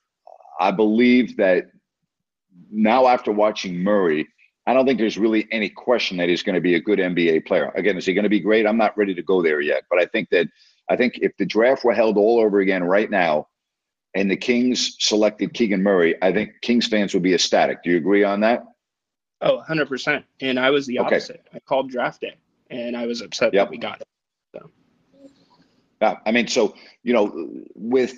I 0.60 0.70
believe 0.70 1.36
that 1.38 1.66
now, 2.70 3.06
after 3.06 3.32
watching 3.32 3.78
Murray, 3.82 4.28
I 4.66 4.74
don't 4.74 4.86
think 4.86 4.98
there's 4.98 5.18
really 5.18 5.48
any 5.50 5.68
question 5.68 6.16
that 6.18 6.28
he's 6.28 6.42
going 6.42 6.54
to 6.54 6.60
be 6.60 6.76
a 6.76 6.80
good 6.80 6.98
NBA 6.98 7.46
player. 7.46 7.72
Again, 7.74 7.96
is 7.96 8.06
he 8.06 8.14
going 8.14 8.22
to 8.24 8.28
be 8.28 8.40
great? 8.40 8.66
I'm 8.66 8.76
not 8.76 8.96
ready 8.96 9.14
to 9.14 9.22
go 9.22 9.42
there 9.42 9.60
yet, 9.60 9.84
but 9.90 9.98
I 9.98 10.06
think 10.06 10.28
that 10.30 10.46
I 10.88 10.96
think 10.96 11.18
if 11.18 11.36
the 11.36 11.46
draft 11.46 11.84
were 11.84 11.94
held 11.94 12.16
all 12.16 12.38
over 12.40 12.60
again 12.60 12.84
right 12.84 13.10
now, 13.10 13.48
and 14.14 14.30
the 14.30 14.36
Kings 14.36 14.96
selected 14.98 15.54
Keegan 15.54 15.82
Murray, 15.82 16.14
I 16.22 16.32
think 16.32 16.52
Kings 16.60 16.86
fans 16.86 17.14
would 17.14 17.22
be 17.22 17.34
ecstatic. 17.34 17.82
Do 17.82 17.90
you 17.90 17.96
agree 17.96 18.24
on 18.24 18.40
that? 18.40 18.64
Oh, 19.40 19.62
100%. 19.68 20.22
And 20.40 20.60
I 20.60 20.70
was 20.70 20.86
the 20.86 20.98
Okay. 21.00 21.16
opposite. 21.16 21.46
I 21.52 21.58
called 21.60 21.90
draft 21.90 22.20
day 22.20 22.34
and 22.70 22.96
I 22.96 23.06
was 23.06 23.22
upset 23.22 23.54
Yep. 23.54 23.66
that 23.66 23.70
we 23.70 23.78
got 23.78 24.00
it. 24.00 24.06
Yeah, 26.02 26.16
I 26.26 26.32
mean, 26.32 26.48
so 26.48 26.74
you 27.04 27.12
know, 27.12 27.32
with 27.76 28.16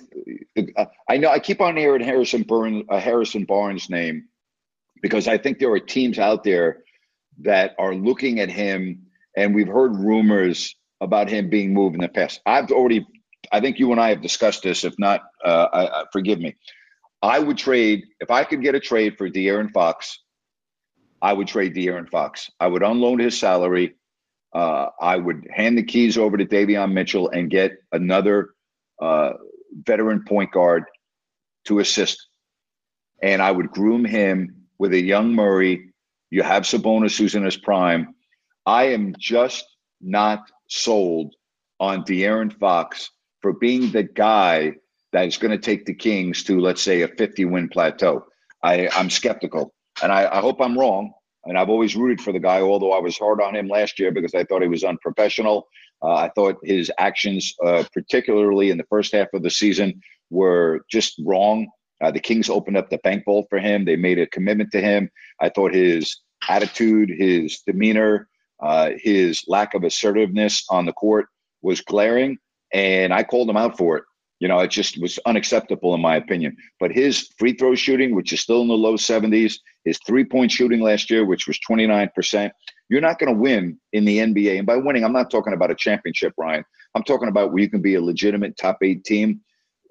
uh, 0.75 0.85
I 1.07 1.17
know 1.17 1.29
I 1.29 1.37
keep 1.37 1.61
on 1.61 1.77
hearing 1.77 2.01
Harrison 2.01 2.43
uh, 2.89 2.99
Harrison 2.99 3.43
Barnes' 3.43 3.91
name 3.91 4.27
because 5.03 5.27
I 5.27 5.37
think 5.37 5.59
there 5.59 5.71
are 5.71 5.79
teams 5.79 6.17
out 6.17 6.43
there 6.43 6.83
that 7.41 7.75
are 7.77 7.93
looking 7.93 8.39
at 8.39 8.49
him, 8.49 9.05
and 9.37 9.53
we've 9.53 9.67
heard 9.67 9.95
rumors 9.97 10.75
about 10.99 11.29
him 11.29 11.51
being 11.51 11.75
moved 11.75 11.93
in 11.93 12.01
the 12.01 12.07
past. 12.07 12.41
I've 12.43 12.71
already, 12.71 13.05
I 13.51 13.59
think 13.59 13.77
you 13.77 13.91
and 13.91 14.01
I 14.01 14.09
have 14.09 14.21
discussed 14.23 14.63
this. 14.63 14.83
If 14.83 14.95
not, 14.97 15.21
uh, 15.45 15.67
I, 15.71 15.87
I, 15.87 16.03
forgive 16.11 16.39
me. 16.39 16.55
I 17.21 17.37
would 17.37 17.59
trade 17.59 18.05
if 18.19 18.31
I 18.31 18.45
could 18.45 18.63
get 18.63 18.73
a 18.73 18.79
trade 18.79 19.15
for 19.19 19.29
De'Aaron 19.29 19.71
Fox. 19.71 20.23
I 21.21 21.33
would 21.33 21.47
trade 21.47 21.75
De'Aaron 21.75 22.09
Fox. 22.09 22.49
I 22.59 22.65
would 22.65 22.81
unload 22.81 23.19
his 23.19 23.37
salary. 23.39 23.93
Uh, 24.55 24.89
I 25.01 25.17
would 25.17 25.45
hand 25.53 25.77
the 25.77 25.83
keys 25.83 26.17
over 26.17 26.37
to 26.37 26.45
Davion 26.45 26.93
Mitchell 26.93 27.29
and 27.29 27.49
get 27.49 27.73
another 27.91 28.51
uh, 29.01 29.33
veteran 29.83 30.23
point 30.25 30.53
guard 30.53 30.85
to 31.65 31.79
assist. 31.79 32.25
And 33.21 33.41
I 33.41 33.51
would 33.51 33.71
groom 33.71 34.05
him 34.05 34.67
with 34.79 34.93
a 34.93 35.01
young 35.01 35.33
Murray. 35.33 35.91
You 36.29 36.41
have 36.43 36.63
Sabonis 36.63 37.17
who's 37.17 37.35
in 37.35 37.43
his 37.43 37.57
prime. 37.57 38.15
I 38.65 38.85
am 38.85 39.13
just 39.19 39.65
not 40.01 40.49
sold 40.69 41.35
on 41.81 42.05
De'Aaron 42.05 42.57
Fox 42.57 43.11
for 43.41 43.51
being 43.51 43.91
the 43.91 44.03
guy 44.03 44.75
that 45.11 45.27
is 45.27 45.35
going 45.37 45.51
to 45.51 45.57
take 45.57 45.85
the 45.85 45.93
Kings 45.93 46.43
to, 46.45 46.61
let's 46.61 46.81
say, 46.81 47.01
a 47.01 47.09
50 47.09 47.43
win 47.43 47.67
plateau. 47.67 48.25
I, 48.63 48.87
I'm 48.93 49.09
skeptical. 49.09 49.73
And 50.01 50.13
I, 50.13 50.37
I 50.37 50.39
hope 50.39 50.61
I'm 50.61 50.79
wrong. 50.79 51.11
And 51.45 51.57
I've 51.57 51.69
always 51.69 51.95
rooted 51.95 52.21
for 52.21 52.31
the 52.31 52.39
guy, 52.39 52.61
although 52.61 52.91
I 52.91 52.99
was 52.99 53.17
hard 53.17 53.41
on 53.41 53.55
him 53.55 53.67
last 53.67 53.99
year 53.99 54.11
because 54.11 54.33
I 54.33 54.43
thought 54.43 54.61
he 54.61 54.67
was 54.67 54.83
unprofessional. 54.83 55.67
Uh, 56.01 56.15
I 56.15 56.31
thought 56.35 56.57
his 56.63 56.91
actions, 56.97 57.53
uh, 57.63 57.83
particularly 57.93 58.69
in 58.69 58.77
the 58.77 58.85
first 58.89 59.13
half 59.13 59.27
of 59.33 59.43
the 59.43 59.49
season, 59.49 60.01
were 60.29 60.85
just 60.89 61.21
wrong. 61.23 61.67
Uh, 62.01 62.11
the 62.11 62.19
Kings 62.19 62.49
opened 62.49 62.77
up 62.77 62.89
the 62.89 62.97
bank 62.99 63.25
vault 63.25 63.47
for 63.49 63.59
him. 63.59 63.85
They 63.85 63.95
made 63.95 64.19
a 64.19 64.27
commitment 64.27 64.71
to 64.71 64.81
him. 64.81 65.09
I 65.39 65.49
thought 65.49 65.73
his 65.73 66.19
attitude, 66.47 67.09
his 67.09 67.61
demeanor, 67.65 68.27
uh, 68.59 68.91
his 68.97 69.43
lack 69.47 69.73
of 69.73 69.83
assertiveness 69.83 70.65
on 70.69 70.85
the 70.85 70.93
court 70.93 71.27
was 71.61 71.81
glaring, 71.81 72.37
and 72.73 73.13
I 73.13 73.23
called 73.23 73.49
him 73.49 73.57
out 73.57 73.77
for 73.77 73.97
it. 73.97 74.03
You 74.39 74.47
know, 74.47 74.59
it 74.59 74.71
just 74.71 74.99
was 75.01 75.17
unacceptable 75.25 75.95
in 75.95 76.01
my 76.01 76.15
opinion. 76.15 76.57
But 76.79 76.91
his 76.91 77.29
free 77.39 77.53
throw 77.53 77.75
shooting, 77.75 78.13
which 78.13 78.33
is 78.33 78.41
still 78.41 78.61
in 78.61 78.67
the 78.67 78.73
low 78.73 78.95
70s, 78.95 79.55
his 79.85 79.99
three 80.05 80.25
point 80.25 80.51
shooting 80.51 80.81
last 80.81 81.09
year, 81.09 81.23
which 81.23 81.47
was 81.47 81.59
29%, 81.59 82.51
you're 82.89 83.01
not 83.01 83.19
going 83.19 83.33
to 83.33 83.39
win 83.39 83.79
in 83.93 84.03
the 84.03 84.17
NBA. 84.17 84.57
And 84.57 84.67
by 84.67 84.75
winning, 84.75 85.05
I'm 85.05 85.13
not 85.13 85.31
talking 85.31 85.53
about 85.53 85.71
a 85.71 85.75
championship, 85.75 86.33
Ryan. 86.37 86.65
I'm 86.95 87.03
talking 87.03 87.29
about 87.29 87.53
where 87.53 87.61
you 87.61 87.69
can 87.69 87.81
be 87.81 87.95
a 87.95 88.01
legitimate 88.01 88.57
top 88.57 88.79
eight 88.81 89.03
team 89.05 89.41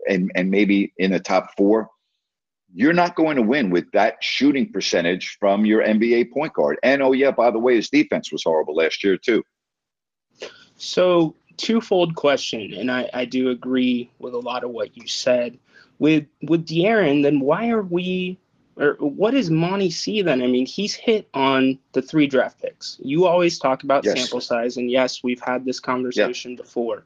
and, 0.08 0.30
and 0.34 0.50
maybe 0.50 0.92
in 0.98 1.12
the 1.12 1.20
top 1.20 1.50
four. 1.56 1.88
You're 2.76 2.92
not 2.92 3.14
going 3.14 3.36
to 3.36 3.42
win 3.42 3.70
with 3.70 3.90
that 3.92 4.16
shooting 4.20 4.72
percentage 4.72 5.36
from 5.38 5.64
your 5.64 5.82
NBA 5.84 6.32
point 6.32 6.52
guard. 6.54 6.78
And 6.82 7.02
oh, 7.02 7.12
yeah, 7.12 7.30
by 7.30 7.52
the 7.52 7.58
way, 7.58 7.76
his 7.76 7.88
defense 7.88 8.32
was 8.32 8.42
horrible 8.42 8.74
last 8.74 9.04
year, 9.04 9.16
too. 9.16 9.44
So, 10.76 11.36
twofold 11.56 12.16
question, 12.16 12.74
and 12.74 12.90
I, 12.90 13.08
I 13.14 13.26
do 13.26 13.50
agree 13.50 14.10
with 14.18 14.34
a 14.34 14.38
lot 14.38 14.64
of 14.64 14.70
what 14.70 14.96
you 14.96 15.06
said. 15.06 15.56
With 16.00 16.26
with 16.42 16.66
De'Aaron, 16.66 17.22
then 17.22 17.38
why 17.38 17.68
are 17.68 17.82
we 17.82 18.40
or 18.76 18.94
what 18.98 19.34
is 19.34 19.50
Monte 19.50 19.90
C 19.90 20.22
then? 20.22 20.42
I 20.42 20.46
mean, 20.46 20.66
he's 20.66 20.94
hit 20.94 21.28
on 21.34 21.78
the 21.92 22.02
three 22.02 22.26
draft 22.26 22.60
picks. 22.60 22.98
You 23.02 23.26
always 23.26 23.58
talk 23.58 23.84
about 23.84 24.04
Yes. 24.04 24.18
sample 24.18 24.40
size, 24.40 24.76
and 24.76 24.90
yes, 24.90 25.22
we've 25.22 25.40
had 25.40 25.64
this 25.64 25.80
conversation 25.80 26.56
before. 26.56 27.04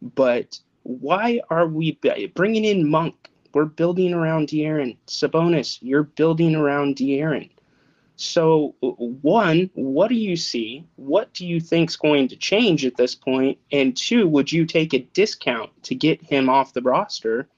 But 0.00 0.58
why 0.84 1.40
are 1.50 1.66
we 1.66 1.98
bringing 2.34 2.64
in 2.64 2.88
Monk? 2.88 3.14
We're 3.54 3.66
building 3.66 4.14
around 4.14 4.48
De'Aaron. 4.48 4.96
Sabonis, 5.06 5.78
you're 5.82 6.04
building 6.04 6.54
around 6.54 6.96
De'Aaron. 6.96 7.50
So, 8.16 8.74
one, 8.80 9.70
what 9.74 10.08
do 10.08 10.14
you 10.14 10.36
see? 10.36 10.84
What 10.96 11.32
do 11.34 11.46
you 11.46 11.60
think's 11.60 11.96
going 11.96 12.28
to 12.28 12.36
change 12.36 12.84
at 12.84 12.96
this 12.96 13.14
point? 13.14 13.58
And 13.70 13.96
two, 13.96 14.28
would 14.28 14.52
you 14.52 14.64
take 14.64 14.94
a 14.94 15.00
discount 15.00 15.70
to 15.84 15.94
get 15.94 16.22
him 16.22 16.48
off 16.48 16.72
the 16.72 16.82
roster 16.82 17.48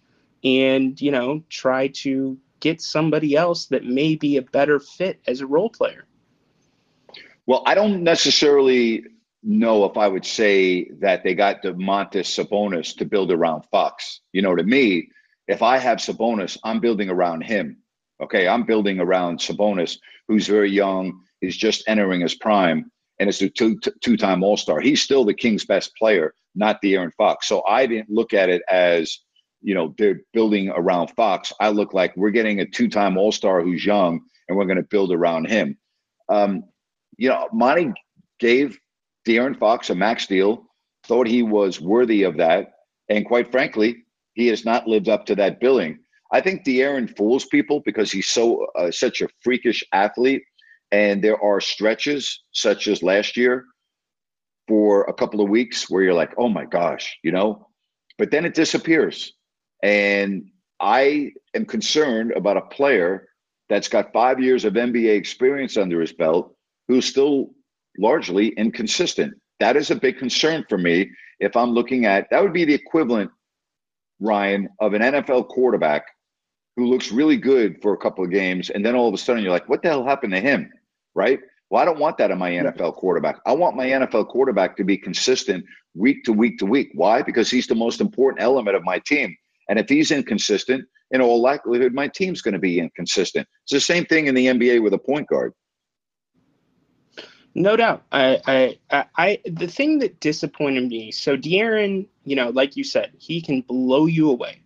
and, 0.43 1.01
you 1.01 1.11
know, 1.11 1.43
try 1.49 1.89
to 1.89 2.39
get 2.65 2.81
somebody 2.81 3.37
else 3.37 3.67
that 3.67 3.85
may 3.85 4.17
be 4.17 4.39
a 4.39 4.43
better 4.43 4.81
fit 4.81 5.21
as 5.29 5.43
a 5.43 5.47
role 5.47 5.69
player? 5.69 6.07
Well, 7.47 7.62
I 7.67 7.75
don't 7.75 8.03
necessarily 8.03 9.05
know 9.43 9.85
if 9.85 9.99
I 9.99 10.09
would 10.09 10.25
say 10.25 10.89
that 11.01 11.23
they 11.23 11.35
got 11.35 11.62
Domantas 11.62 12.31
Sabonis 12.33 12.97
to 12.97 13.05
build 13.05 13.31
around 13.31 13.67
Fox. 13.71 14.21
You 14.33 14.41
know, 14.41 14.57
to 14.57 14.62
me, 14.62 15.11
if 15.47 15.61
I 15.62 15.77
have 15.77 15.99
Sabonis, 15.99 16.57
I'm 16.65 16.81
building 16.81 17.11
around 17.11 17.43
him. 17.43 17.77
Okay, 18.23 18.49
I'm 18.49 18.65
building 18.65 18.99
around 18.99 19.41
Sabonis, 19.41 19.99
who's 20.27 20.47
very 20.47 20.71
young, 20.71 21.21
is 21.43 21.55
just 21.55 21.85
entering 21.87 22.23
his 22.23 22.35
prime, 22.35 22.91
and 23.19 23.29
is 23.29 23.43
a 23.43 23.51
two 23.51 23.79
two 24.01 24.17
time 24.17 24.43
All 24.43 24.57
Star. 24.57 24.81
He's 24.81 25.03
still 25.03 25.27
the 25.27 25.35
Kings' 25.35 25.67
best 25.67 25.95
player, 25.97 26.33
not 26.55 26.81
De'Aaron 26.83 27.12
Fox. 27.12 27.47
So 27.47 27.62
I 27.69 27.85
didn't 27.85 28.09
look 28.09 28.33
at 28.33 28.49
it 28.49 28.62
as 28.71 29.19
you 29.65 29.75
know 29.75 29.95
they're 29.99 30.21
building 30.33 30.69
around 30.69 31.09
Fox. 31.17 31.53
I 31.59 31.71
look 31.71 31.95
like 31.95 32.17
we're 32.17 32.31
getting 32.31 32.61
a 32.61 32.67
two 32.67 32.89
time 32.89 33.17
All 33.17 33.33
Star 33.33 33.62
who's 33.62 33.85
young, 33.85 34.21
and 34.49 34.57
we're 34.57 34.67
going 34.67 34.77
to 34.77 34.83
build 34.83 35.11
around 35.11 35.47
him. 35.47 35.77
Um, 36.29 36.65
you 37.17 37.29
know, 37.31 37.49
Monte 37.53 37.93
gave 38.39 38.79
De'Aaron 39.27 39.59
Fox 39.59 39.91
a 39.91 39.95
max 39.95 40.27
deal, 40.27 40.67
thought 41.07 41.27
he 41.27 41.43
was 41.43 41.81
worthy 41.81 42.25
of 42.25 42.37
that, 42.37 42.73
and 43.09 43.25
quite 43.27 43.51
frankly, 43.51 44.05
he 44.35 44.49
has 44.49 44.65
not 44.65 44.87
lived 44.87 45.09
up 45.09 45.27
to 45.27 45.35
that 45.37 45.61
billing. 45.61 45.99
I 46.31 46.41
think 46.41 46.65
De'Aaron 46.65 47.15
fools 47.17 47.47
people 47.47 47.81
because 47.85 48.12
he's 48.12 48.27
so 48.27 48.67
uh, 48.77 48.91
such 48.91 49.23
a 49.23 49.29
freakish 49.43 49.83
athlete, 49.93 50.43
and 50.93 51.25
there 51.25 51.43
are 51.43 51.61
stretches 51.61 52.43
such 52.53 52.87
as 52.87 53.03
last 53.03 53.37
year 53.37 53.65
for 54.69 55.05
a 55.05 55.15
couple 55.15 55.41
of 55.41 55.49
weeks 55.49 55.89
where 55.89 56.03
you're 56.03 56.15
like, 56.15 56.35
oh 56.39 56.49
my 56.49 56.65
gosh, 56.65 57.17
you 57.23 57.33
know, 57.33 57.69
but 58.19 58.31
then 58.31 58.45
it 58.45 58.55
disappears, 58.55 59.33
and 59.85 60.51
I 60.80 61.32
am 61.53 61.66
concerned 61.66 62.32
about 62.32 62.57
a 62.57 62.62
player 62.62 63.28
that's 63.68 63.89
got 63.89 64.14
five 64.14 64.41
years 64.41 64.64
of 64.64 64.72
NBA 64.72 65.14
experience 65.14 65.76
under 65.76 66.01
his 66.01 66.12
belt 66.12 66.57
who's 66.89 67.05
still 67.05 67.51
largely 67.99 68.49
inconsistent. 68.49 69.35
That 69.61 69.76
is 69.76 69.91
a 69.91 69.95
big 69.95 70.18
concern 70.18 70.64
for 70.70 70.78
me 70.78 71.11
if 71.39 71.55
I'm 71.55 71.72
looking 71.72 72.07
at 72.07 72.28
that 72.30 72.43
would 72.43 72.55
be 72.55 72.64
the 72.64 72.72
equivalent, 72.72 73.30
Ryan, 74.20 74.68
of 74.80 74.95
an 74.95 75.03
NFL 75.03 75.49
quarterback 75.49 76.07
who 76.76 76.87
looks 76.87 77.12
really 77.12 77.37
good 77.37 77.82
for 77.82 77.93
a 77.93 77.99
couple 77.99 78.24
of 78.24 78.30
games, 78.30 78.70
and 78.70 78.85
then 78.85 78.97
all 78.97 79.09
of 79.09 79.14
a 79.14 79.18
sudden 79.18 79.43
you're 79.43 79.53
like, 79.53 79.68
what 79.68 79.82
the 79.82 79.89
hell 79.89 80.05
happened 80.05 80.32
to 80.32 80.41
him? 80.41 80.70
Right? 81.14 81.41
Well, 81.68 81.82
I 81.82 81.85
don't 81.85 81.99
want 81.99 82.16
that 82.18 82.30
in 82.30 82.39
my 82.39 82.53
NFL 82.53 82.95
quarterback. 82.95 83.39
I 83.45 83.53
want 83.53 83.76
my 83.76 83.87
NFL 83.87 84.28
quarterback 84.28 84.78
to 84.78 84.85
be 84.85 84.97
consistent 84.97 85.64
week 85.95 86.24
to 86.24 86.32
week 86.32 86.59
to 86.59 86.66
week. 86.66 86.89
Why? 86.95 87.20
Because 87.20 87.51
he's 87.51 87.66
the 87.66 87.74
most 87.74 88.01
important 88.01 88.43
element 88.43 88.76
of 88.76 88.82
my 88.82 88.99
team. 89.01 89.37
And 89.69 89.79
if 89.79 89.89
he's 89.89 90.11
inconsistent, 90.11 90.87
in 91.11 91.21
all 91.21 91.41
likelihood, 91.41 91.95
my 91.95 92.09
team's 92.09 92.43
going 92.43 92.55
to 92.55 92.59
be 92.59 92.79
inconsistent. 92.79 93.47
It's 93.62 93.73
the 93.73 93.81
same 93.81 94.05
thing 94.05 94.27
in 94.27 94.35
the 94.35 94.47
NBA 94.47 94.83
with 94.83 94.95
a 94.95 94.99
point 94.99 95.29
guard. 95.29 95.53
No 97.55 97.77
doubt. 97.77 98.03
I, 98.11 98.77
I, 98.91 99.05
I, 99.17 99.39
the 99.47 99.69
thing 99.69 100.01
that 100.01 100.19
disappointed 100.19 100.89
me. 100.89 101.12
So 101.12 101.37
De'Aaron, 101.37 102.07
you 102.25 102.35
know, 102.35 102.51
like 102.51 102.77
you 102.77 102.83
said, 102.83 103.12
he 103.19 103.41
can 103.41 103.61
blow 103.61 104.07
you 104.07 104.31
away 104.31 104.61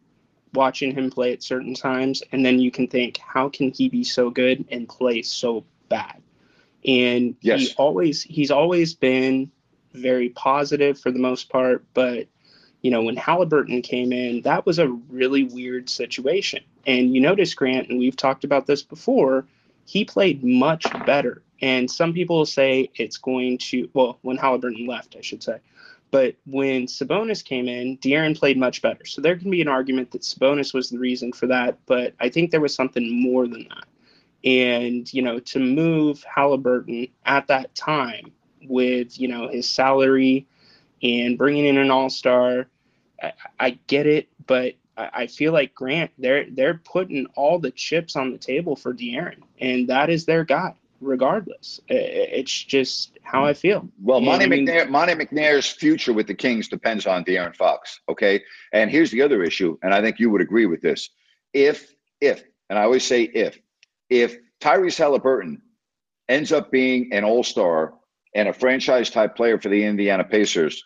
watching 0.54 0.94
him 0.94 1.10
play 1.10 1.32
at 1.34 1.42
certain 1.42 1.74
times, 1.74 2.22
and 2.32 2.44
then 2.44 2.58
you 2.58 2.70
can 2.70 2.88
think, 2.88 3.18
how 3.18 3.50
can 3.50 3.70
he 3.70 3.88
be 3.88 4.02
so 4.02 4.30
good 4.30 4.64
and 4.70 4.88
play 4.88 5.20
so 5.20 5.64
bad? 5.90 6.22
And 6.86 7.36
Yes. 7.42 7.60
he 7.60 7.74
always, 7.76 8.22
he's 8.22 8.50
always 8.50 8.94
been 8.94 9.50
very 9.92 10.30
positive 10.30 10.98
for 10.98 11.10
the 11.10 11.18
most 11.18 11.50
part, 11.50 11.84
but 11.92 12.26
you 12.82 12.90
know, 12.90 13.02
when 13.02 13.16
Halliburton 13.16 13.82
came 13.82 14.12
in, 14.12 14.42
that 14.42 14.64
was 14.64 14.78
a 14.78 14.88
really 14.88 15.44
weird 15.44 15.90
situation. 15.90 16.62
And 16.86 17.14
you 17.14 17.20
notice, 17.20 17.54
Grant, 17.54 17.88
and 17.88 17.98
we've 17.98 18.16
talked 18.16 18.44
about 18.44 18.66
this 18.66 18.82
before, 18.82 19.46
he 19.84 20.04
played 20.04 20.44
much 20.44 20.84
better. 21.06 21.42
And 21.60 21.90
some 21.90 22.12
people 22.12 22.46
say 22.46 22.90
it's 22.94 23.16
going 23.16 23.58
to, 23.58 23.90
well, 23.94 24.18
when 24.22 24.36
Halliburton 24.36 24.86
left, 24.86 25.16
I 25.18 25.22
should 25.22 25.42
say. 25.42 25.58
But 26.10 26.36
when 26.46 26.86
Sabonis 26.86 27.44
came 27.44 27.68
in, 27.68 27.98
De'Aaron 27.98 28.38
played 28.38 28.56
much 28.56 28.80
better. 28.80 29.04
So 29.04 29.20
there 29.20 29.36
can 29.36 29.50
be 29.50 29.60
an 29.60 29.68
argument 29.68 30.12
that 30.12 30.22
Sabonis 30.22 30.72
was 30.72 30.88
the 30.88 30.98
reason 30.98 31.32
for 31.32 31.46
that. 31.48 31.78
But 31.86 32.14
I 32.20 32.28
think 32.28 32.50
there 32.50 32.60
was 32.60 32.74
something 32.74 33.20
more 33.20 33.46
than 33.46 33.66
that. 33.68 33.84
And, 34.44 35.12
you 35.12 35.20
know, 35.20 35.40
to 35.40 35.58
move 35.58 36.22
Halliburton 36.22 37.08
at 37.26 37.48
that 37.48 37.74
time 37.74 38.32
with, 38.62 39.20
you 39.20 39.28
know, 39.28 39.48
his 39.48 39.68
salary 39.68 40.46
and 41.02 41.38
bringing 41.38 41.66
in 41.66 41.78
an 41.78 41.90
all 41.90 42.10
star, 42.10 42.66
I, 43.22 43.32
I 43.58 43.70
get 43.86 44.06
it. 44.06 44.28
But 44.46 44.74
I, 44.96 45.10
I 45.12 45.26
feel 45.26 45.52
like 45.52 45.74
Grant, 45.74 46.10
they're 46.18 46.46
they're 46.50 46.80
putting 46.84 47.26
all 47.36 47.58
the 47.58 47.70
chips 47.70 48.16
on 48.16 48.32
the 48.32 48.38
table 48.38 48.76
for 48.76 48.92
De'Aaron, 48.92 49.42
and 49.60 49.88
that 49.88 50.10
is 50.10 50.24
their 50.24 50.44
guy, 50.44 50.74
regardless. 51.00 51.80
It's 51.88 52.52
just 52.52 53.18
how 53.22 53.44
I 53.44 53.54
feel. 53.54 53.88
Well, 54.02 54.20
Monte, 54.20 54.44
I 54.44 54.48
mean, 54.48 54.66
McNair, 54.66 54.88
Monte 54.88 55.14
McNair's 55.14 55.66
future 55.66 56.12
with 56.12 56.26
the 56.26 56.34
Kings 56.34 56.68
depends 56.68 57.06
on 57.06 57.24
De'Aaron 57.24 57.54
Fox. 57.54 58.00
Okay, 58.08 58.42
and 58.72 58.90
here's 58.90 59.10
the 59.10 59.22
other 59.22 59.42
issue, 59.42 59.78
and 59.82 59.94
I 59.94 60.00
think 60.00 60.18
you 60.18 60.30
would 60.30 60.40
agree 60.40 60.66
with 60.66 60.80
this. 60.80 61.10
If 61.52 61.94
if, 62.20 62.42
and 62.68 62.78
I 62.78 62.82
always 62.82 63.04
say 63.04 63.22
if, 63.22 63.58
if 64.10 64.36
Tyrese 64.60 64.98
Halliburton 64.98 65.62
ends 66.28 66.52
up 66.52 66.70
being 66.70 67.12
an 67.12 67.24
All 67.24 67.44
Star 67.44 67.94
and 68.34 68.48
a 68.48 68.52
franchise 68.52 69.10
type 69.10 69.36
player 69.36 69.58
for 69.58 69.68
the 69.68 69.84
Indiana 69.84 70.24
Pacers, 70.24 70.82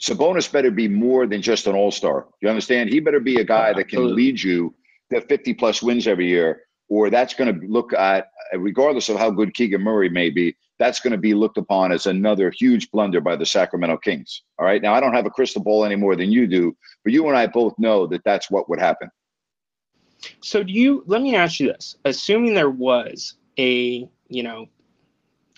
Sabonis 0.00 0.50
better 0.50 0.70
be 0.70 0.88
more 0.88 1.26
than 1.26 1.42
just 1.42 1.66
an 1.66 1.74
all 1.74 1.90
star. 1.90 2.26
You 2.40 2.48
understand? 2.48 2.90
He 2.90 3.00
better 3.00 3.20
be 3.20 3.36
a 3.36 3.44
guy 3.44 3.72
that 3.74 3.88
can 3.88 4.14
lead 4.14 4.42
you 4.42 4.74
to 5.12 5.20
50 5.20 5.54
plus 5.54 5.82
wins 5.82 6.06
every 6.06 6.26
year, 6.28 6.62
or 6.88 7.10
that's 7.10 7.34
going 7.34 7.60
to 7.60 7.66
look 7.66 7.92
at, 7.92 8.28
regardless 8.54 9.08
of 9.08 9.18
how 9.18 9.30
good 9.30 9.52
Keegan 9.54 9.82
Murray 9.82 10.08
may 10.08 10.30
be, 10.30 10.56
that's 10.78 11.00
going 11.00 11.10
to 11.10 11.18
be 11.18 11.34
looked 11.34 11.58
upon 11.58 11.92
as 11.92 12.06
another 12.06 12.50
huge 12.50 12.90
blunder 12.90 13.20
by 13.20 13.36
the 13.36 13.44
Sacramento 13.44 13.98
Kings. 13.98 14.42
All 14.58 14.64
right. 14.64 14.80
Now, 14.80 14.94
I 14.94 15.00
don't 15.00 15.12
have 15.12 15.26
a 15.26 15.30
crystal 15.30 15.62
ball 15.62 15.84
any 15.84 15.96
more 15.96 16.16
than 16.16 16.32
you 16.32 16.46
do, 16.46 16.74
but 17.04 17.12
you 17.12 17.28
and 17.28 17.36
I 17.36 17.46
both 17.46 17.74
know 17.78 18.06
that 18.06 18.24
that's 18.24 18.50
what 18.50 18.70
would 18.70 18.80
happen. 18.80 19.10
So, 20.42 20.62
do 20.62 20.72
you, 20.72 21.04
let 21.06 21.20
me 21.20 21.34
ask 21.36 21.60
you 21.60 21.66
this 21.66 21.96
assuming 22.06 22.54
there 22.54 22.70
was 22.70 23.34
a, 23.58 24.08
you 24.28 24.42
know, 24.42 24.66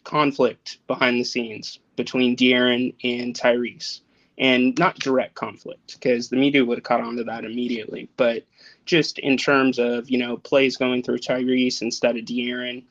conflict 0.05 0.79
behind 0.87 1.21
the 1.21 1.25
scenes 1.25 1.79
between 1.97 2.37
De'Aaron 2.37 2.95
and 3.05 3.35
Tyrese, 3.35 4.01
and 4.39 4.77
not 4.79 4.99
direct 4.99 5.35
conflict 5.35 5.95
because 5.95 6.29
the 6.29 6.37
media 6.37 6.65
would 6.65 6.79
have 6.79 6.85
caught 6.85 7.01
on 7.01 7.17
to 7.17 7.25
that 7.25 7.45
immediately, 7.45 8.09
but 8.17 8.45
just 8.85 9.19
in 9.19 9.37
terms 9.37 9.79
of 9.79 10.11
you 10.11 10.19
know 10.19 10.37
plays 10.37 10.77
going 10.77 11.03
through 11.03 11.19
Tyrese 11.19 11.83
instead 11.83 12.17
of 12.17 12.25
De'Aaron, 12.25 12.85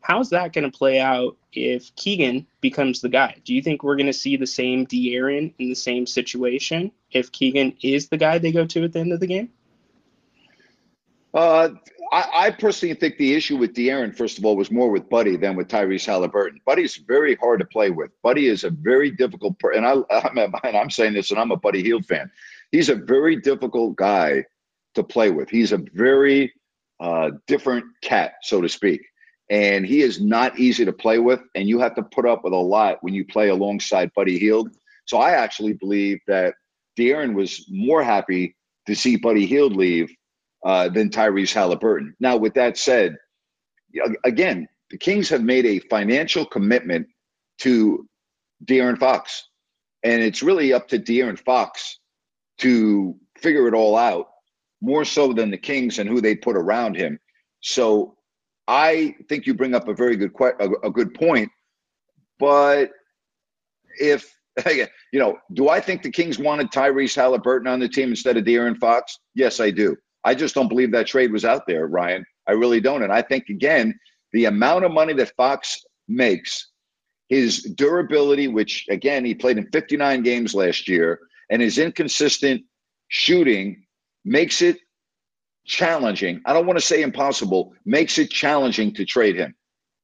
how's 0.00 0.30
that 0.30 0.52
going 0.52 0.70
to 0.70 0.76
play 0.76 1.00
out 1.00 1.36
if 1.52 1.94
Keegan 1.96 2.46
becomes 2.60 3.00
the 3.00 3.08
guy? 3.08 3.36
Do 3.44 3.54
you 3.54 3.62
think 3.62 3.82
we're 3.82 3.96
going 3.96 4.06
to 4.06 4.12
see 4.12 4.36
the 4.36 4.46
same 4.46 4.86
De'Aaron 4.86 5.52
in 5.58 5.68
the 5.68 5.74
same 5.74 6.06
situation 6.06 6.92
if 7.10 7.32
Keegan 7.32 7.76
is 7.82 8.08
the 8.08 8.16
guy 8.16 8.38
they 8.38 8.52
go 8.52 8.66
to 8.66 8.84
at 8.84 8.92
the 8.92 9.00
end 9.00 9.12
of 9.12 9.20
the 9.20 9.26
game? 9.26 9.50
Uh, 11.32 11.70
I, 12.12 12.28
I, 12.34 12.50
personally 12.50 12.94
think 12.94 13.16
the 13.16 13.34
issue 13.34 13.56
with 13.56 13.72
De'Aaron, 13.74 14.16
first 14.16 14.38
of 14.38 14.44
all, 14.44 14.56
was 14.56 14.72
more 14.72 14.90
with 14.90 15.08
Buddy 15.08 15.36
than 15.36 15.54
with 15.54 15.68
Tyrese 15.68 16.04
Halliburton. 16.04 16.60
Buddy's 16.66 16.96
very 16.96 17.36
hard 17.36 17.60
to 17.60 17.66
play 17.66 17.90
with. 17.90 18.10
Buddy 18.22 18.46
is 18.46 18.64
a 18.64 18.70
very 18.70 19.12
difficult, 19.12 19.56
per- 19.60 19.72
and 19.72 19.86
I, 19.86 19.94
I'm, 20.10 20.38
and 20.64 20.76
I'm 20.76 20.90
saying 20.90 21.14
this, 21.14 21.30
and 21.30 21.38
I'm 21.38 21.52
a 21.52 21.56
Buddy 21.56 21.82
Hield 21.82 22.06
fan. 22.06 22.30
He's 22.72 22.88
a 22.88 22.96
very 22.96 23.36
difficult 23.36 23.94
guy 23.96 24.44
to 24.96 25.04
play 25.04 25.30
with. 25.30 25.48
He's 25.48 25.70
a 25.70 25.78
very 25.94 26.52
uh, 26.98 27.30
different 27.46 27.84
cat, 28.02 28.34
so 28.42 28.60
to 28.60 28.68
speak, 28.68 29.00
and 29.50 29.86
he 29.86 30.02
is 30.02 30.20
not 30.20 30.58
easy 30.58 30.84
to 30.84 30.92
play 30.92 31.20
with. 31.20 31.40
And 31.54 31.68
you 31.68 31.78
have 31.78 31.94
to 31.94 32.02
put 32.02 32.26
up 32.26 32.42
with 32.42 32.52
a 32.52 32.56
lot 32.56 32.98
when 33.02 33.14
you 33.14 33.24
play 33.24 33.50
alongside 33.50 34.10
Buddy 34.16 34.36
Hield. 34.36 34.70
So 35.06 35.18
I 35.18 35.32
actually 35.32 35.74
believe 35.74 36.18
that 36.26 36.54
De'Aaron 36.98 37.34
was 37.34 37.66
more 37.70 38.02
happy 38.02 38.56
to 38.86 38.96
see 38.96 39.16
Buddy 39.16 39.46
Hield 39.46 39.76
leave 39.76 40.12
uh, 40.64 40.88
than 40.88 41.10
Tyrese 41.10 41.52
Halliburton. 41.52 42.14
Now, 42.20 42.36
with 42.36 42.54
that 42.54 42.76
said, 42.76 43.16
again, 44.24 44.68
the 44.90 44.98
Kings 44.98 45.28
have 45.28 45.42
made 45.42 45.66
a 45.66 45.78
financial 45.78 46.44
commitment 46.44 47.06
to 47.60 48.06
De'Aaron 48.64 48.98
Fox, 48.98 49.48
and 50.02 50.22
it's 50.22 50.42
really 50.42 50.72
up 50.72 50.88
to 50.88 50.98
De'Aaron 50.98 51.38
Fox 51.38 51.98
to 52.58 53.16
figure 53.38 53.68
it 53.68 53.74
all 53.74 53.96
out 53.96 54.26
more 54.82 55.04
so 55.04 55.32
than 55.32 55.50
the 55.50 55.58
Kings 55.58 55.98
and 55.98 56.08
who 56.08 56.20
they 56.20 56.34
put 56.34 56.56
around 56.56 56.96
him. 56.96 57.18
So, 57.60 58.16
I 58.68 59.16
think 59.28 59.46
you 59.46 59.54
bring 59.54 59.74
up 59.74 59.88
a 59.88 59.94
very 59.94 60.16
good 60.16 60.32
que- 60.32 60.54
a, 60.60 60.70
a 60.86 60.90
good 60.90 61.12
point, 61.14 61.50
but 62.38 62.90
if 63.98 64.32
you 64.66 65.18
know, 65.18 65.38
do 65.52 65.68
I 65.68 65.80
think 65.80 66.02
the 66.02 66.10
Kings 66.10 66.38
wanted 66.38 66.70
Tyrese 66.70 67.16
Halliburton 67.16 67.66
on 67.66 67.80
the 67.80 67.88
team 67.88 68.10
instead 68.10 68.36
of 68.36 68.44
De'Aaron 68.44 68.78
Fox? 68.78 69.18
Yes, 69.34 69.60
I 69.60 69.70
do. 69.70 69.96
I 70.24 70.34
just 70.34 70.54
don't 70.54 70.68
believe 70.68 70.92
that 70.92 71.06
trade 71.06 71.32
was 71.32 71.44
out 71.44 71.66
there, 71.66 71.86
Ryan. 71.86 72.24
I 72.46 72.52
really 72.52 72.80
don't. 72.80 73.02
And 73.02 73.12
I 73.12 73.22
think, 73.22 73.48
again, 73.48 73.98
the 74.32 74.46
amount 74.46 74.84
of 74.84 74.92
money 74.92 75.12
that 75.14 75.34
Fox 75.36 75.82
makes, 76.08 76.68
his 77.28 77.62
durability, 77.62 78.48
which, 78.48 78.86
again, 78.90 79.24
he 79.24 79.34
played 79.34 79.58
in 79.58 79.68
59 79.70 80.22
games 80.22 80.54
last 80.54 80.88
year, 80.88 81.20
and 81.48 81.62
his 81.62 81.78
inconsistent 81.78 82.62
shooting 83.08 83.84
makes 84.24 84.62
it 84.62 84.78
challenging. 85.64 86.40
I 86.44 86.52
don't 86.52 86.66
want 86.66 86.78
to 86.78 86.84
say 86.84 87.02
impossible, 87.02 87.72
makes 87.84 88.18
it 88.18 88.30
challenging 88.30 88.94
to 88.94 89.04
trade 89.04 89.36
him. 89.36 89.54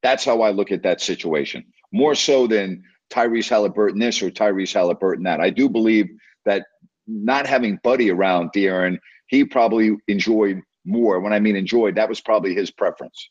That's 0.02 0.24
how 0.24 0.42
I 0.42 0.50
look 0.50 0.72
at 0.72 0.82
that 0.84 1.00
situation, 1.00 1.64
more 1.92 2.14
so 2.14 2.46
than 2.46 2.84
Tyrese 3.10 3.48
Halliburton 3.48 3.98
this 3.98 4.22
or 4.22 4.30
Tyrese 4.30 4.72
Halliburton 4.72 5.24
that. 5.24 5.40
I 5.40 5.50
do 5.50 5.68
believe 5.68 6.08
that 6.44 6.66
not 7.06 7.46
having 7.46 7.78
Buddy 7.82 8.10
around 8.10 8.50
De'Aaron 8.54 8.98
he 9.26 9.44
probably 9.44 9.96
enjoyed 10.08 10.62
more. 10.84 11.20
When 11.20 11.32
I 11.32 11.40
mean 11.40 11.56
enjoyed, 11.56 11.96
that 11.96 12.08
was 12.08 12.20
probably 12.20 12.54
his 12.54 12.70
preference. 12.70 13.30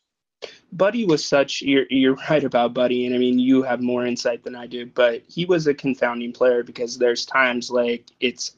Buddy 0.72 1.04
was 1.04 1.24
such 1.24 1.62
you're 1.62 1.86
you're 1.90 2.14
right 2.30 2.44
about 2.44 2.74
Buddy, 2.74 3.06
and 3.06 3.14
I 3.14 3.18
mean 3.18 3.38
you 3.38 3.62
have 3.62 3.80
more 3.80 4.06
insight 4.06 4.44
than 4.44 4.54
I 4.54 4.66
do, 4.66 4.86
but 4.86 5.22
he 5.28 5.44
was 5.44 5.66
a 5.66 5.74
confounding 5.74 6.32
player 6.32 6.62
because 6.62 6.98
there's 6.98 7.24
times 7.24 7.70
like 7.70 8.06
it's 8.20 8.56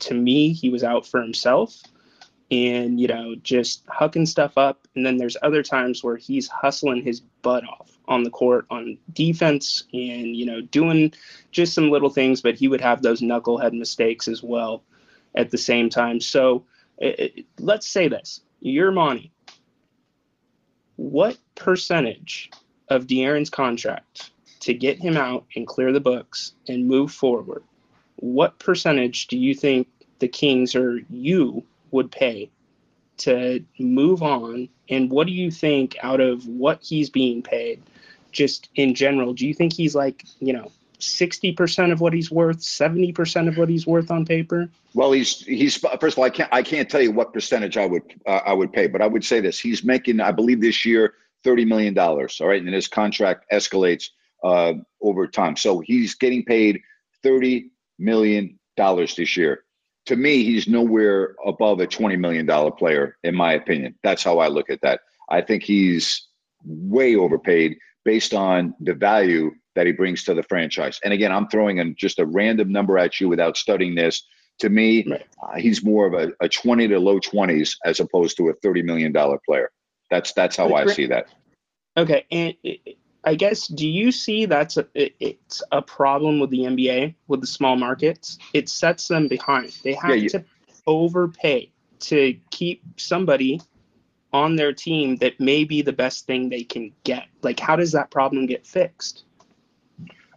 to 0.00 0.14
me 0.14 0.52
he 0.52 0.68
was 0.68 0.84
out 0.84 1.06
for 1.06 1.20
himself 1.20 1.80
and 2.52 3.00
you 3.00 3.08
know 3.08 3.34
just 3.36 3.84
hucking 3.86 4.28
stuff 4.28 4.58
up 4.58 4.86
and 4.94 5.04
then 5.04 5.16
there's 5.16 5.38
other 5.42 5.62
times 5.62 6.04
where 6.04 6.16
he's 6.16 6.46
hustling 6.48 7.02
his 7.02 7.20
butt 7.20 7.64
off 7.66 7.98
on 8.08 8.22
the 8.22 8.30
court 8.30 8.66
on 8.70 8.98
defense 9.14 9.84
and 9.94 10.36
you 10.36 10.44
know 10.44 10.60
doing 10.60 11.12
just 11.50 11.72
some 11.72 11.90
little 11.90 12.10
things 12.10 12.42
but 12.42 12.54
he 12.54 12.68
would 12.68 12.80
have 12.80 13.00
those 13.00 13.22
knucklehead 13.22 13.72
mistakes 13.72 14.28
as 14.28 14.42
well 14.42 14.84
at 15.34 15.50
the 15.50 15.56
same 15.56 15.88
time 15.88 16.20
so 16.20 16.62
it, 17.02 17.46
let's 17.58 17.86
say 17.86 18.08
this 18.08 18.40
your 18.60 18.92
money. 18.92 19.32
What 20.96 21.36
percentage 21.54 22.50
of 22.88 23.06
De'Aaron's 23.06 23.50
contract 23.50 24.30
to 24.60 24.74
get 24.74 24.98
him 24.98 25.16
out 25.16 25.44
and 25.56 25.66
clear 25.66 25.92
the 25.92 26.00
books 26.00 26.52
and 26.68 26.86
move 26.86 27.12
forward? 27.12 27.64
What 28.16 28.58
percentage 28.58 29.26
do 29.26 29.36
you 29.36 29.54
think 29.54 29.88
the 30.20 30.28
Kings 30.28 30.76
or 30.76 31.00
you 31.10 31.64
would 31.90 32.12
pay 32.12 32.50
to 33.18 33.64
move 33.78 34.22
on? 34.22 34.68
And 34.88 35.10
what 35.10 35.26
do 35.26 35.32
you 35.32 35.50
think 35.50 35.96
out 36.02 36.20
of 36.20 36.46
what 36.46 36.80
he's 36.82 37.10
being 37.10 37.42
paid, 37.42 37.82
just 38.30 38.68
in 38.76 38.94
general? 38.94 39.32
Do 39.32 39.46
you 39.46 39.54
think 39.54 39.72
he's 39.72 39.96
like, 39.96 40.24
you 40.38 40.52
know, 40.52 40.70
60% 41.02 41.92
of 41.92 42.00
what 42.00 42.12
he's 42.12 42.30
worth, 42.30 42.58
70% 42.58 43.48
of 43.48 43.58
what 43.58 43.68
he's 43.68 43.86
worth 43.86 44.10
on 44.10 44.24
paper? 44.24 44.68
Well, 44.94 45.12
he's 45.12 45.40
he's 45.40 45.76
first 45.76 46.14
of 46.14 46.18
all, 46.18 46.24
I 46.24 46.30
can't 46.30 46.48
I 46.52 46.62
can't 46.62 46.88
tell 46.88 47.00
you 47.00 47.12
what 47.12 47.32
percentage 47.32 47.76
I 47.76 47.86
would 47.86 48.02
uh, 48.26 48.40
I 48.44 48.52
would 48.52 48.72
pay, 48.72 48.86
but 48.86 49.02
I 49.02 49.06
would 49.06 49.24
say 49.24 49.40
this: 49.40 49.58
he's 49.58 49.84
making, 49.84 50.20
I 50.20 50.32
believe, 50.32 50.60
this 50.60 50.84
year 50.84 51.14
thirty 51.44 51.64
million 51.64 51.94
dollars. 51.94 52.40
All 52.40 52.48
right, 52.48 52.62
and 52.62 52.72
his 52.72 52.88
contract 52.88 53.46
escalates 53.50 54.10
uh, 54.44 54.74
over 55.00 55.26
time, 55.26 55.56
so 55.56 55.80
he's 55.80 56.14
getting 56.14 56.44
paid 56.44 56.80
thirty 57.22 57.70
million 57.98 58.58
dollars 58.76 59.14
this 59.14 59.36
year. 59.36 59.64
To 60.06 60.16
me, 60.16 60.44
he's 60.44 60.68
nowhere 60.68 61.36
above 61.44 61.80
a 61.80 61.86
twenty 61.86 62.16
million 62.16 62.44
dollar 62.44 62.70
player, 62.70 63.16
in 63.22 63.34
my 63.34 63.54
opinion. 63.54 63.94
That's 64.02 64.22
how 64.22 64.40
I 64.40 64.48
look 64.48 64.68
at 64.68 64.82
that. 64.82 65.00
I 65.28 65.40
think 65.40 65.62
he's 65.62 66.26
way 66.64 67.16
overpaid 67.16 67.78
based 68.04 68.34
on 68.34 68.74
the 68.80 68.94
value 68.94 69.52
that 69.74 69.86
he 69.86 69.92
brings 69.92 70.24
to 70.24 70.34
the 70.34 70.42
franchise. 70.42 71.00
And 71.04 71.12
again, 71.12 71.32
I'm 71.32 71.48
throwing 71.48 71.78
in 71.78 71.94
just 71.96 72.18
a 72.18 72.26
random 72.26 72.70
number 72.70 72.98
at 72.98 73.20
you 73.20 73.28
without 73.28 73.56
studying 73.56 73.94
this. 73.94 74.24
To 74.58 74.68
me, 74.68 75.04
right. 75.08 75.26
uh, 75.42 75.58
he's 75.58 75.82
more 75.82 76.06
of 76.06 76.14
a, 76.14 76.32
a 76.44 76.48
20 76.48 76.88
to 76.88 76.98
low 76.98 77.18
20s 77.18 77.76
as 77.84 78.00
opposed 78.00 78.36
to 78.36 78.50
a 78.50 78.52
30 78.54 78.82
million 78.82 79.10
dollar 79.10 79.38
player. 79.46 79.70
That's 80.10 80.32
that's 80.34 80.56
how 80.56 80.74
I 80.74 80.86
see 80.86 81.06
that. 81.06 81.26
Okay, 81.96 82.26
and 82.30 82.54
I 83.24 83.34
guess 83.34 83.66
do 83.66 83.88
you 83.88 84.12
see 84.12 84.44
that's 84.44 84.76
a, 84.76 84.86
it's 84.94 85.62
a 85.72 85.80
problem 85.80 86.38
with 86.38 86.50
the 86.50 86.60
NBA 86.60 87.14
with 87.28 87.40
the 87.40 87.46
small 87.46 87.76
markets? 87.76 88.38
It 88.52 88.68
sets 88.68 89.08
them 89.08 89.26
behind. 89.26 89.76
They 89.82 89.94
have 89.94 90.10
yeah, 90.10 90.16
you, 90.16 90.28
to 90.30 90.44
overpay 90.86 91.70
to 92.00 92.36
keep 92.50 92.82
somebody 92.96 93.60
on 94.32 94.56
their 94.56 94.72
team 94.72 95.16
that 95.16 95.38
may 95.38 95.64
be 95.64 95.82
the 95.82 95.92
best 95.92 96.26
thing 96.26 96.48
they 96.48 96.64
can 96.64 96.92
get. 97.04 97.26
Like, 97.42 97.60
how 97.60 97.76
does 97.76 97.92
that 97.92 98.10
problem 98.10 98.46
get 98.46 98.66
fixed? 98.66 99.24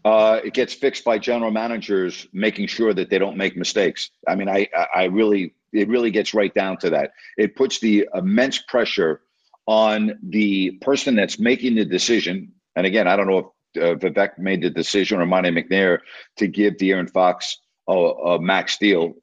Uh, 0.05 0.39
it 0.43 0.53
gets 0.53 0.71
fixed 0.71 1.03
by 1.03 1.17
general 1.17 1.49
managers 1.49 2.27
making 2.31 2.67
sure 2.67 2.93
that 2.93 3.09
they 3.09 3.17
don't 3.17 3.37
make 3.37 3.57
mistakes. 3.57 4.11
I 4.27 4.35
mean, 4.35 4.47
I, 4.47 4.69
I 4.93 5.05
really, 5.05 5.55
it 5.73 5.89
really 5.89 6.11
gets 6.11 6.35
right 6.35 6.53
down 6.53 6.77
to 6.77 6.91
that. 6.91 7.13
It 7.37 7.55
puts 7.55 7.79
the 7.79 8.07
immense 8.13 8.59
pressure 8.59 9.21
on 9.65 10.19
the 10.21 10.77
person 10.81 11.15
that's 11.15 11.39
making 11.39 11.73
the 11.73 11.85
decision. 11.85 12.51
And 12.75 12.85
again, 12.85 13.07
I 13.07 13.15
don't 13.15 13.25
know 13.25 13.51
if 13.73 13.81
uh, 13.81 13.95
Vivek 13.95 14.37
made 14.37 14.61
the 14.61 14.69
decision 14.69 15.19
or 15.19 15.25
Monte 15.25 15.49
McNair 15.49 15.99
to 16.37 16.45
give 16.45 16.75
De'Aaron 16.75 17.09
Fox 17.09 17.57
a, 17.89 17.93
a 17.93 18.39
max 18.39 18.77
deal. 18.77 19.15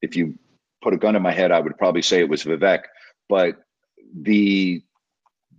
If 0.00 0.14
you 0.14 0.38
put 0.80 0.94
a 0.94 0.96
gun 0.96 1.16
in 1.16 1.22
my 1.22 1.32
head, 1.32 1.50
I 1.50 1.58
would 1.58 1.76
probably 1.76 2.02
say 2.02 2.20
it 2.20 2.28
was 2.28 2.44
Vivek. 2.44 2.82
But 3.28 3.56
the, 4.14 4.80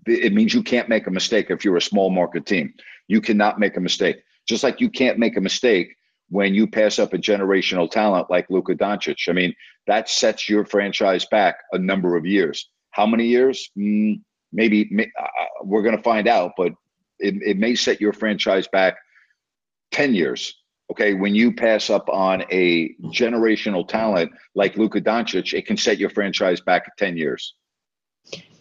the 0.05 0.23
it 0.23 0.33
means 0.33 0.53
you 0.53 0.63
can't 0.63 0.87
make 0.87 1.07
a 1.07 1.11
mistake 1.11 1.47
if 1.49 1.65
you're 1.65 1.75
a 1.75 1.81
small 1.81 2.09
market 2.09 2.45
team. 2.45 2.73
You 3.09 3.19
cannot 3.19 3.59
make 3.59 3.75
a 3.75 3.81
mistake. 3.81 4.23
Just 4.49 4.63
like 4.63 4.81
you 4.81 4.89
can't 4.89 5.19
make 5.19 5.37
a 5.37 5.41
mistake 5.41 5.95
when 6.29 6.55
you 6.55 6.65
pass 6.65 6.97
up 6.97 7.13
a 7.13 7.19
generational 7.19 7.89
talent 7.89 8.31
like 8.31 8.49
Luka 8.49 8.73
Doncic. 8.73 9.29
I 9.29 9.33
mean, 9.33 9.53
that 9.85 10.09
sets 10.09 10.49
your 10.49 10.65
franchise 10.65 11.25
back 11.29 11.59
a 11.71 11.77
number 11.77 12.17
of 12.17 12.25
years. 12.25 12.67
How 12.89 13.05
many 13.05 13.27
years? 13.27 13.69
Mm, 13.77 14.21
maybe 14.51 15.07
uh, 15.19 15.27
we're 15.63 15.83
going 15.83 15.95
to 15.95 16.01
find 16.01 16.27
out, 16.27 16.53
but 16.57 16.73
it, 17.19 17.35
it 17.45 17.57
may 17.57 17.75
set 17.75 18.01
your 18.01 18.11
franchise 18.11 18.67
back 18.67 18.97
10 19.91 20.15
years. 20.15 20.55
Okay, 20.91 21.13
when 21.13 21.35
you 21.35 21.53
pass 21.53 21.91
up 21.91 22.09
on 22.09 22.43
a 22.49 22.95
generational 23.13 23.87
talent 23.87 24.31
like 24.55 24.77
Luka 24.77 24.99
Doncic, 24.99 25.53
it 25.53 25.67
can 25.67 25.77
set 25.77 25.99
your 25.99 26.09
franchise 26.09 26.59
back 26.59 26.97
10 26.97 27.17
years. 27.17 27.53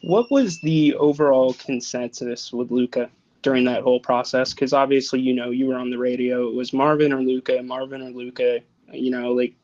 What 0.03 0.31
was 0.31 0.61
the 0.61 0.95
overall 0.97 1.55
consensus 1.55 2.53
with 2.53 2.71
Luka 2.71 3.11
during 3.43 3.65
that 3.65 3.83
whole 3.83 4.01
process? 4.01 4.53
Because 4.53 4.73
obviously, 4.73 5.21
you 5.21 5.35
know, 5.35 5.51
you 5.51 5.67
were 5.67 5.77
on 5.77 5.91
the 5.91 5.99
radio. 5.99 6.49
It 6.49 6.55
was 6.55 6.73
Marvin 6.73 7.13
or 7.13 7.23
Luka 7.23 7.63
Marvin 7.63 8.03
or 8.03 8.11
Luka 8.11 8.61
You 8.93 9.11
know, 9.11 9.33
like 9.33 9.55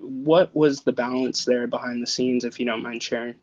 what 0.00 0.54
was 0.54 0.80
the 0.82 0.92
balance 0.92 1.44
there 1.44 1.66
behind 1.66 2.02
the 2.02 2.06
scenes, 2.06 2.44
if 2.44 2.60
you 2.60 2.66
don't 2.66 2.82
mind 2.82 3.02
sharing? 3.02 3.34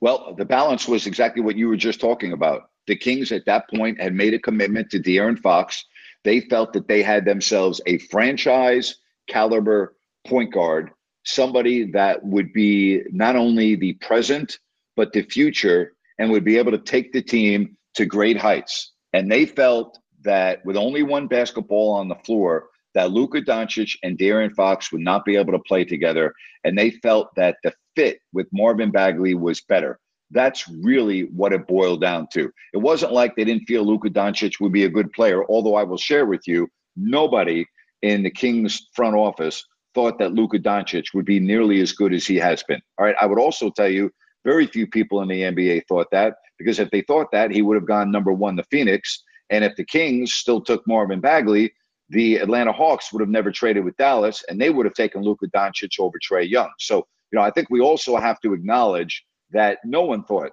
Well, 0.00 0.34
the 0.34 0.44
balance 0.44 0.88
was 0.88 1.06
exactly 1.06 1.42
what 1.42 1.56
you 1.56 1.68
were 1.68 1.76
just 1.76 2.00
talking 2.00 2.32
about. 2.32 2.70
The 2.88 2.96
Kings 2.96 3.30
at 3.30 3.46
that 3.46 3.70
point 3.70 4.00
had 4.00 4.14
made 4.14 4.34
a 4.34 4.38
commitment 4.38 4.90
to 4.90 4.98
De'Aaron 4.98 5.38
Fox. 5.38 5.84
They 6.24 6.40
felt 6.40 6.72
that 6.72 6.88
they 6.88 7.02
had 7.02 7.24
themselves 7.24 7.80
a 7.86 7.98
franchise 7.98 8.96
caliber 9.28 9.96
point 10.26 10.52
guard, 10.52 10.90
somebody 11.24 11.90
that 11.92 12.24
would 12.24 12.52
be 12.52 13.02
not 13.10 13.36
only 13.36 13.76
the 13.76 13.92
present, 13.94 14.58
but 14.96 15.12
the 15.12 15.22
future, 15.22 15.92
and 16.18 16.30
would 16.30 16.44
be 16.44 16.58
able 16.58 16.72
to 16.72 16.78
take 16.78 17.12
the 17.12 17.22
team 17.22 17.76
to 17.94 18.06
great 18.06 18.36
heights. 18.36 18.92
And 19.12 19.30
they 19.30 19.46
felt 19.46 19.98
that 20.24 20.64
with 20.64 20.76
only 20.76 21.02
one 21.02 21.26
basketball 21.26 21.92
on 21.92 22.08
the 22.08 22.14
floor, 22.16 22.66
that 22.94 23.10
Luka 23.10 23.40
Doncic 23.40 23.96
and 24.02 24.18
De'Aaron 24.18 24.54
Fox 24.54 24.92
would 24.92 25.00
not 25.00 25.24
be 25.24 25.36
able 25.36 25.52
to 25.52 25.58
play 25.60 25.84
together. 25.84 26.32
And 26.64 26.76
they 26.76 26.90
felt 26.90 27.28
that 27.36 27.56
the 27.64 27.72
fit 27.96 28.18
with 28.32 28.46
Marvin 28.52 28.90
Bagley 28.90 29.34
was 29.34 29.60
better. 29.62 29.98
That's 30.30 30.66
really 30.68 31.22
what 31.24 31.52
it 31.52 31.66
boiled 31.66 32.00
down 32.00 32.28
to. 32.32 32.50
It 32.72 32.78
wasn't 32.78 33.12
like 33.12 33.36
they 33.36 33.44
didn't 33.44 33.66
feel 33.66 33.84
Luka 33.84 34.08
Doncic 34.08 34.60
would 34.60 34.72
be 34.72 34.84
a 34.84 34.90
good 34.90 35.12
player, 35.12 35.44
although 35.48 35.74
I 35.74 35.82
will 35.82 35.98
share 35.98 36.26
with 36.26 36.46
you, 36.46 36.68
nobody 36.96 37.66
in 38.02 38.22
the 38.22 38.30
Kings 38.30 38.88
front 38.94 39.14
office 39.14 39.64
thought 39.94 40.18
that 40.18 40.32
Luka 40.32 40.58
Doncic 40.58 41.14
would 41.14 41.26
be 41.26 41.38
nearly 41.38 41.80
as 41.80 41.92
good 41.92 42.14
as 42.14 42.26
he 42.26 42.36
has 42.36 42.62
been. 42.62 42.80
All 42.98 43.04
right. 43.04 43.16
I 43.20 43.26
would 43.26 43.38
also 43.38 43.70
tell 43.70 43.88
you, 43.88 44.10
very 44.44 44.66
few 44.66 44.86
people 44.86 45.20
in 45.22 45.28
the 45.28 45.42
NBA 45.42 45.82
thought 45.86 46.08
that 46.10 46.34
because 46.62 46.78
if 46.78 46.90
they 46.90 47.02
thought 47.02 47.30
that, 47.32 47.50
he 47.50 47.62
would 47.62 47.76
have 47.76 47.86
gone 47.86 48.10
number 48.10 48.32
one 48.32 48.56
to 48.56 48.62
Phoenix. 48.64 49.22
And 49.50 49.64
if 49.64 49.76
the 49.76 49.84
Kings 49.84 50.32
still 50.32 50.60
took 50.60 50.86
Marvin 50.86 51.20
Bagley, 51.20 51.72
the 52.08 52.36
Atlanta 52.36 52.72
Hawks 52.72 53.12
would 53.12 53.20
have 53.20 53.28
never 53.28 53.50
traded 53.50 53.84
with 53.84 53.96
Dallas 53.96 54.44
and 54.48 54.60
they 54.60 54.70
would 54.70 54.86
have 54.86 54.94
taken 54.94 55.22
Luka 55.22 55.46
Doncic 55.48 55.98
over 55.98 56.18
Trae 56.18 56.48
Young. 56.48 56.70
So, 56.78 57.06
you 57.30 57.38
know, 57.38 57.42
I 57.42 57.50
think 57.50 57.68
we 57.70 57.80
also 57.80 58.16
have 58.16 58.40
to 58.40 58.52
acknowledge 58.52 59.24
that 59.50 59.78
no 59.84 60.02
one 60.02 60.24
thought 60.24 60.52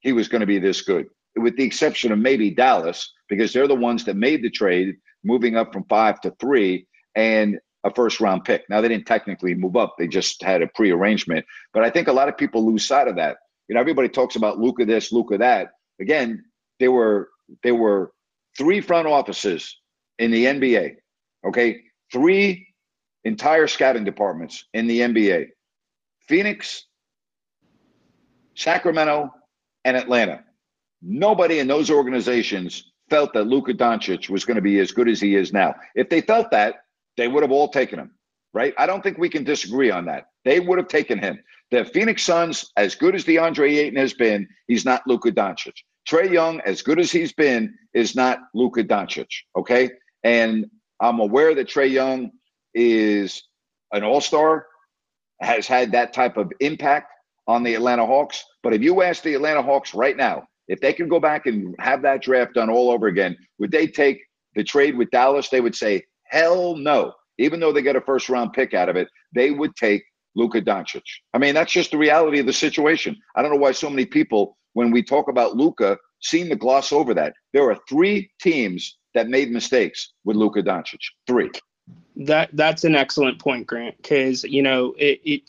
he 0.00 0.12
was 0.12 0.28
going 0.28 0.40
to 0.40 0.46
be 0.46 0.58
this 0.58 0.82
good, 0.82 1.06
with 1.36 1.56
the 1.56 1.64
exception 1.64 2.12
of 2.12 2.18
maybe 2.18 2.50
Dallas, 2.50 3.12
because 3.28 3.52
they're 3.52 3.68
the 3.68 3.74
ones 3.74 4.04
that 4.04 4.16
made 4.16 4.42
the 4.42 4.50
trade, 4.50 4.96
moving 5.24 5.56
up 5.56 5.72
from 5.72 5.84
five 5.84 6.20
to 6.20 6.32
three 6.40 6.86
and 7.14 7.58
a 7.84 7.94
first 7.94 8.20
round 8.20 8.44
pick. 8.44 8.64
Now, 8.68 8.80
they 8.80 8.88
didn't 8.88 9.06
technically 9.06 9.54
move 9.54 9.76
up, 9.76 9.94
they 9.98 10.08
just 10.08 10.42
had 10.42 10.62
a 10.62 10.68
pre 10.68 10.90
arrangement. 10.90 11.44
But 11.72 11.84
I 11.84 11.90
think 11.90 12.08
a 12.08 12.12
lot 12.12 12.28
of 12.28 12.36
people 12.36 12.66
lose 12.66 12.84
sight 12.84 13.08
of 13.08 13.16
that. 13.16 13.36
You 13.68 13.74
know, 13.74 13.80
everybody 13.80 14.08
talks 14.08 14.36
about 14.36 14.58
Luka 14.58 14.84
this, 14.84 15.12
Luka 15.12 15.38
that. 15.38 15.70
Again, 16.00 16.44
there 16.78 16.92
were 16.92 17.30
there 17.62 17.74
were 17.74 18.12
three 18.56 18.80
front 18.80 19.06
offices 19.08 19.80
in 20.18 20.30
the 20.30 20.44
NBA. 20.44 20.96
Okay, 21.46 21.80
three 22.12 22.66
entire 23.24 23.66
scouting 23.66 24.04
departments 24.04 24.64
in 24.74 24.86
the 24.86 25.00
NBA: 25.00 25.46
Phoenix, 26.28 26.86
Sacramento, 28.54 29.30
and 29.84 29.96
Atlanta. 29.96 30.42
Nobody 31.02 31.58
in 31.58 31.68
those 31.68 31.90
organizations 31.90 32.92
felt 33.08 33.32
that 33.34 33.46
Luka 33.46 33.72
Doncic 33.72 34.28
was 34.28 34.44
going 34.44 34.56
to 34.56 34.62
be 34.62 34.80
as 34.80 34.92
good 34.92 35.08
as 35.08 35.20
he 35.20 35.36
is 35.36 35.52
now. 35.52 35.74
If 35.94 36.08
they 36.08 36.20
felt 36.20 36.50
that, 36.50 36.76
they 37.16 37.28
would 37.28 37.42
have 37.42 37.52
all 37.52 37.68
taken 37.68 37.98
him, 37.98 38.12
right? 38.52 38.74
I 38.78 38.86
don't 38.86 39.02
think 39.02 39.18
we 39.18 39.28
can 39.28 39.44
disagree 39.44 39.90
on 39.90 40.06
that. 40.06 40.26
They 40.44 40.60
would 40.60 40.78
have 40.78 40.88
taken 40.88 41.18
him. 41.18 41.38
The 41.70 41.84
Phoenix 41.84 42.22
Suns, 42.22 42.70
as 42.76 42.94
good 42.94 43.14
as 43.14 43.24
DeAndre 43.24 43.78
Ayton 43.78 43.98
has 43.98 44.14
been, 44.14 44.46
he's 44.68 44.84
not 44.84 45.02
Luka 45.06 45.32
Doncic. 45.32 45.74
Trae 46.08 46.30
Young, 46.30 46.60
as 46.60 46.82
good 46.82 47.00
as 47.00 47.10
he's 47.10 47.32
been, 47.32 47.74
is 47.92 48.14
not 48.14 48.38
Luka 48.54 48.84
Doncic. 48.84 49.26
Okay, 49.56 49.90
and 50.22 50.66
I'm 51.00 51.18
aware 51.18 51.54
that 51.54 51.68
Trae 51.68 51.90
Young 51.90 52.30
is 52.74 53.42
an 53.92 54.04
All 54.04 54.20
Star, 54.20 54.66
has 55.40 55.66
had 55.66 55.92
that 55.92 56.12
type 56.12 56.36
of 56.36 56.52
impact 56.60 57.12
on 57.46 57.62
the 57.62 57.74
Atlanta 57.74 58.06
Hawks. 58.06 58.44
But 58.62 58.72
if 58.72 58.82
you 58.82 59.02
ask 59.02 59.22
the 59.22 59.34
Atlanta 59.34 59.62
Hawks 59.62 59.94
right 59.94 60.16
now, 60.16 60.44
if 60.68 60.80
they 60.80 60.92
could 60.92 61.10
go 61.10 61.20
back 61.20 61.46
and 61.46 61.74
have 61.78 62.02
that 62.02 62.22
draft 62.22 62.54
done 62.54 62.70
all 62.70 62.90
over 62.90 63.06
again, 63.06 63.36
would 63.58 63.70
they 63.70 63.86
take 63.86 64.20
the 64.54 64.64
trade 64.64 64.96
with 64.96 65.10
Dallas? 65.10 65.48
They 65.48 65.60
would 65.60 65.74
say, 65.74 66.04
hell 66.24 66.76
no. 66.76 67.12
Even 67.38 67.60
though 67.60 67.72
they 67.72 67.82
get 67.82 67.96
a 67.96 68.00
first 68.00 68.28
round 68.28 68.52
pick 68.52 68.74
out 68.74 68.88
of 68.88 68.96
it, 68.96 69.08
they 69.34 69.50
would 69.50 69.76
take 69.76 70.02
Luka 70.36 70.60
Doncic. 70.60 71.02
I 71.34 71.38
mean, 71.38 71.54
that's 71.54 71.72
just 71.72 71.90
the 71.90 71.98
reality 71.98 72.38
of 72.38 72.46
the 72.46 72.52
situation. 72.52 73.16
I 73.34 73.42
don't 73.42 73.50
know 73.50 73.58
why 73.58 73.72
so 73.72 73.90
many 73.90 74.06
people, 74.06 74.56
when 74.74 74.90
we 74.90 75.02
talk 75.02 75.28
about 75.28 75.56
Luka, 75.56 75.98
seem 76.20 76.48
to 76.50 76.56
gloss 76.56 76.92
over 76.92 77.14
that. 77.14 77.32
There 77.52 77.68
are 77.70 77.78
three 77.88 78.30
teams 78.40 78.96
that 79.14 79.28
made 79.28 79.50
mistakes 79.50 80.12
with 80.24 80.36
Luka 80.36 80.62
Doncic. 80.62 81.00
Three. 81.26 81.50
That 82.16 82.50
that's 82.52 82.84
an 82.84 82.94
excellent 82.94 83.38
point, 83.38 83.66
Grant. 83.66 83.96
Because 83.96 84.44
you 84.44 84.62
know, 84.62 84.94
it, 84.98 85.20
it 85.24 85.42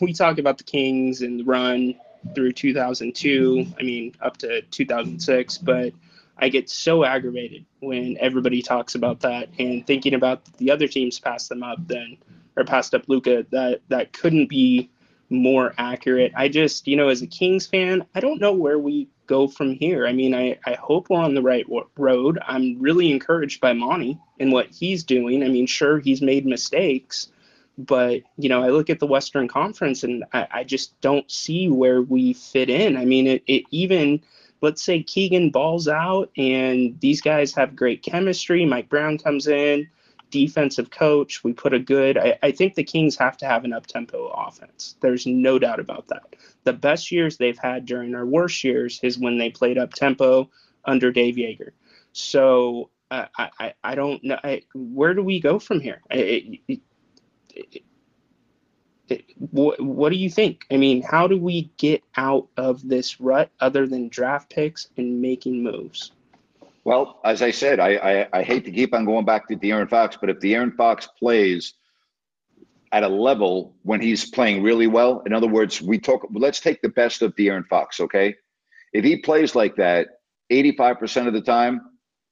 we 0.00 0.12
talk 0.12 0.38
about 0.38 0.58
the 0.58 0.64
Kings 0.64 1.22
and 1.22 1.40
the 1.40 1.44
run 1.44 1.94
through 2.34 2.52
2002. 2.52 3.66
I 3.78 3.82
mean, 3.82 4.14
up 4.20 4.36
to 4.38 4.62
2006, 4.62 5.58
but 5.58 5.92
I 6.38 6.48
get 6.48 6.70
so 6.70 7.04
aggravated 7.04 7.64
when 7.80 8.16
everybody 8.18 8.62
talks 8.62 8.94
about 8.94 9.20
that 9.20 9.48
and 9.58 9.86
thinking 9.86 10.14
about 10.14 10.44
the 10.58 10.70
other 10.70 10.88
teams 10.88 11.20
pass 11.20 11.48
them 11.48 11.62
up 11.62 11.78
then 11.86 12.16
or 12.56 12.64
passed 12.64 12.94
up 12.94 13.08
Luka 13.08 13.46
That 13.50 13.80
that 13.88 14.12
couldn't 14.12 14.48
be 14.48 14.90
more 15.32 15.74
accurate. 15.78 16.32
I 16.36 16.48
just, 16.48 16.86
you 16.86 16.96
know, 16.96 17.08
as 17.08 17.22
a 17.22 17.26
Kings 17.26 17.66
fan, 17.66 18.04
I 18.14 18.20
don't 18.20 18.40
know 18.40 18.52
where 18.52 18.78
we 18.78 19.08
go 19.26 19.48
from 19.48 19.72
here. 19.72 20.06
I 20.06 20.12
mean, 20.12 20.34
I, 20.34 20.58
I 20.66 20.74
hope 20.74 21.08
we're 21.08 21.20
on 21.20 21.34
the 21.34 21.42
right 21.42 21.64
road. 21.96 22.38
I'm 22.46 22.78
really 22.80 23.10
encouraged 23.10 23.60
by 23.60 23.72
Monte 23.72 24.18
and 24.38 24.52
what 24.52 24.66
he's 24.66 25.02
doing. 25.02 25.42
I 25.42 25.48
mean, 25.48 25.66
sure, 25.66 25.98
he's 25.98 26.20
made 26.20 26.44
mistakes, 26.44 27.28
but, 27.78 28.20
you 28.36 28.50
know, 28.50 28.62
I 28.62 28.68
look 28.68 28.90
at 28.90 29.00
the 29.00 29.06
Western 29.06 29.48
Conference 29.48 30.04
and 30.04 30.24
I, 30.34 30.48
I 30.50 30.64
just 30.64 31.00
don't 31.00 31.30
see 31.30 31.68
where 31.68 32.02
we 32.02 32.34
fit 32.34 32.68
in. 32.68 32.98
I 32.98 33.06
mean, 33.06 33.26
it, 33.26 33.42
it 33.46 33.64
even, 33.70 34.22
let's 34.60 34.82
say 34.82 35.02
Keegan 35.02 35.50
balls 35.50 35.88
out 35.88 36.30
and 36.36 37.00
these 37.00 37.22
guys 37.22 37.54
have 37.54 37.74
great 37.74 38.02
chemistry. 38.02 38.66
Mike 38.66 38.90
Brown 38.90 39.16
comes 39.16 39.46
in 39.46 39.88
defensive 40.32 40.90
coach. 40.90 41.44
We 41.44 41.52
put 41.52 41.74
a 41.74 41.78
good. 41.78 42.18
I, 42.18 42.36
I 42.42 42.50
think 42.50 42.74
the 42.74 42.82
Kings 42.82 43.16
have 43.16 43.36
to 43.36 43.46
have 43.46 43.64
an 43.64 43.72
up 43.72 43.86
tempo 43.86 44.26
offense. 44.28 44.96
There's 45.00 45.26
no 45.26 45.60
doubt 45.60 45.78
about 45.78 46.08
that. 46.08 46.34
The 46.64 46.72
best 46.72 47.12
years 47.12 47.36
they've 47.36 47.58
had 47.58 47.86
during 47.86 48.16
our 48.16 48.26
worst 48.26 48.64
years 48.64 48.98
is 49.04 49.18
when 49.18 49.38
they 49.38 49.50
played 49.50 49.78
up 49.78 49.92
tempo 49.92 50.50
under 50.84 51.12
Dave 51.12 51.36
Joerger. 51.36 51.70
So 52.12 52.90
uh, 53.12 53.26
I, 53.38 53.50
I, 53.60 53.74
I 53.84 53.94
don't 53.94 54.24
know. 54.24 54.38
I, 54.42 54.62
where 54.74 55.14
do 55.14 55.22
we 55.22 55.38
go 55.38 55.60
from 55.60 55.80
here? 55.80 56.00
It, 56.10 56.58
it, 56.66 56.80
it, 59.08 59.24
what, 59.38 59.80
what 59.80 60.10
do 60.10 60.16
you 60.16 60.30
think? 60.30 60.64
I 60.70 60.78
mean, 60.78 61.02
how 61.02 61.26
do 61.26 61.38
we 61.38 61.70
get 61.76 62.02
out 62.16 62.48
of 62.56 62.88
this 62.88 63.20
rut 63.20 63.50
other 63.60 63.86
than 63.86 64.08
draft 64.08 64.50
picks 64.50 64.88
and 64.96 65.20
making 65.20 65.62
moves? 65.62 66.12
Well, 66.84 67.20
as 67.24 67.42
I 67.42 67.52
said, 67.52 67.78
I, 67.78 67.94
I, 67.94 68.28
I 68.32 68.42
hate 68.42 68.64
to 68.64 68.72
keep 68.72 68.92
on 68.94 69.04
going 69.04 69.24
back 69.24 69.46
to 69.48 69.56
De'Aaron 69.56 69.88
Fox, 69.88 70.16
but 70.20 70.30
if 70.30 70.38
De'Aaron 70.38 70.74
Fox 70.74 71.06
plays 71.18 71.74
at 72.90 73.04
a 73.04 73.08
level 73.08 73.76
when 73.82 74.00
he's 74.00 74.28
playing 74.28 74.62
really 74.62 74.88
well, 74.88 75.22
in 75.24 75.32
other 75.32 75.46
words, 75.46 75.80
we 75.80 75.98
talk. 75.98 76.26
Let's 76.32 76.60
take 76.60 76.82
the 76.82 76.88
best 76.88 77.22
of 77.22 77.34
De'Aaron 77.36 77.66
Fox, 77.68 78.00
okay? 78.00 78.34
If 78.92 79.04
he 79.04 79.16
plays 79.16 79.54
like 79.54 79.76
that 79.76 80.08
85% 80.50 81.28
of 81.28 81.32
the 81.32 81.40
time, 81.40 81.80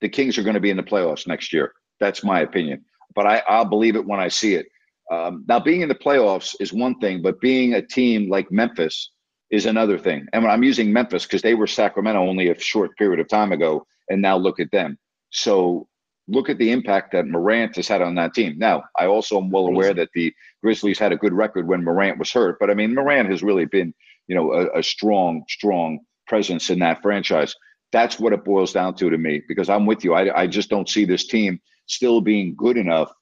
the 0.01 0.09
Kings 0.09 0.37
are 0.37 0.43
going 0.43 0.55
to 0.55 0.61
be 0.61 0.71
in 0.71 0.77
the 0.77 0.83
playoffs 0.83 1.27
next 1.27 1.53
year. 1.53 1.73
That's 2.01 2.25
my 2.25 2.41
opinion. 2.41 2.85
But 3.15 3.27
I, 3.27 3.43
I'll 3.49 3.65
believe 3.65 3.97
it 3.97 4.05
when 4.05 4.21
I 4.21 4.29
see 4.29 4.55
it. 4.55 4.67
Um, 5.11 5.45
now, 5.49 5.61
being 5.61 5.81
in 5.81 5.89
the 5.89 5.95
playoffs 5.95 6.55
is 6.61 6.73
one 6.73 6.99
thing, 6.99 7.23
but 7.23 7.41
being 7.41 7.75
a 7.75 7.83
team 7.83 8.29
like 8.31 8.51
Memphis 8.53 9.11
is 9.51 9.67
another 9.67 9.99
thing. 9.99 10.27
And 10.33 10.43
when 10.43 10.53
I'm 10.53 10.63
using 10.63 10.93
Memphis 10.93 11.25
because 11.25 11.43
they 11.43 11.55
were 11.55 11.67
Sacramento 11.67 12.21
only 12.21 12.51
a 12.51 12.59
short 12.59 12.97
period 12.97 13.21
of 13.21 13.29
time 13.29 13.53
ago, 13.53 13.87
and 14.09 14.23
now 14.23 14.37
look 14.37 14.61
at 14.61 14.71
them. 14.71 14.99
So 15.31 15.89
look 16.29 16.49
at 16.49 16.59
the 16.59 16.71
impact 16.71 17.13
that 17.13 17.27
Morant 17.27 17.77
has 17.77 17.89
had 17.89 18.03
on 18.03 18.15
that 18.15 18.35
team. 18.35 18.57
Now, 18.59 18.85
I 18.99 19.07
also 19.07 19.39
am 19.39 19.51
well 19.51 19.67
aware 19.67 19.95
that 19.95 20.11
the 20.15 20.33
Grizzlies 20.63 20.99
had 20.99 21.13
a 21.13 21.17
good 21.17 21.33
record 21.33 21.67
when 21.67 21.85
Morant 21.85 22.19
was 22.19 22.33
hurt, 22.33 22.59
but 22.61 22.71
I 22.71 22.75
mean, 22.75 22.95
Morant 22.95 23.31
has 23.31 23.43
really 23.43 23.65
been, 23.65 23.93
you 24.29 24.37
know, 24.37 24.53
a, 24.53 24.79
a 24.79 24.83
strong, 24.83 25.45
strong 25.49 26.01
presence 26.29 26.71
in 26.71 26.79
that 26.81 27.03
franchise. 27.03 27.55
That's 27.93 28.21
what 28.21 28.33
it 28.33 28.45
boils 28.45 28.73
down 28.73 28.95
to 28.97 29.11
to 29.11 29.19
me, 29.19 29.43
because 29.49 29.69
I'm 29.69 29.87
with 29.87 30.05
you. 30.05 30.15
I, 30.15 30.43
I 30.43 30.47
just 30.47 30.71
don't 30.71 30.89
see 30.89 31.05
this 31.05 31.27
team 31.27 31.61
still 31.87 32.21
being 32.21 32.55
good 32.57 32.77
enough 32.77 33.13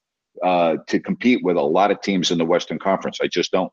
uh, 0.45 0.77
to 0.89 1.01
compete 1.01 1.43
with 1.43 1.57
a 1.57 1.63
lot 1.63 1.91
of 1.91 2.03
teams 2.03 2.31
in 2.31 2.37
the 2.37 2.45
Western 2.45 2.79
Conference. 2.79 3.19
I 3.23 3.29
just 3.29 3.51
don't. 3.51 3.73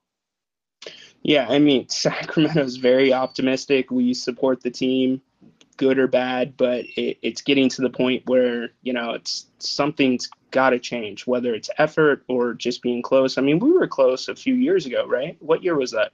Yeah, 1.25 1.47
I 1.49 1.57
mean, 1.57 1.89
Sacramento's 1.89 2.77
very 2.77 3.11
optimistic. 3.11 3.89
We 3.89 4.13
support 4.13 4.61
the 4.61 4.69
team 4.69 5.21
good 5.77 5.97
or 5.97 6.07
bad, 6.07 6.55
but 6.55 6.85
it, 6.95 7.17
it's 7.21 7.41
getting 7.41 7.67
to 7.67 7.81
the 7.81 7.89
point 7.89 8.23
where 8.27 8.69
you 8.83 8.93
know 8.93 9.11
it's 9.13 9.47
something's 9.57 10.29
got 10.51 10.69
to 10.69 10.79
change, 10.79 11.25
whether 11.25 11.55
it's 11.55 11.69
effort 11.79 12.23
or 12.27 12.53
just 12.53 12.83
being 12.83 13.01
close. 13.01 13.39
I 13.39 13.41
mean, 13.41 13.57
we 13.57 13.71
were 13.71 13.87
close 13.87 14.27
a 14.27 14.35
few 14.35 14.53
years 14.53 14.85
ago, 14.85 15.07
right? 15.07 15.35
What 15.39 15.63
year 15.63 15.75
was 15.75 15.91
that? 15.91 16.11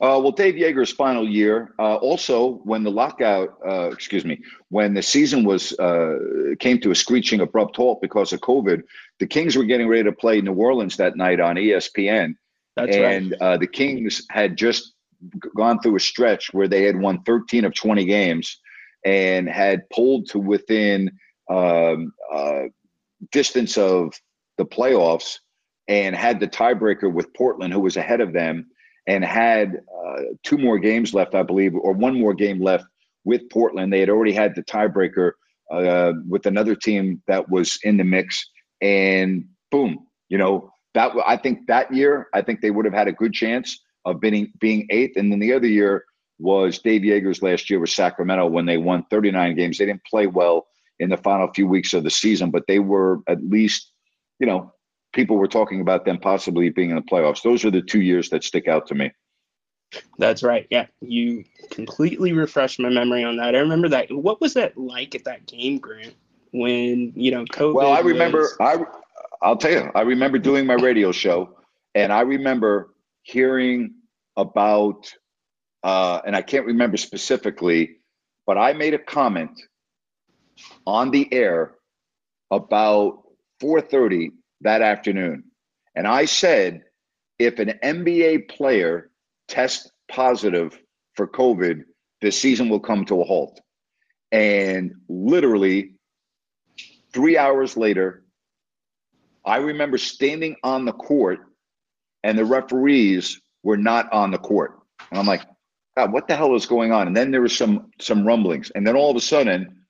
Uh, 0.00 0.22
well, 0.22 0.30
Dave 0.30 0.54
Joerger's 0.54 0.92
final 0.92 1.28
year. 1.28 1.74
Uh, 1.76 1.96
also, 1.96 2.60
when 2.62 2.84
the 2.84 2.90
lockout, 2.92 3.58
uh, 3.66 3.90
excuse 3.90 4.24
me, 4.24 4.42
when 4.68 4.94
the 4.94 5.02
season 5.02 5.42
was 5.42 5.76
uh, 5.76 6.54
came 6.60 6.80
to 6.82 6.92
a 6.92 6.94
screeching 6.94 7.40
abrupt 7.40 7.74
halt 7.74 8.00
because 8.00 8.32
of 8.32 8.40
COVID, 8.40 8.84
the 9.18 9.26
Kings 9.26 9.56
were 9.56 9.64
getting 9.64 9.88
ready 9.88 10.04
to 10.04 10.12
play 10.12 10.40
New 10.40 10.52
Orleans 10.52 10.98
that 10.98 11.16
night 11.16 11.40
on 11.40 11.56
ESPN, 11.56 12.36
That's 12.78 12.96
and 12.96 13.30
right. 13.32 13.40
uh, 13.40 13.56
the 13.56 13.66
Kings 13.66 14.22
had 14.30 14.56
just 14.56 14.94
gone 15.56 15.80
through 15.80 15.96
a 15.96 16.00
stretch 16.00 16.52
where 16.52 16.68
they 16.68 16.84
had 16.84 16.98
won 16.98 17.22
13 17.22 17.64
of 17.64 17.74
20 17.74 18.04
games 18.04 18.60
and 19.04 19.48
had 19.48 19.88
pulled 19.90 20.28
to 20.30 20.38
within 20.38 21.10
um, 21.50 22.12
uh, 22.32 22.64
distance 23.32 23.76
of 23.76 24.14
the 24.58 24.64
playoffs 24.64 25.38
and 25.88 26.14
had 26.14 26.40
the 26.40 26.48
tiebreaker 26.48 27.12
with 27.12 27.32
Portland, 27.34 27.72
who 27.72 27.80
was 27.80 27.96
ahead 27.96 28.20
of 28.20 28.32
them, 28.32 28.66
and 29.06 29.24
had 29.24 29.80
uh, 30.06 30.22
two 30.42 30.58
more 30.58 30.78
games 30.78 31.14
left, 31.14 31.34
I 31.34 31.42
believe, 31.42 31.74
or 31.74 31.92
one 31.92 32.20
more 32.20 32.34
game 32.34 32.60
left 32.60 32.84
with 33.24 33.48
Portland. 33.50 33.92
They 33.92 34.00
had 34.00 34.10
already 34.10 34.32
had 34.32 34.54
the 34.54 34.62
tiebreaker 34.62 35.32
uh, 35.70 36.12
with 36.28 36.46
another 36.46 36.74
team 36.74 37.22
that 37.26 37.48
was 37.48 37.78
in 37.82 37.96
the 37.96 38.04
mix, 38.04 38.50
and 38.80 39.46
boom, 39.70 40.06
you 40.28 40.38
know 40.38 40.70
that. 40.94 41.12
I 41.26 41.36
think 41.36 41.66
that 41.66 41.92
year, 41.92 42.28
I 42.34 42.42
think 42.42 42.60
they 42.60 42.70
would 42.70 42.84
have 42.84 42.94
had 42.94 43.08
a 43.08 43.12
good 43.12 43.32
chance 43.32 43.80
of 44.04 44.20
being 44.20 44.52
being 44.60 44.86
eighth. 44.90 45.16
And 45.16 45.30
then 45.30 45.38
the 45.38 45.52
other 45.52 45.66
year 45.66 46.04
was 46.38 46.78
Dave 46.78 47.02
Joerger's 47.02 47.42
last 47.42 47.68
year 47.68 47.80
with 47.80 47.90
Sacramento 47.90 48.46
when 48.46 48.66
they 48.66 48.76
won 48.76 49.04
39 49.10 49.56
games. 49.56 49.78
They 49.78 49.86
didn't 49.86 50.04
play 50.04 50.26
well 50.26 50.66
in 51.00 51.10
the 51.10 51.16
final 51.16 51.48
few 51.52 51.66
weeks 51.66 51.94
of 51.94 52.04
the 52.04 52.10
season, 52.10 52.50
but 52.50 52.64
they 52.66 52.78
were 52.78 53.20
at 53.28 53.42
least, 53.42 53.92
you 54.38 54.46
know, 54.46 54.72
people 55.12 55.36
were 55.36 55.48
talking 55.48 55.80
about 55.80 56.04
them 56.04 56.18
possibly 56.18 56.70
being 56.70 56.90
in 56.90 56.96
the 56.96 57.02
playoffs. 57.02 57.42
Those 57.42 57.64
are 57.64 57.70
the 57.70 57.82
two 57.82 58.00
years 58.00 58.30
that 58.30 58.44
stick 58.44 58.68
out 58.68 58.86
to 58.88 58.94
me. 58.94 59.10
That's 60.18 60.42
right. 60.42 60.66
Yeah, 60.70 60.86
you 61.00 61.44
completely 61.70 62.32
refreshed 62.32 62.78
my 62.78 62.90
memory 62.90 63.24
on 63.24 63.36
that. 63.38 63.54
I 63.54 63.58
remember 63.58 63.88
that. 63.88 64.12
What 64.12 64.40
was 64.40 64.54
that 64.54 64.76
like 64.76 65.14
at 65.14 65.24
that 65.24 65.46
game, 65.46 65.78
Grant? 65.78 66.14
When 66.52 67.12
you 67.14 67.30
know 67.30 67.44
COVID? 67.44 67.74
Well, 67.74 67.92
I 67.92 68.00
remember. 68.00 68.40
was- 68.40 68.56
I 68.60 68.76
I'll 69.42 69.56
tell 69.56 69.70
you. 69.70 69.90
I 69.94 70.02
remember 70.02 70.38
doing 70.38 70.66
my 70.66 70.74
radio 70.74 71.12
show, 71.12 71.56
and 71.94 72.12
I 72.12 72.22
remember 72.22 72.94
hearing 73.22 73.94
about, 74.36 75.12
uh, 75.82 76.20
and 76.26 76.34
I 76.34 76.42
can't 76.42 76.66
remember 76.66 76.96
specifically, 76.96 77.98
but 78.46 78.58
I 78.58 78.72
made 78.72 78.94
a 78.94 78.98
comment 78.98 79.60
on 80.86 81.10
the 81.10 81.32
air 81.32 81.74
about 82.50 83.22
4:30 83.60 84.32
that 84.62 84.82
afternoon, 84.82 85.44
and 85.94 86.06
I 86.06 86.24
said, 86.24 86.82
if 87.38 87.58
an 87.58 87.78
NBA 87.82 88.48
player 88.48 89.10
tests 89.46 89.90
positive 90.10 90.78
for 91.14 91.28
COVID, 91.28 91.84
the 92.20 92.32
season 92.32 92.68
will 92.68 92.80
come 92.80 93.04
to 93.06 93.20
a 93.20 93.24
halt. 93.24 93.60
And 94.32 94.94
literally 95.08 95.94
three 97.12 97.38
hours 97.38 97.76
later, 97.76 98.24
I 99.48 99.56
remember 99.58 99.98
standing 99.98 100.56
on 100.62 100.84
the 100.84 100.92
court 100.92 101.40
and 102.22 102.38
the 102.38 102.44
referees 102.44 103.40
were 103.62 103.76
not 103.76 104.12
on 104.12 104.30
the 104.30 104.38
court. 104.38 104.78
And 105.10 105.18
I'm 105.18 105.26
like, 105.26 105.42
God, 105.96 106.12
what 106.12 106.28
the 106.28 106.36
hell 106.36 106.54
is 106.54 106.66
going 106.66 106.92
on? 106.92 107.06
And 107.06 107.16
then 107.16 107.30
there 107.30 107.40
was 107.40 107.56
some 107.56 107.90
some 108.00 108.26
rumblings. 108.26 108.70
And 108.70 108.86
then 108.86 108.96
all 108.96 109.10
of 109.10 109.16
a 109.16 109.20
sudden, 109.20 109.84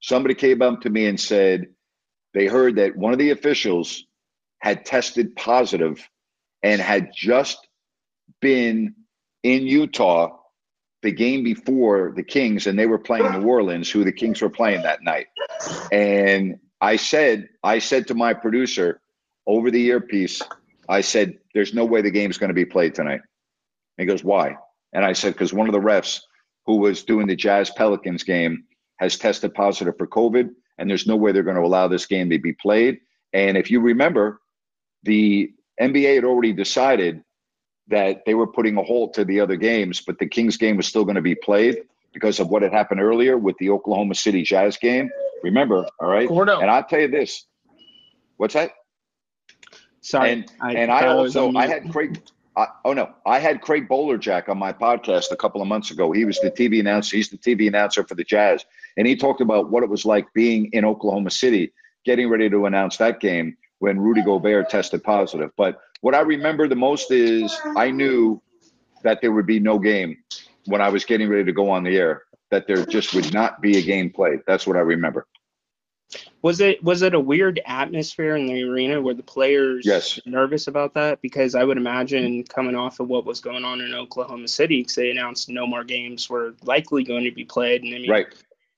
somebody 0.00 0.34
came 0.34 0.60
up 0.60 0.82
to 0.82 0.90
me 0.90 1.06
and 1.06 1.18
said 1.18 1.68
they 2.34 2.46
heard 2.46 2.76
that 2.76 2.96
one 2.96 3.12
of 3.12 3.18
the 3.18 3.30
officials 3.30 4.04
had 4.58 4.84
tested 4.84 5.36
positive 5.36 6.06
and 6.62 6.80
had 6.80 7.10
just 7.14 7.66
been 8.40 8.94
in 9.42 9.66
Utah 9.66 10.36
the 11.02 11.12
game 11.12 11.44
before 11.44 12.12
the 12.16 12.22
Kings, 12.22 12.66
and 12.66 12.78
they 12.78 12.86
were 12.86 12.98
playing 12.98 13.30
New 13.30 13.46
Orleans, 13.46 13.88
who 13.88 14.02
the 14.02 14.12
Kings 14.12 14.42
were 14.42 14.50
playing 14.50 14.82
that 14.82 15.02
night. 15.02 15.26
And 15.92 16.58
I 16.80 16.96
said, 16.96 17.48
I 17.62 17.78
said 17.78 18.08
to 18.08 18.14
my 18.14 18.34
producer 18.34 19.00
over 19.46 19.70
the 19.70 19.86
earpiece, 19.86 20.42
I 20.88 21.00
said, 21.00 21.38
"There's 21.54 21.74
no 21.74 21.84
way 21.84 22.02
the 22.02 22.10
game's 22.10 22.38
going 22.38 22.48
to 22.48 22.54
be 22.54 22.64
played 22.64 22.94
tonight." 22.94 23.20
And 23.20 23.98
he 23.98 24.06
goes, 24.06 24.22
"Why?" 24.22 24.56
And 24.92 25.04
I 25.04 25.12
said, 25.12 25.32
"Because 25.32 25.52
one 25.52 25.68
of 25.68 25.72
the 25.72 25.80
refs 25.80 26.20
who 26.66 26.76
was 26.76 27.04
doing 27.04 27.26
the 27.26 27.36
Jazz 27.36 27.70
Pelicans 27.70 28.24
game 28.24 28.64
has 28.98 29.16
tested 29.16 29.54
positive 29.54 29.96
for 29.96 30.06
COVID, 30.06 30.50
and 30.78 30.90
there's 30.90 31.06
no 31.06 31.16
way 31.16 31.32
they're 31.32 31.42
going 31.42 31.56
to 31.56 31.62
allow 31.62 31.88
this 31.88 32.06
game 32.06 32.30
to 32.30 32.38
be 32.38 32.52
played." 32.52 33.00
And 33.32 33.56
if 33.56 33.70
you 33.70 33.80
remember, 33.80 34.40
the 35.02 35.52
NBA 35.80 36.14
had 36.14 36.24
already 36.24 36.52
decided 36.52 37.22
that 37.88 38.24
they 38.26 38.34
were 38.34 38.46
putting 38.46 38.76
a 38.76 38.82
halt 38.82 39.14
to 39.14 39.24
the 39.24 39.40
other 39.40 39.56
games, 39.56 40.00
but 40.00 40.18
the 40.18 40.26
Kings 40.26 40.56
game 40.56 40.76
was 40.76 40.86
still 40.86 41.04
going 41.04 41.16
to 41.16 41.22
be 41.22 41.34
played 41.34 41.82
because 42.12 42.40
of 42.40 42.48
what 42.48 42.62
had 42.62 42.72
happened 42.72 43.00
earlier 43.00 43.36
with 43.36 43.56
the 43.58 43.70
Oklahoma 43.70 44.14
City 44.14 44.42
Jazz 44.42 44.76
game. 44.76 45.10
Remember, 45.42 45.86
all 46.00 46.08
right? 46.08 46.28
Gordo. 46.28 46.60
And 46.60 46.70
I'll 46.70 46.84
tell 46.84 47.00
you 47.00 47.08
this. 47.08 47.46
What's 48.36 48.54
that? 48.54 48.72
Sorry, 50.00 50.32
and 50.32 50.50
and 50.60 50.90
I 50.90 51.08
also 51.08 51.52
I 51.54 51.66
had 51.66 51.90
Craig. 51.90 52.22
I, 52.56 52.68
oh 52.84 52.92
no, 52.92 53.12
I 53.26 53.38
had 53.38 53.60
Craig 53.60 53.88
Bolerjack 53.88 54.48
on 54.48 54.56
my 54.56 54.72
podcast 54.72 55.30
a 55.32 55.36
couple 55.36 55.60
of 55.60 55.68
months 55.68 55.90
ago. 55.90 56.12
He 56.12 56.24
was 56.24 56.38
the 56.40 56.50
TV 56.50 56.80
announcer. 56.80 57.16
He's 57.16 57.28
the 57.28 57.38
TV 57.38 57.68
announcer 57.68 58.04
for 58.04 58.14
the 58.14 58.24
Jazz, 58.24 58.64
and 58.96 59.06
he 59.06 59.16
talked 59.16 59.40
about 59.40 59.70
what 59.70 59.82
it 59.82 59.90
was 59.90 60.04
like 60.04 60.32
being 60.32 60.70
in 60.72 60.84
Oklahoma 60.84 61.30
City, 61.30 61.72
getting 62.04 62.28
ready 62.28 62.48
to 62.48 62.66
announce 62.66 62.96
that 62.98 63.20
game 63.20 63.56
when 63.80 63.98
Rudy 63.98 64.22
Gobert 64.22 64.70
tested 64.70 65.02
positive. 65.02 65.50
But 65.56 65.80
what 66.00 66.14
I 66.14 66.20
remember 66.20 66.68
the 66.68 66.76
most 66.76 67.10
is 67.10 67.54
I 67.76 67.90
knew 67.90 68.40
that 69.02 69.20
there 69.20 69.32
would 69.32 69.46
be 69.46 69.60
no 69.60 69.78
game 69.78 70.18
when 70.66 70.80
I 70.80 70.88
was 70.88 71.04
getting 71.04 71.28
ready 71.28 71.44
to 71.44 71.52
go 71.52 71.70
on 71.70 71.84
the 71.84 71.96
air. 71.96 72.22
That 72.50 72.66
there 72.66 72.86
just 72.86 73.14
would 73.14 73.32
not 73.34 73.60
be 73.60 73.78
a 73.78 73.82
game 73.82 74.10
played. 74.10 74.40
That's 74.46 74.66
what 74.66 74.76
I 74.76 74.80
remember. 74.80 75.26
Was 76.42 76.60
it 76.60 76.82
was 76.84 77.02
it 77.02 77.14
a 77.14 77.20
weird 77.20 77.60
atmosphere 77.66 78.36
in 78.36 78.46
the 78.46 78.62
arena 78.62 79.00
where 79.00 79.14
the 79.14 79.22
players 79.24 79.84
Yes. 79.84 80.20
nervous 80.24 80.68
about 80.68 80.94
that? 80.94 81.20
Because 81.20 81.56
I 81.56 81.64
would 81.64 81.76
imagine 81.76 82.44
coming 82.44 82.76
off 82.76 83.00
of 83.00 83.08
what 83.08 83.24
was 83.24 83.40
going 83.40 83.64
on 83.64 83.80
in 83.80 83.92
Oklahoma 83.92 84.46
City, 84.46 84.82
because 84.82 84.94
they 84.94 85.10
announced 85.10 85.48
no 85.48 85.66
more 85.66 85.82
games 85.82 86.30
were 86.30 86.54
likely 86.62 87.02
going 87.02 87.24
to 87.24 87.32
be 87.32 87.44
played, 87.44 87.82
and 87.82 87.92
I 87.92 87.98
mean 87.98 88.10
Right. 88.10 88.26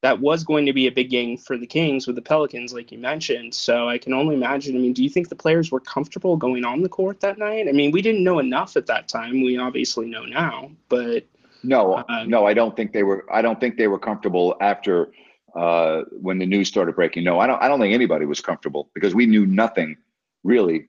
that 0.00 0.18
was 0.18 0.44
going 0.44 0.64
to 0.64 0.72
be 0.72 0.86
a 0.86 0.92
big 0.92 1.10
game 1.10 1.36
for 1.36 1.58
the 1.58 1.66
Kings 1.66 2.06
with 2.06 2.16
the 2.16 2.22
Pelicans, 2.22 2.72
like 2.72 2.90
you 2.90 2.98
mentioned. 2.98 3.54
So 3.54 3.86
I 3.88 3.98
can 3.98 4.14
only 4.14 4.34
imagine. 4.34 4.74
I 4.74 4.78
mean, 4.78 4.94
do 4.94 5.02
you 5.02 5.10
think 5.10 5.28
the 5.28 5.36
players 5.36 5.70
were 5.70 5.80
comfortable 5.80 6.38
going 6.38 6.64
on 6.64 6.80
the 6.80 6.88
court 6.88 7.20
that 7.20 7.36
night? 7.36 7.68
I 7.68 7.72
mean, 7.72 7.90
we 7.90 8.00
didn't 8.00 8.24
know 8.24 8.38
enough 8.38 8.78
at 8.78 8.86
that 8.86 9.08
time. 9.08 9.42
We 9.42 9.58
obviously 9.58 10.06
know 10.06 10.24
now, 10.24 10.70
but 10.88 11.26
No, 11.62 12.04
Um, 12.08 12.28
no, 12.30 12.46
I 12.46 12.54
don't 12.54 12.76
think 12.76 12.92
they 12.92 13.02
were. 13.02 13.24
I 13.32 13.42
don't 13.42 13.58
think 13.60 13.76
they 13.76 13.88
were 13.88 13.98
comfortable 13.98 14.56
after 14.60 15.08
uh, 15.56 16.02
when 16.12 16.38
the 16.38 16.46
news 16.46 16.68
started 16.68 16.94
breaking. 16.94 17.24
No, 17.24 17.38
I 17.40 17.46
don't. 17.46 17.60
I 17.62 17.68
don't 17.68 17.80
think 17.80 17.94
anybody 17.94 18.26
was 18.26 18.40
comfortable 18.40 18.90
because 18.94 19.14
we 19.14 19.26
knew 19.26 19.46
nothing 19.46 19.96
really 20.44 20.88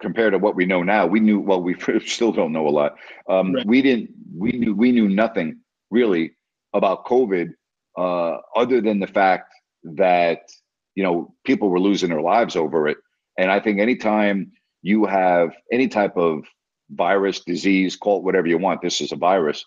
compared 0.00 0.32
to 0.32 0.38
what 0.38 0.54
we 0.54 0.66
know 0.66 0.82
now. 0.82 1.06
We 1.06 1.20
knew 1.20 1.40
well. 1.40 1.62
We 1.62 1.76
still 2.06 2.32
don't 2.32 2.52
know 2.52 2.68
a 2.68 2.70
lot. 2.70 2.96
Um, 3.28 3.54
Right. 3.54 3.66
We 3.66 3.82
didn't. 3.82 4.10
We 4.36 4.52
knew. 4.52 4.74
We 4.74 4.92
knew 4.92 5.08
nothing 5.08 5.60
really 5.90 6.32
about 6.74 7.04
COVID 7.06 7.52
uh, 7.96 8.38
other 8.56 8.80
than 8.80 9.00
the 9.00 9.06
fact 9.06 9.52
that 9.84 10.40
you 10.94 11.02
know 11.02 11.34
people 11.44 11.68
were 11.70 11.80
losing 11.80 12.10
their 12.10 12.22
lives 12.22 12.56
over 12.56 12.86
it. 12.88 12.98
And 13.38 13.50
I 13.50 13.60
think 13.60 13.80
anytime 13.80 14.52
you 14.82 15.06
have 15.06 15.54
any 15.72 15.88
type 15.88 16.16
of 16.16 16.44
virus, 16.90 17.40
disease, 17.40 17.96
call 17.96 18.18
it 18.18 18.24
whatever 18.24 18.46
you 18.46 18.58
want, 18.58 18.82
this 18.82 19.00
is 19.00 19.12
a 19.12 19.16
virus 19.16 19.64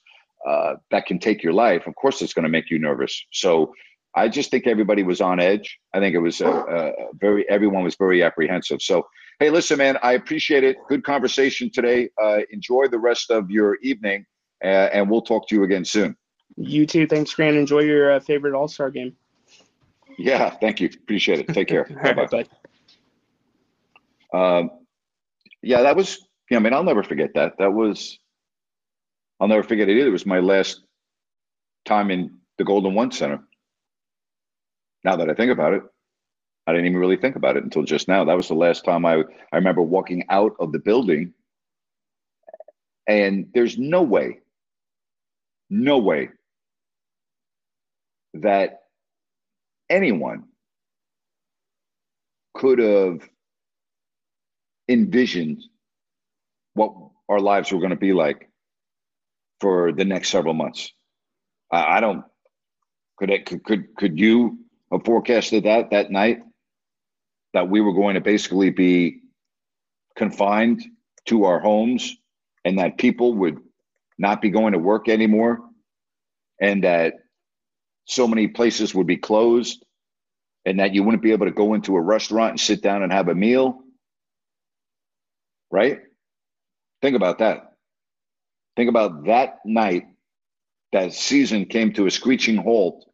uh, 0.47 0.75
that 0.91 1.05
can 1.05 1.19
take 1.19 1.43
your 1.43 1.53
life. 1.53 1.87
Of 1.87 1.95
course, 1.95 2.21
it's 2.21 2.33
going 2.33 2.43
to 2.43 2.49
make 2.49 2.69
you 2.69 2.79
nervous. 2.79 3.25
So 3.31 3.73
I 4.15 4.27
just 4.27 4.51
think 4.51 4.67
everybody 4.67 5.03
was 5.03 5.21
on 5.21 5.39
edge. 5.39 5.79
I 5.93 5.99
think 5.99 6.15
it 6.15 6.19
was 6.19 6.41
a, 6.41 6.47
a 6.49 6.91
very 7.15 7.47
everyone 7.49 7.83
was 7.83 7.95
very 7.95 8.23
apprehensive. 8.23 8.81
So 8.81 9.07
hey, 9.39 9.49
listen, 9.49 9.77
man, 9.77 9.97
I 10.03 10.13
appreciate 10.13 10.63
it. 10.63 10.77
Good 10.87 11.03
conversation 11.03 11.69
today. 11.71 12.09
Uh, 12.21 12.39
enjoy 12.51 12.87
the 12.87 12.99
rest 12.99 13.31
of 13.31 13.49
your 13.49 13.75
evening, 13.77 14.25
uh, 14.63 14.67
and 14.93 15.09
we'll 15.09 15.21
talk 15.21 15.47
to 15.49 15.55
you 15.55 15.63
again 15.63 15.85
soon. 15.85 16.15
you 16.57 16.85
too. 16.85 17.07
Thanks, 17.07 17.33
Grant. 17.33 17.57
Enjoy 17.57 17.79
your 17.79 18.13
uh, 18.13 18.19
favorite 18.19 18.53
All 18.53 18.67
Star 18.67 18.91
game. 18.91 19.15
Yeah, 20.17 20.51
thank 20.51 20.79
you. 20.79 20.89
Appreciate 20.93 21.39
it. 21.39 21.47
Take 21.53 21.67
care. 21.67 21.85
bye 22.03 22.27
bye. 22.27 22.45
Um, 24.33 24.71
yeah, 25.61 25.81
that 25.83 25.95
was. 25.95 26.19
Yeah, 26.49 26.57
I 26.57 26.59
mean, 26.61 26.73
I'll 26.73 26.83
never 26.83 27.03
forget 27.03 27.33
that. 27.35 27.57
That 27.57 27.73
was. 27.73 28.19
I'll 29.39 29.47
never 29.47 29.63
forget 29.63 29.89
it 29.89 29.97
either. 29.97 30.07
It 30.09 30.11
was 30.11 30.25
my 30.25 30.39
last 30.39 30.81
time 31.85 32.11
in 32.11 32.37
the 32.57 32.63
Golden 32.63 32.93
One 32.93 33.11
Center. 33.11 33.41
Now 35.03 35.15
that 35.17 35.29
I 35.29 35.33
think 35.33 35.51
about 35.51 35.73
it, 35.73 35.83
I 36.67 36.71
didn't 36.71 36.87
even 36.87 36.99
really 36.99 37.17
think 37.17 37.35
about 37.35 37.57
it 37.57 37.63
until 37.63 37.83
just 37.83 38.07
now. 38.07 38.23
That 38.23 38.37
was 38.37 38.47
the 38.47 38.53
last 38.55 38.85
time 38.85 39.05
I 39.05 39.15
I 39.51 39.57
remember 39.57 39.81
walking 39.81 40.23
out 40.29 40.53
of 40.59 40.71
the 40.71 40.79
building, 40.79 41.33
and 43.07 43.47
there's 43.53 43.77
no 43.77 44.01
way, 44.01 44.39
no 45.69 45.97
way 45.97 46.29
that 48.35 48.83
anyone 49.89 50.45
could 52.53 52.79
have 52.79 53.27
envisioned 54.89 55.63
what 56.73 56.93
our 57.29 57.39
lives 57.39 57.71
were 57.71 57.79
going 57.79 57.91
to 57.91 57.95
be 57.95 58.13
like 58.13 58.49
for 59.61 59.91
the 59.91 60.05
next 60.05 60.29
several 60.29 60.53
months. 60.53 60.91
I, 61.71 61.97
I 61.97 61.99
don't. 61.99 62.23
Could 63.17 63.29
it? 63.29 63.45
Could, 63.45 63.63
could 63.63 63.95
could 63.95 64.19
you 64.19 64.59
have 64.91 65.05
forecasted 65.05 65.63
that 65.65 65.91
that 65.91 66.11
night 66.11 66.39
that 67.53 67.69
we 67.69 67.81
were 67.81 67.93
going 67.93 68.15
to 68.15 68.21
basically 68.21 68.71
be 68.71 69.21
confined 70.15 70.83
to 71.25 71.45
our 71.45 71.59
homes 71.59 72.15
and 72.65 72.79
that 72.79 72.97
people 72.97 73.33
would 73.35 73.59
not 74.17 74.41
be 74.41 74.49
going 74.49 74.73
to 74.73 74.79
work 74.79 75.09
anymore 75.09 75.59
and 76.61 76.83
that 76.83 77.13
so 78.05 78.27
many 78.27 78.47
places 78.47 78.93
would 78.93 79.07
be 79.07 79.17
closed 79.17 79.83
and 80.65 80.79
that 80.79 80.93
you 80.93 81.03
wouldn't 81.03 81.23
be 81.23 81.31
able 81.31 81.45
to 81.45 81.51
go 81.51 81.73
into 81.73 81.95
a 81.95 82.01
restaurant 82.01 82.51
and 82.51 82.59
sit 82.59 82.81
down 82.81 83.03
and 83.03 83.11
have 83.11 83.27
a 83.27 83.35
meal 83.35 83.79
right 85.71 86.01
think 87.03 87.17
about 87.17 87.39
that. 87.39 87.73
Think 88.77 88.89
about 88.89 89.25
that 89.25 89.57
night 89.65 90.05
that 90.93 91.13
season 91.13 91.65
came 91.65 91.91
to 91.93 92.07
a 92.07 92.11
screeching 92.11 92.55
halt. 92.55 93.05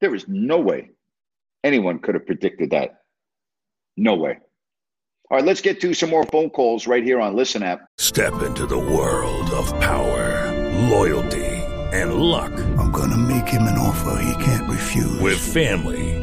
There 0.00 0.14
is 0.14 0.26
no 0.28 0.60
way 0.60 0.90
anyone 1.64 1.98
could 1.98 2.14
have 2.14 2.24
predicted 2.24 2.70
that. 2.70 3.00
No 3.96 4.14
way. 4.14 4.38
All 5.30 5.38
right 5.38 5.44
let's 5.44 5.60
get 5.60 5.80
to 5.80 5.92
some 5.92 6.10
more 6.10 6.24
phone 6.26 6.50
calls 6.50 6.86
right 6.86 7.02
here 7.02 7.20
on 7.20 7.34
listen 7.34 7.62
app. 7.62 7.80
Step 7.98 8.42
into 8.42 8.64
the 8.64 8.78
world 8.78 9.50
of 9.50 9.68
power, 9.80 10.52
loyalty, 10.88 11.44
and 11.92 12.14
luck. 12.14 12.52
I'm 12.78 12.92
gonna 12.92 13.16
make 13.16 13.48
him 13.48 13.62
an 13.62 13.76
offer 13.76 14.22
he 14.22 14.44
can't 14.44 14.70
refuse. 14.70 15.18
With 15.20 15.38
family, 15.38 16.22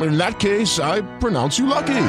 In 0.00 0.18
that 0.18 0.38
case, 0.40 0.78
I 0.78 1.02
pronounce 1.18 1.58
you 1.58 1.66
lucky. 1.66 2.06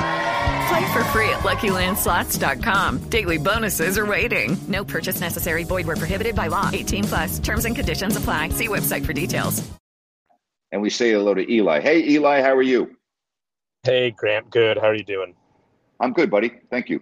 Play 0.67 0.93
for 0.93 1.03
free 1.05 1.29
at 1.29 1.39
LuckyLandSlots.com. 1.43 3.09
Daily 3.09 3.37
bonuses 3.37 3.97
are 3.97 4.05
waiting. 4.05 4.57
No 4.67 4.83
purchase 4.83 5.19
necessary. 5.21 5.63
Void 5.63 5.85
where 5.85 5.95
prohibited 5.95 6.35
by 6.35 6.47
law. 6.47 6.69
18 6.73 7.03
plus. 7.03 7.39
Terms 7.39 7.65
and 7.65 7.75
conditions 7.75 8.15
apply. 8.17 8.49
See 8.49 8.67
website 8.67 9.05
for 9.05 9.13
details. 9.13 9.67
and 10.71 10.81
we 10.81 10.89
say 10.89 11.11
hello 11.11 11.33
to 11.35 11.49
eli 11.49 11.79
hey 11.79 12.03
eli 12.09 12.41
how 12.41 12.53
are 12.53 12.61
you 12.63 12.97
Hey, 13.83 14.09
Grant. 14.11 14.49
Good. 14.49 14.77
How 14.77 14.87
are 14.87 14.95
you 14.95 15.03
doing? 15.05 15.35
i'm 16.01 16.11
good 16.11 16.29
buddy 16.31 16.51
thank 16.71 16.89
you 16.89 16.99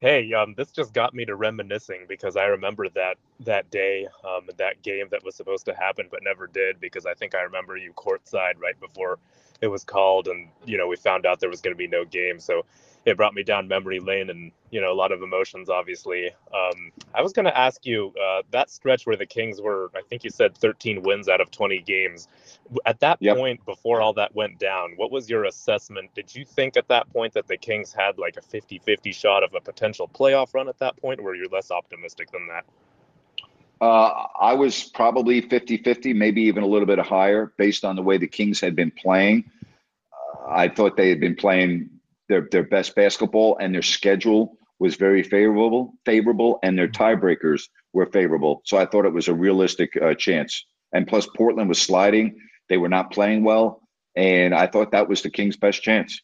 Hey, 0.00 0.34
um, 0.34 0.52
this 0.54 0.70
just 0.70 0.92
got 0.92 1.14
me 1.14 1.24
to 1.24 1.34
reminiscing 1.34 2.04
because 2.06 2.36
I 2.36 2.44
remember 2.44 2.90
that 2.90 3.16
that 3.40 3.70
day, 3.70 4.06
um, 4.22 4.50
that 4.58 4.82
game 4.82 5.06
that 5.10 5.24
was 5.24 5.34
supposed 5.34 5.64
to 5.64 5.74
happen 5.74 6.08
but 6.10 6.20
never 6.22 6.46
did 6.46 6.78
because 6.78 7.06
I 7.06 7.14
think 7.14 7.34
I 7.34 7.40
remember 7.40 7.78
you 7.78 7.94
courtside 7.94 8.58
right 8.60 8.78
before 8.78 9.18
it 9.60 9.68
was 9.68 9.84
called, 9.84 10.28
and 10.28 10.48
you 10.64 10.78
know 10.78 10.86
we 10.86 10.96
found 10.96 11.26
out 11.26 11.40
there 11.40 11.50
was 11.50 11.60
going 11.60 11.74
to 11.74 11.78
be 11.78 11.88
no 11.88 12.04
game, 12.04 12.40
so 12.40 12.64
it 13.04 13.16
brought 13.16 13.34
me 13.34 13.42
down 13.42 13.68
memory 13.68 14.00
lane 14.00 14.30
and 14.30 14.50
you 14.70 14.80
know 14.80 14.92
a 14.92 14.94
lot 14.94 15.12
of 15.12 15.22
emotions. 15.22 15.68
Obviously, 15.68 16.28
um, 16.52 16.90
I 17.14 17.22
was 17.22 17.32
going 17.32 17.44
to 17.44 17.56
ask 17.56 17.84
you 17.84 18.12
uh, 18.22 18.42
that 18.50 18.70
stretch 18.70 19.06
where 19.06 19.16
the 19.16 19.26
Kings 19.26 19.60
were, 19.60 19.90
I 19.94 20.00
think 20.08 20.24
you 20.24 20.30
said 20.30 20.56
13 20.56 21.02
wins 21.02 21.28
out 21.28 21.40
of 21.40 21.50
20 21.50 21.80
games. 21.80 22.28
At 22.86 23.00
that 23.00 23.20
point, 23.20 23.64
before 23.66 24.00
all 24.00 24.14
that 24.14 24.34
went 24.34 24.58
down, 24.58 24.94
what 24.96 25.10
was 25.10 25.28
your 25.28 25.44
assessment? 25.44 26.14
Did 26.14 26.34
you 26.34 26.44
think 26.44 26.76
at 26.76 26.88
that 26.88 27.12
point 27.12 27.34
that 27.34 27.46
the 27.46 27.56
Kings 27.56 27.92
had 27.92 28.18
like 28.18 28.36
a 28.36 28.40
50-50 28.40 29.14
shot 29.14 29.44
of 29.44 29.54
a 29.54 29.60
potential 29.60 30.08
playoff 30.08 30.54
run 30.54 30.68
at 30.68 30.78
that 30.78 30.96
point, 30.96 31.20
or 31.20 31.24
were 31.24 31.34
you 31.34 31.48
less 31.52 31.70
optimistic 31.70 32.30
than 32.30 32.48
that? 32.48 32.64
Uh, 33.84 34.28
I 34.40 34.54
was 34.54 34.84
probably 34.84 35.42
50 35.42 35.76
50, 35.76 36.14
maybe 36.14 36.40
even 36.44 36.62
a 36.62 36.66
little 36.66 36.86
bit 36.86 36.98
higher 37.00 37.52
based 37.58 37.84
on 37.84 37.96
the 37.96 38.02
way 38.02 38.16
the 38.16 38.26
Kings 38.26 38.58
had 38.58 38.74
been 38.74 38.90
playing. 38.90 39.44
Uh, 40.10 40.48
I 40.48 40.68
thought 40.68 40.96
they 40.96 41.10
had 41.10 41.20
been 41.20 41.36
playing 41.36 41.90
their, 42.30 42.48
their 42.50 42.62
best 42.62 42.94
basketball 42.94 43.58
and 43.58 43.74
their 43.74 43.82
schedule 43.82 44.56
was 44.78 44.94
very 44.94 45.22
favorable, 45.22 45.92
favorable, 46.06 46.60
and 46.62 46.78
their 46.78 46.88
tiebreakers 46.88 47.68
were 47.92 48.06
favorable. 48.06 48.62
So 48.64 48.78
I 48.78 48.86
thought 48.86 49.04
it 49.04 49.12
was 49.12 49.28
a 49.28 49.34
realistic 49.34 49.90
uh, 50.00 50.14
chance. 50.14 50.64
And 50.94 51.06
plus, 51.06 51.28
Portland 51.36 51.68
was 51.68 51.82
sliding; 51.82 52.40
they 52.70 52.78
were 52.78 52.88
not 52.88 53.12
playing 53.12 53.44
well, 53.44 53.82
and 54.16 54.54
I 54.54 54.66
thought 54.66 54.92
that 54.92 55.10
was 55.10 55.20
the 55.20 55.30
Kings' 55.30 55.58
best 55.58 55.82
chance. 55.82 56.22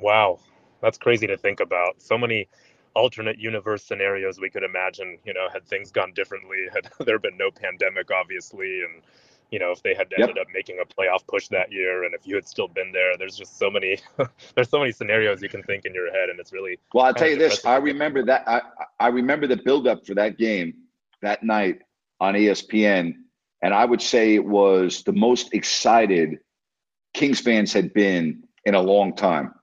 Wow, 0.00 0.38
that's 0.80 0.96
crazy 0.96 1.26
to 1.26 1.36
think 1.36 1.60
about. 1.60 2.00
So 2.00 2.16
many 2.16 2.48
alternate 2.94 3.38
universe 3.38 3.84
scenarios 3.84 4.38
we 4.40 4.50
could 4.50 4.62
imagine. 4.62 5.18
You 5.24 5.34
know, 5.34 5.48
had 5.52 5.66
things 5.66 5.90
gone 5.90 6.12
differently, 6.14 6.66
had 6.72 6.88
there 7.06 7.18
been 7.18 7.36
no 7.36 7.50
pandemic, 7.50 8.10
obviously, 8.10 8.82
and 8.82 9.02
you 9.50 9.58
know, 9.58 9.70
if 9.70 9.82
they 9.82 9.94
had 9.94 10.12
Yep. 10.16 10.30
ended 10.30 10.38
up 10.38 10.46
making 10.52 10.80
a 10.82 10.86
playoff 10.86 11.26
push 11.28 11.48
that 11.48 11.70
year, 11.70 12.04
and 12.04 12.14
if 12.14 12.26
you 12.26 12.34
had 12.34 12.46
still 12.46 12.68
been 12.68 12.90
there, 12.92 13.16
there's 13.16 13.36
just 13.36 13.58
so 13.58 13.70
many, 13.70 13.98
there's 14.54 14.68
so 14.68 14.78
many 14.78 14.90
scenarios 14.90 15.42
you 15.42 15.48
can 15.48 15.62
think 15.62 15.84
in 15.84 15.94
your 15.94 16.10
head, 16.12 16.28
and 16.28 16.40
it's 16.40 16.52
really. 16.52 16.78
Well, 16.92 17.06
I'll 17.06 17.14
tell 17.14 17.28
you 17.28 17.36
this: 17.36 17.64
I 17.64 17.76
remember 17.76 18.24
that. 18.24 18.44
I 18.48 18.62
I 18.98 19.08
remember 19.08 19.46
the 19.46 19.56
buildup 19.56 20.06
for 20.06 20.14
that 20.14 20.38
game 20.38 20.74
that 21.22 21.42
night 21.42 21.80
on 22.20 22.34
ESPN, 22.34 23.14
and 23.62 23.74
I 23.74 23.84
would 23.84 24.02
say 24.02 24.34
it 24.34 24.44
was 24.44 25.02
the 25.02 25.12
most 25.12 25.54
excited 25.54 26.38
Kings 27.14 27.40
fans 27.40 27.72
had 27.72 27.94
been 27.94 28.42
in 28.64 28.74
a 28.74 28.80
long 28.82 29.14
time. 29.14 29.54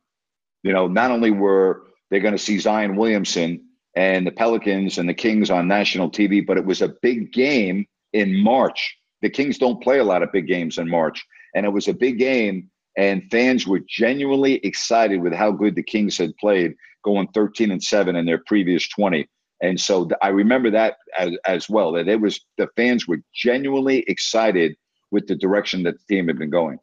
You 0.63 0.73
know, 0.73 0.87
not 0.87 1.11
only 1.11 1.31
were 1.31 1.83
they 2.11 2.19
going 2.19 2.33
to 2.33 2.37
see 2.37 2.59
Zion 2.59 2.97
Williamson 2.97 3.65
and 3.95 4.27
the 4.27 4.31
Pelicans 4.31 4.97
and 4.97 5.09
the 5.09 5.13
Kings 5.13 5.49
on 5.49 5.67
national 5.67 6.11
TV, 6.11 6.45
but 6.45 6.57
it 6.57 6.65
was 6.65 6.81
a 6.81 6.93
big 7.01 7.31
game 7.33 7.85
in 8.13 8.37
March. 8.37 8.97
The 9.21 9.29
Kings 9.29 9.57
don't 9.57 9.81
play 9.81 9.99
a 9.99 10.03
lot 10.03 10.21
of 10.21 10.31
big 10.31 10.47
games 10.47 10.77
in 10.77 10.89
March, 10.89 11.25
and 11.55 11.65
it 11.65 11.69
was 11.69 11.87
a 11.87 11.93
big 11.93 12.19
game, 12.19 12.69
and 12.97 13.23
fans 13.31 13.65
were 13.65 13.81
genuinely 13.87 14.55
excited 14.65 15.21
with 15.21 15.33
how 15.33 15.51
good 15.51 15.75
the 15.75 15.83
Kings 15.83 16.17
had 16.17 16.35
played, 16.37 16.75
going 17.03 17.27
13 17.29 17.71
and 17.71 17.83
seven 17.83 18.15
in 18.15 18.25
their 18.25 18.43
previous 18.45 18.87
20. 18.89 19.27
And 19.61 19.79
so 19.79 20.09
I 20.21 20.29
remember 20.29 20.71
that 20.71 20.97
as, 21.17 21.31
as 21.45 21.69
well. 21.69 21.91
That 21.93 22.07
it 22.07 22.19
was 22.19 22.41
the 22.57 22.67
fans 22.75 23.07
were 23.07 23.21
genuinely 23.33 23.99
excited 24.07 24.75
with 25.11 25.27
the 25.27 25.35
direction 25.35 25.83
that 25.83 25.95
the 25.99 26.15
team 26.15 26.27
had 26.27 26.39
been 26.39 26.49
going. 26.49 26.79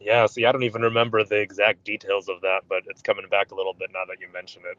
Yeah, 0.00 0.26
see, 0.26 0.46
I 0.46 0.52
don't 0.52 0.62
even 0.62 0.82
remember 0.82 1.22
the 1.24 1.36
exact 1.36 1.84
details 1.84 2.28
of 2.28 2.40
that, 2.40 2.62
but 2.68 2.82
it's 2.86 3.02
coming 3.02 3.26
back 3.30 3.50
a 3.50 3.54
little 3.54 3.74
bit 3.74 3.90
now 3.92 4.04
that 4.08 4.20
you 4.20 4.28
mention 4.32 4.62
it. 4.70 4.78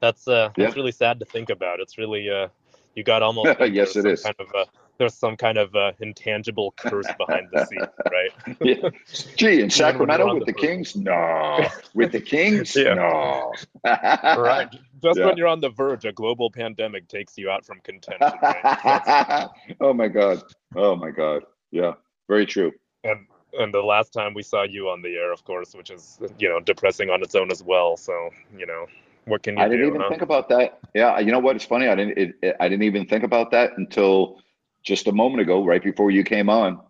That's 0.00 0.26
uh, 0.28 0.50
that's 0.56 0.76
really 0.76 0.92
sad 0.92 1.18
to 1.20 1.26
think 1.26 1.50
about. 1.50 1.80
It's 1.80 1.98
really 1.98 2.30
uh, 2.30 2.48
you 2.94 3.02
got 3.04 3.22
almost 3.22 3.58
Yes, 3.72 3.96
it 3.96 4.06
is. 4.06 4.22
Kind 4.22 4.36
of 4.38 4.48
a, 4.54 4.66
there's 4.98 5.14
some 5.14 5.36
kind 5.36 5.56
of 5.58 5.74
uh, 5.74 5.92
intangible 6.00 6.72
curse 6.76 7.06
behind 7.18 7.48
the 7.52 7.64
scene, 7.66 7.80
right? 8.12 8.30
Yeah. 8.60 8.90
Gee, 9.36 9.46
in 9.46 9.52
Even 9.54 9.58
when 9.58 9.58
you're 9.58 9.70
Sacramento 9.70 10.34
with 10.34 10.46
the 10.46 10.52
verge. 10.52 10.60
Kings? 10.60 10.96
No. 10.96 11.66
With 11.94 12.12
the 12.12 12.20
Kings? 12.20 12.76
Yeah. 12.76 12.94
No. 12.94 13.52
right. 13.84 14.68
Just 15.02 15.18
Yeah. 15.18 15.26
when 15.26 15.36
you're 15.38 15.48
on 15.48 15.60
the 15.60 15.70
verge, 15.70 16.04
a 16.04 16.12
global 16.12 16.50
pandemic 16.50 17.08
takes 17.08 17.38
you 17.38 17.48
out 17.50 17.64
from 17.64 17.80
contention. 17.80 18.30
Right? 18.42 19.48
oh 19.80 19.94
my 19.94 20.08
God. 20.08 20.42
Oh 20.76 20.94
my 20.96 21.10
God. 21.10 21.44
Yeah. 21.70 21.94
Very 22.28 22.44
true. 22.44 22.72
And 23.04 23.26
and 23.58 23.72
the 23.74 23.80
last 23.80 24.12
time 24.12 24.34
we 24.34 24.42
saw 24.42 24.62
you 24.62 24.88
on 24.88 25.02
the 25.02 25.16
air, 25.16 25.32
of 25.32 25.44
course, 25.44 25.74
which 25.74 25.90
is 25.90 26.18
you 26.38 26.48
know 26.48 26.60
depressing 26.60 27.10
on 27.10 27.22
its 27.22 27.34
own 27.34 27.50
as 27.50 27.62
well. 27.62 27.96
So 27.96 28.30
you 28.56 28.66
know, 28.66 28.86
what 29.24 29.42
can 29.42 29.56
you 29.56 29.62
I 29.62 29.68
didn't 29.68 29.86
even 29.86 30.00
huh? 30.00 30.08
think 30.08 30.22
about 30.22 30.48
that. 30.50 30.78
Yeah, 30.94 31.18
you 31.18 31.32
know 31.32 31.38
what? 31.38 31.56
It's 31.56 31.64
funny. 31.64 31.88
I 31.88 31.94
didn't. 31.94 32.18
It, 32.18 32.34
it, 32.42 32.56
I 32.60 32.68
didn't 32.68 32.84
even 32.84 33.06
think 33.06 33.24
about 33.24 33.50
that 33.52 33.72
until 33.76 34.40
just 34.82 35.06
a 35.06 35.12
moment 35.12 35.42
ago, 35.42 35.64
right 35.64 35.82
before 35.82 36.10
you 36.10 36.24
came 36.24 36.48
on. 36.48 36.80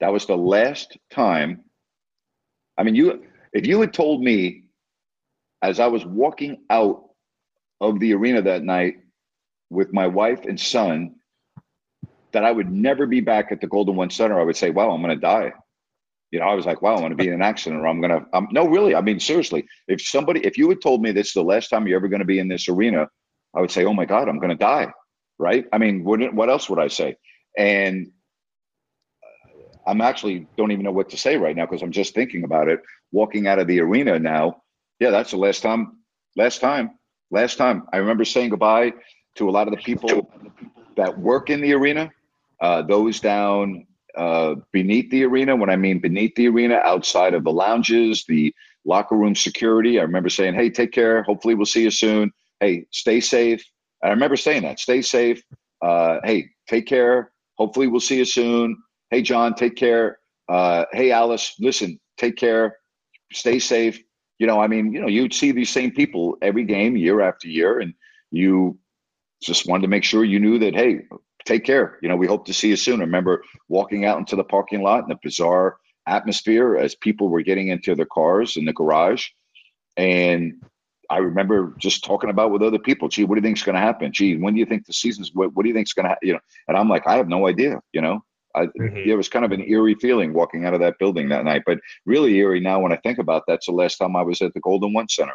That 0.00 0.12
was 0.12 0.26
the 0.26 0.36
last 0.36 0.96
time. 1.10 1.64
I 2.76 2.82
mean, 2.82 2.94
you. 2.94 3.24
If 3.52 3.66
you 3.66 3.80
had 3.80 3.92
told 3.92 4.22
me, 4.22 4.64
as 5.60 5.80
I 5.80 5.88
was 5.88 6.06
walking 6.06 6.58
out 6.70 7.10
of 7.80 7.98
the 7.98 8.14
arena 8.14 8.42
that 8.42 8.62
night 8.62 8.98
with 9.70 9.92
my 9.92 10.06
wife 10.06 10.44
and 10.44 10.58
son, 10.58 11.16
that 12.32 12.44
I 12.44 12.52
would 12.52 12.70
never 12.70 13.06
be 13.06 13.20
back 13.20 13.50
at 13.50 13.60
the 13.60 13.66
Golden 13.66 13.96
One 13.96 14.10
Center, 14.10 14.38
I 14.38 14.44
would 14.44 14.56
say, 14.56 14.70
"Wow, 14.70 14.90
I'm 14.90 15.02
going 15.02 15.14
to 15.14 15.20
die." 15.20 15.52
You 16.30 16.38
know, 16.40 16.46
I 16.46 16.54
was 16.54 16.66
like, 16.66 16.80
"Wow, 16.82 16.94
I'm 16.94 17.00
going 17.00 17.10
to 17.10 17.16
be 17.16 17.28
in 17.28 17.34
an 17.34 17.42
accident, 17.42 17.82
or 17.82 17.88
I'm 17.88 18.00
going 18.00 18.12
to." 18.12 18.26
I'm, 18.32 18.48
no, 18.52 18.68
really. 18.68 18.94
I 18.94 19.00
mean, 19.00 19.18
seriously. 19.18 19.66
If 19.88 20.00
somebody, 20.02 20.40
if 20.40 20.56
you 20.56 20.68
had 20.68 20.80
told 20.80 21.02
me 21.02 21.12
this 21.12 21.28
is 21.28 21.32
the 21.34 21.42
last 21.42 21.68
time 21.68 21.86
you're 21.86 21.96
ever 21.96 22.08
going 22.08 22.20
to 22.20 22.26
be 22.26 22.38
in 22.38 22.48
this 22.48 22.68
arena, 22.68 23.08
I 23.54 23.60
would 23.60 23.70
say, 23.70 23.84
"Oh 23.84 23.92
my 23.92 24.04
God, 24.04 24.28
I'm 24.28 24.38
going 24.38 24.50
to 24.50 24.56
die." 24.56 24.92
Right? 25.38 25.66
I 25.72 25.78
mean, 25.78 26.04
what, 26.04 26.34
what 26.34 26.50
else 26.50 26.68
would 26.68 26.78
I 26.78 26.88
say? 26.88 27.16
And 27.56 28.12
I'm 29.86 30.00
actually 30.00 30.46
don't 30.56 30.70
even 30.70 30.84
know 30.84 30.92
what 30.92 31.10
to 31.10 31.16
say 31.16 31.36
right 31.36 31.56
now 31.56 31.66
because 31.66 31.82
I'm 31.82 31.92
just 31.92 32.14
thinking 32.14 32.44
about 32.44 32.68
it. 32.68 32.80
Walking 33.10 33.46
out 33.46 33.58
of 33.58 33.66
the 33.66 33.80
arena 33.80 34.18
now, 34.18 34.62
yeah, 35.00 35.10
that's 35.10 35.32
the 35.32 35.36
last 35.36 35.62
time. 35.62 35.98
Last 36.36 36.60
time. 36.60 36.90
Last 37.30 37.56
time. 37.56 37.88
I 37.92 37.96
remember 37.96 38.24
saying 38.24 38.50
goodbye 38.50 38.92
to 39.36 39.48
a 39.48 39.50
lot 39.50 39.66
of 39.66 39.74
the 39.74 39.80
people 39.80 40.30
that 40.96 41.18
work 41.18 41.50
in 41.50 41.60
the 41.60 41.72
arena, 41.72 42.10
uh, 42.60 42.82
those 42.82 43.20
down 43.20 43.86
uh, 44.16 44.56
beneath 44.72 45.10
the 45.10 45.24
arena. 45.24 45.56
When 45.56 45.70
I 45.70 45.76
mean 45.76 46.00
beneath 46.00 46.34
the 46.34 46.48
arena, 46.48 46.76
outside 46.76 47.34
of 47.34 47.44
the 47.44 47.52
lounges, 47.52 48.24
the 48.28 48.54
locker 48.84 49.16
room 49.16 49.34
security. 49.34 49.98
I 49.98 50.02
remember 50.02 50.28
saying, 50.28 50.54
"Hey, 50.54 50.70
take 50.70 50.92
care. 50.92 51.22
Hopefully, 51.22 51.54
we'll 51.54 51.66
see 51.66 51.82
you 51.82 51.90
soon. 51.90 52.32
Hey, 52.60 52.86
stay 52.90 53.20
safe." 53.20 53.64
And 54.02 54.10
I 54.10 54.14
remember 54.14 54.36
saying 54.36 54.62
that, 54.62 54.78
"Stay 54.80 55.02
safe. 55.02 55.42
Uh, 55.82 56.18
hey, 56.24 56.50
take 56.68 56.86
care. 56.86 57.32
Hopefully, 57.56 57.86
we'll 57.86 58.00
see 58.00 58.18
you 58.18 58.24
soon." 58.24 58.76
Hey, 59.10 59.22
John, 59.22 59.54
take 59.54 59.76
care. 59.76 60.18
Uh, 60.48 60.84
hey, 60.92 61.10
Alice, 61.10 61.54
listen, 61.60 61.98
take 62.16 62.36
care. 62.36 62.76
Stay 63.32 63.58
safe. 63.58 64.00
You 64.38 64.46
know, 64.46 64.60
I 64.60 64.68
mean, 64.68 64.92
you 64.92 65.00
know, 65.00 65.08
you'd 65.08 65.34
see 65.34 65.52
these 65.52 65.70
same 65.70 65.90
people 65.90 66.36
every 66.42 66.64
game, 66.64 66.96
year 66.96 67.20
after 67.20 67.48
year, 67.48 67.78
and 67.78 67.94
you 68.30 68.78
just 69.42 69.68
wanted 69.68 69.82
to 69.82 69.88
make 69.88 70.04
sure 70.04 70.24
you 70.24 70.40
knew 70.40 70.58
that, 70.60 70.74
hey, 70.74 71.02
take 71.44 71.64
care. 71.64 71.98
You 72.02 72.08
know, 72.08 72.16
we 72.16 72.26
hope 72.26 72.46
to 72.46 72.54
see 72.54 72.68
you 72.68 72.76
soon. 72.76 73.00
I 73.00 73.04
remember 73.04 73.42
walking 73.68 74.04
out 74.04 74.18
into 74.18 74.36
the 74.36 74.44
parking 74.44 74.82
lot 74.82 75.04
in 75.04 75.10
a 75.10 75.18
bizarre 75.22 75.76
atmosphere 76.06 76.76
as 76.76 76.94
people 76.94 77.28
were 77.28 77.42
getting 77.42 77.68
into 77.68 77.94
their 77.94 78.06
cars 78.06 78.56
in 78.56 78.64
the 78.64 78.72
garage. 78.72 79.28
And 79.96 80.62
I 81.08 81.18
remember 81.18 81.74
just 81.78 82.04
talking 82.04 82.30
about 82.30 82.52
with 82.52 82.62
other 82.62 82.78
people, 82.78 83.08
gee, 83.08 83.24
what 83.24 83.34
do 83.34 83.40
you 83.40 83.46
think's 83.46 83.62
going 83.62 83.74
to 83.74 83.80
happen? 83.80 84.12
Gee, 84.12 84.36
when 84.36 84.54
do 84.54 84.60
you 84.60 84.66
think 84.66 84.86
the 84.86 84.92
season's, 84.92 85.30
what, 85.34 85.54
what 85.54 85.64
do 85.64 85.68
you 85.68 85.74
think's 85.74 85.92
going 85.92 86.04
to 86.04 86.10
happen? 86.10 86.28
You 86.28 86.34
know, 86.34 86.40
and 86.68 86.76
I'm 86.76 86.88
like, 86.88 87.06
I 87.06 87.16
have 87.16 87.28
no 87.28 87.48
idea, 87.48 87.80
you 87.92 88.00
know, 88.00 88.22
I, 88.54 88.66
mm-hmm. 88.66 88.96
it 89.08 89.16
was 89.16 89.28
kind 89.28 89.44
of 89.44 89.52
an 89.52 89.62
eerie 89.68 89.94
feeling 89.96 90.32
walking 90.32 90.64
out 90.64 90.74
of 90.74 90.80
that 90.80 90.98
building 90.98 91.28
that 91.28 91.44
night, 91.44 91.62
but 91.66 91.78
really 92.06 92.34
eerie 92.36 92.60
now 92.60 92.80
when 92.80 92.92
I 92.92 92.96
think 92.96 93.18
about 93.18 93.44
that's 93.46 93.66
the 93.66 93.72
last 93.72 93.96
time 93.96 94.16
I 94.16 94.22
was 94.22 94.40
at 94.42 94.54
the 94.54 94.60
Golden 94.60 94.92
One 94.92 95.08
Center. 95.08 95.34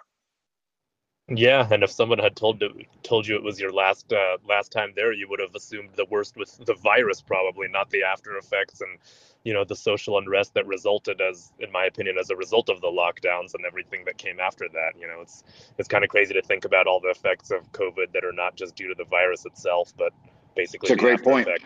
Yeah, 1.28 1.68
and 1.72 1.84
if 1.84 1.90
someone 1.90 2.20
had 2.20 2.36
told 2.36 2.64
told 3.02 3.26
you 3.28 3.36
it 3.36 3.42
was 3.42 3.60
your 3.60 3.72
last 3.74 4.14
uh, 4.14 4.38
last 4.48 4.72
time 4.72 4.94
there, 4.96 5.12
you 5.12 5.28
would 5.28 5.40
have 5.40 5.56
assumed 5.56 5.90
the 5.96 6.06
worst 6.06 6.38
with 6.38 6.56
the 6.68 6.76
virus, 6.76 7.20
probably 7.22 7.68
not 7.68 7.90
the 7.90 8.04
after 8.04 8.38
effects 8.38 8.82
and 8.82 9.00
you 9.44 9.52
know 9.52 9.64
the 9.64 9.76
social 9.76 10.20
unrest 10.20 10.54
that 10.54 10.68
resulted 10.68 11.22
as, 11.22 11.52
in 11.60 11.72
my 11.72 11.86
opinion, 11.86 12.18
as 12.20 12.30
a 12.30 12.36
result 12.36 12.70
of 12.70 12.80
the 12.80 12.88
lockdowns 12.88 13.56
and 13.56 13.66
everything 13.66 14.04
that 14.06 14.20
came 14.20 14.40
after 14.40 14.68
that. 14.70 14.92
You 15.00 15.08
know, 15.08 15.22
it's 15.22 15.44
it's 15.80 15.88
kind 15.88 16.04
of 16.04 16.12
crazy 16.12 16.36
to 16.36 16.44
think 16.44 16.64
about 16.64 16.86
all 16.86 17.00
the 17.00 17.10
effects 17.10 17.50
of 17.50 17.72
COVID 17.72 18.12
that 18.14 18.24
are 18.24 18.32
not 18.32 18.56
just 18.56 18.76
due 18.76 18.90
to 18.90 18.96
the 18.96 19.06
virus 19.06 19.48
itself, 19.48 19.94
but 19.98 20.14
basically 20.56 20.92
It's 20.92 20.94
a 20.94 20.96
the 20.96 21.02
great 21.02 21.24
point. 21.24 21.48
effect, 21.48 21.66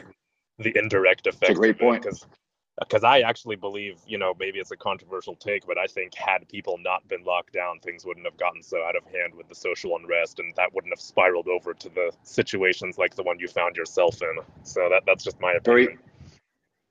the 0.57 0.71
indirect 0.77 1.27
effects. 1.27 1.49
It's 1.49 1.59
a 1.59 1.61
great 1.61 1.77
point. 1.77 2.03
because 2.03 2.25
because 2.79 3.03
I 3.03 3.19
actually 3.19 3.55
believe, 3.55 3.99
you 4.07 4.17
know, 4.17 4.33
maybe 4.39 4.59
it's 4.59 4.71
a 4.71 4.77
controversial 4.77 5.35
take, 5.35 5.65
but 5.67 5.77
I 5.77 5.85
think 5.85 6.15
had 6.15 6.47
people 6.47 6.77
not 6.77 7.07
been 7.07 7.23
locked 7.23 7.53
down, 7.53 7.79
things 7.79 8.05
wouldn't 8.05 8.25
have 8.25 8.37
gotten 8.37 8.63
so 8.63 8.83
out 8.83 8.95
of 8.95 9.03
hand 9.05 9.35
with 9.35 9.49
the 9.49 9.55
social 9.55 9.95
unrest, 9.97 10.39
and 10.39 10.53
that 10.55 10.73
wouldn't 10.73 10.93
have 10.93 11.01
spiraled 11.01 11.47
over 11.47 11.73
to 11.73 11.89
the 11.89 12.11
situations 12.23 12.97
like 12.97 13.15
the 13.15 13.23
one 13.23 13.39
you 13.39 13.47
found 13.47 13.75
yourself 13.75 14.21
in. 14.21 14.39
So 14.63 14.87
that 14.89 15.03
that's 15.05 15.23
just 15.23 15.39
my 15.41 15.53
opinion. 15.53 15.99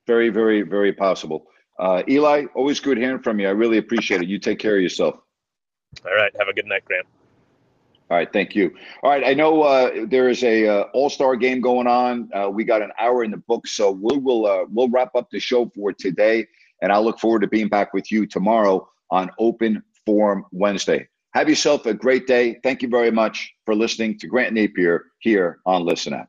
Very, 0.07 0.29
very, 0.29 0.29
very, 0.29 0.63
very 0.63 0.93
possible. 0.93 1.47
Uh, 1.79 2.03
Eli, 2.09 2.47
always 2.55 2.81
good 2.81 2.99
hearing 2.99 3.23
from 3.23 3.39
you. 3.39 3.47
I 3.47 3.53
really 3.53 3.79
appreciate 3.79 4.21
it. 4.21 4.29
You 4.29 4.39
take 4.39 4.59
care 4.59 4.77
of 4.77 4.83
yourself. 4.83 5.17
All 6.05 6.15
right, 6.15 6.33
have 6.39 6.49
a 6.49 6.53
good 6.53 6.67
night, 6.67 6.85
Grant. 6.85 7.07
All 8.11 8.17
right, 8.17 8.33
thank 8.33 8.55
you. 8.55 8.75
All 9.03 9.11
right, 9.11 9.23
I 9.25 9.35
know 9.35 9.63
uh, 9.63 10.07
there 10.07 10.31
is 10.31 10.43
a 10.43 10.67
uh, 10.67 10.83
All 10.95 11.11
Star 11.11 11.37
game 11.37 11.61
going 11.61 11.87
on. 11.87 12.31
Uh, 12.33 12.49
we 12.49 12.65
got 12.65 12.81
an 12.81 12.91
hour 12.99 13.23
in 13.23 13.31
the 13.31 13.37
book, 13.37 13.67
so 13.67 13.91
we 13.91 14.17
will 14.17 14.47
uh, 14.47 14.65
we'll 14.71 14.89
wrap 14.89 15.15
up 15.15 15.29
the 15.31 15.39
show 15.39 15.71
for 15.75 15.93
today, 15.93 16.47
and 16.81 16.91
I 16.91 16.99
look 16.99 17.19
forward 17.19 17.41
to 17.41 17.49
being 17.49 17.69
back 17.69 17.93
with 17.93 18.11
you 18.11 18.27
tomorrow 18.27 18.89
on 19.11 19.31
Open 19.39 19.83
Forum 20.07 20.47
Wednesday. 20.53 21.07
Have 21.35 21.51
yourself 21.51 21.85
a 21.85 21.93
great 21.93 22.27
day. 22.27 22.59
Thank 22.63 22.81
you 22.81 22.89
very 22.89 23.11
much 23.11 23.53
for 23.67 23.75
listening 23.75 24.19
to 24.21 24.27
Grant 24.27 24.55
Napear 24.55 25.01
here 25.21 25.59
on 25.67 25.85
Listen 25.85 26.15
Up. 26.15 26.29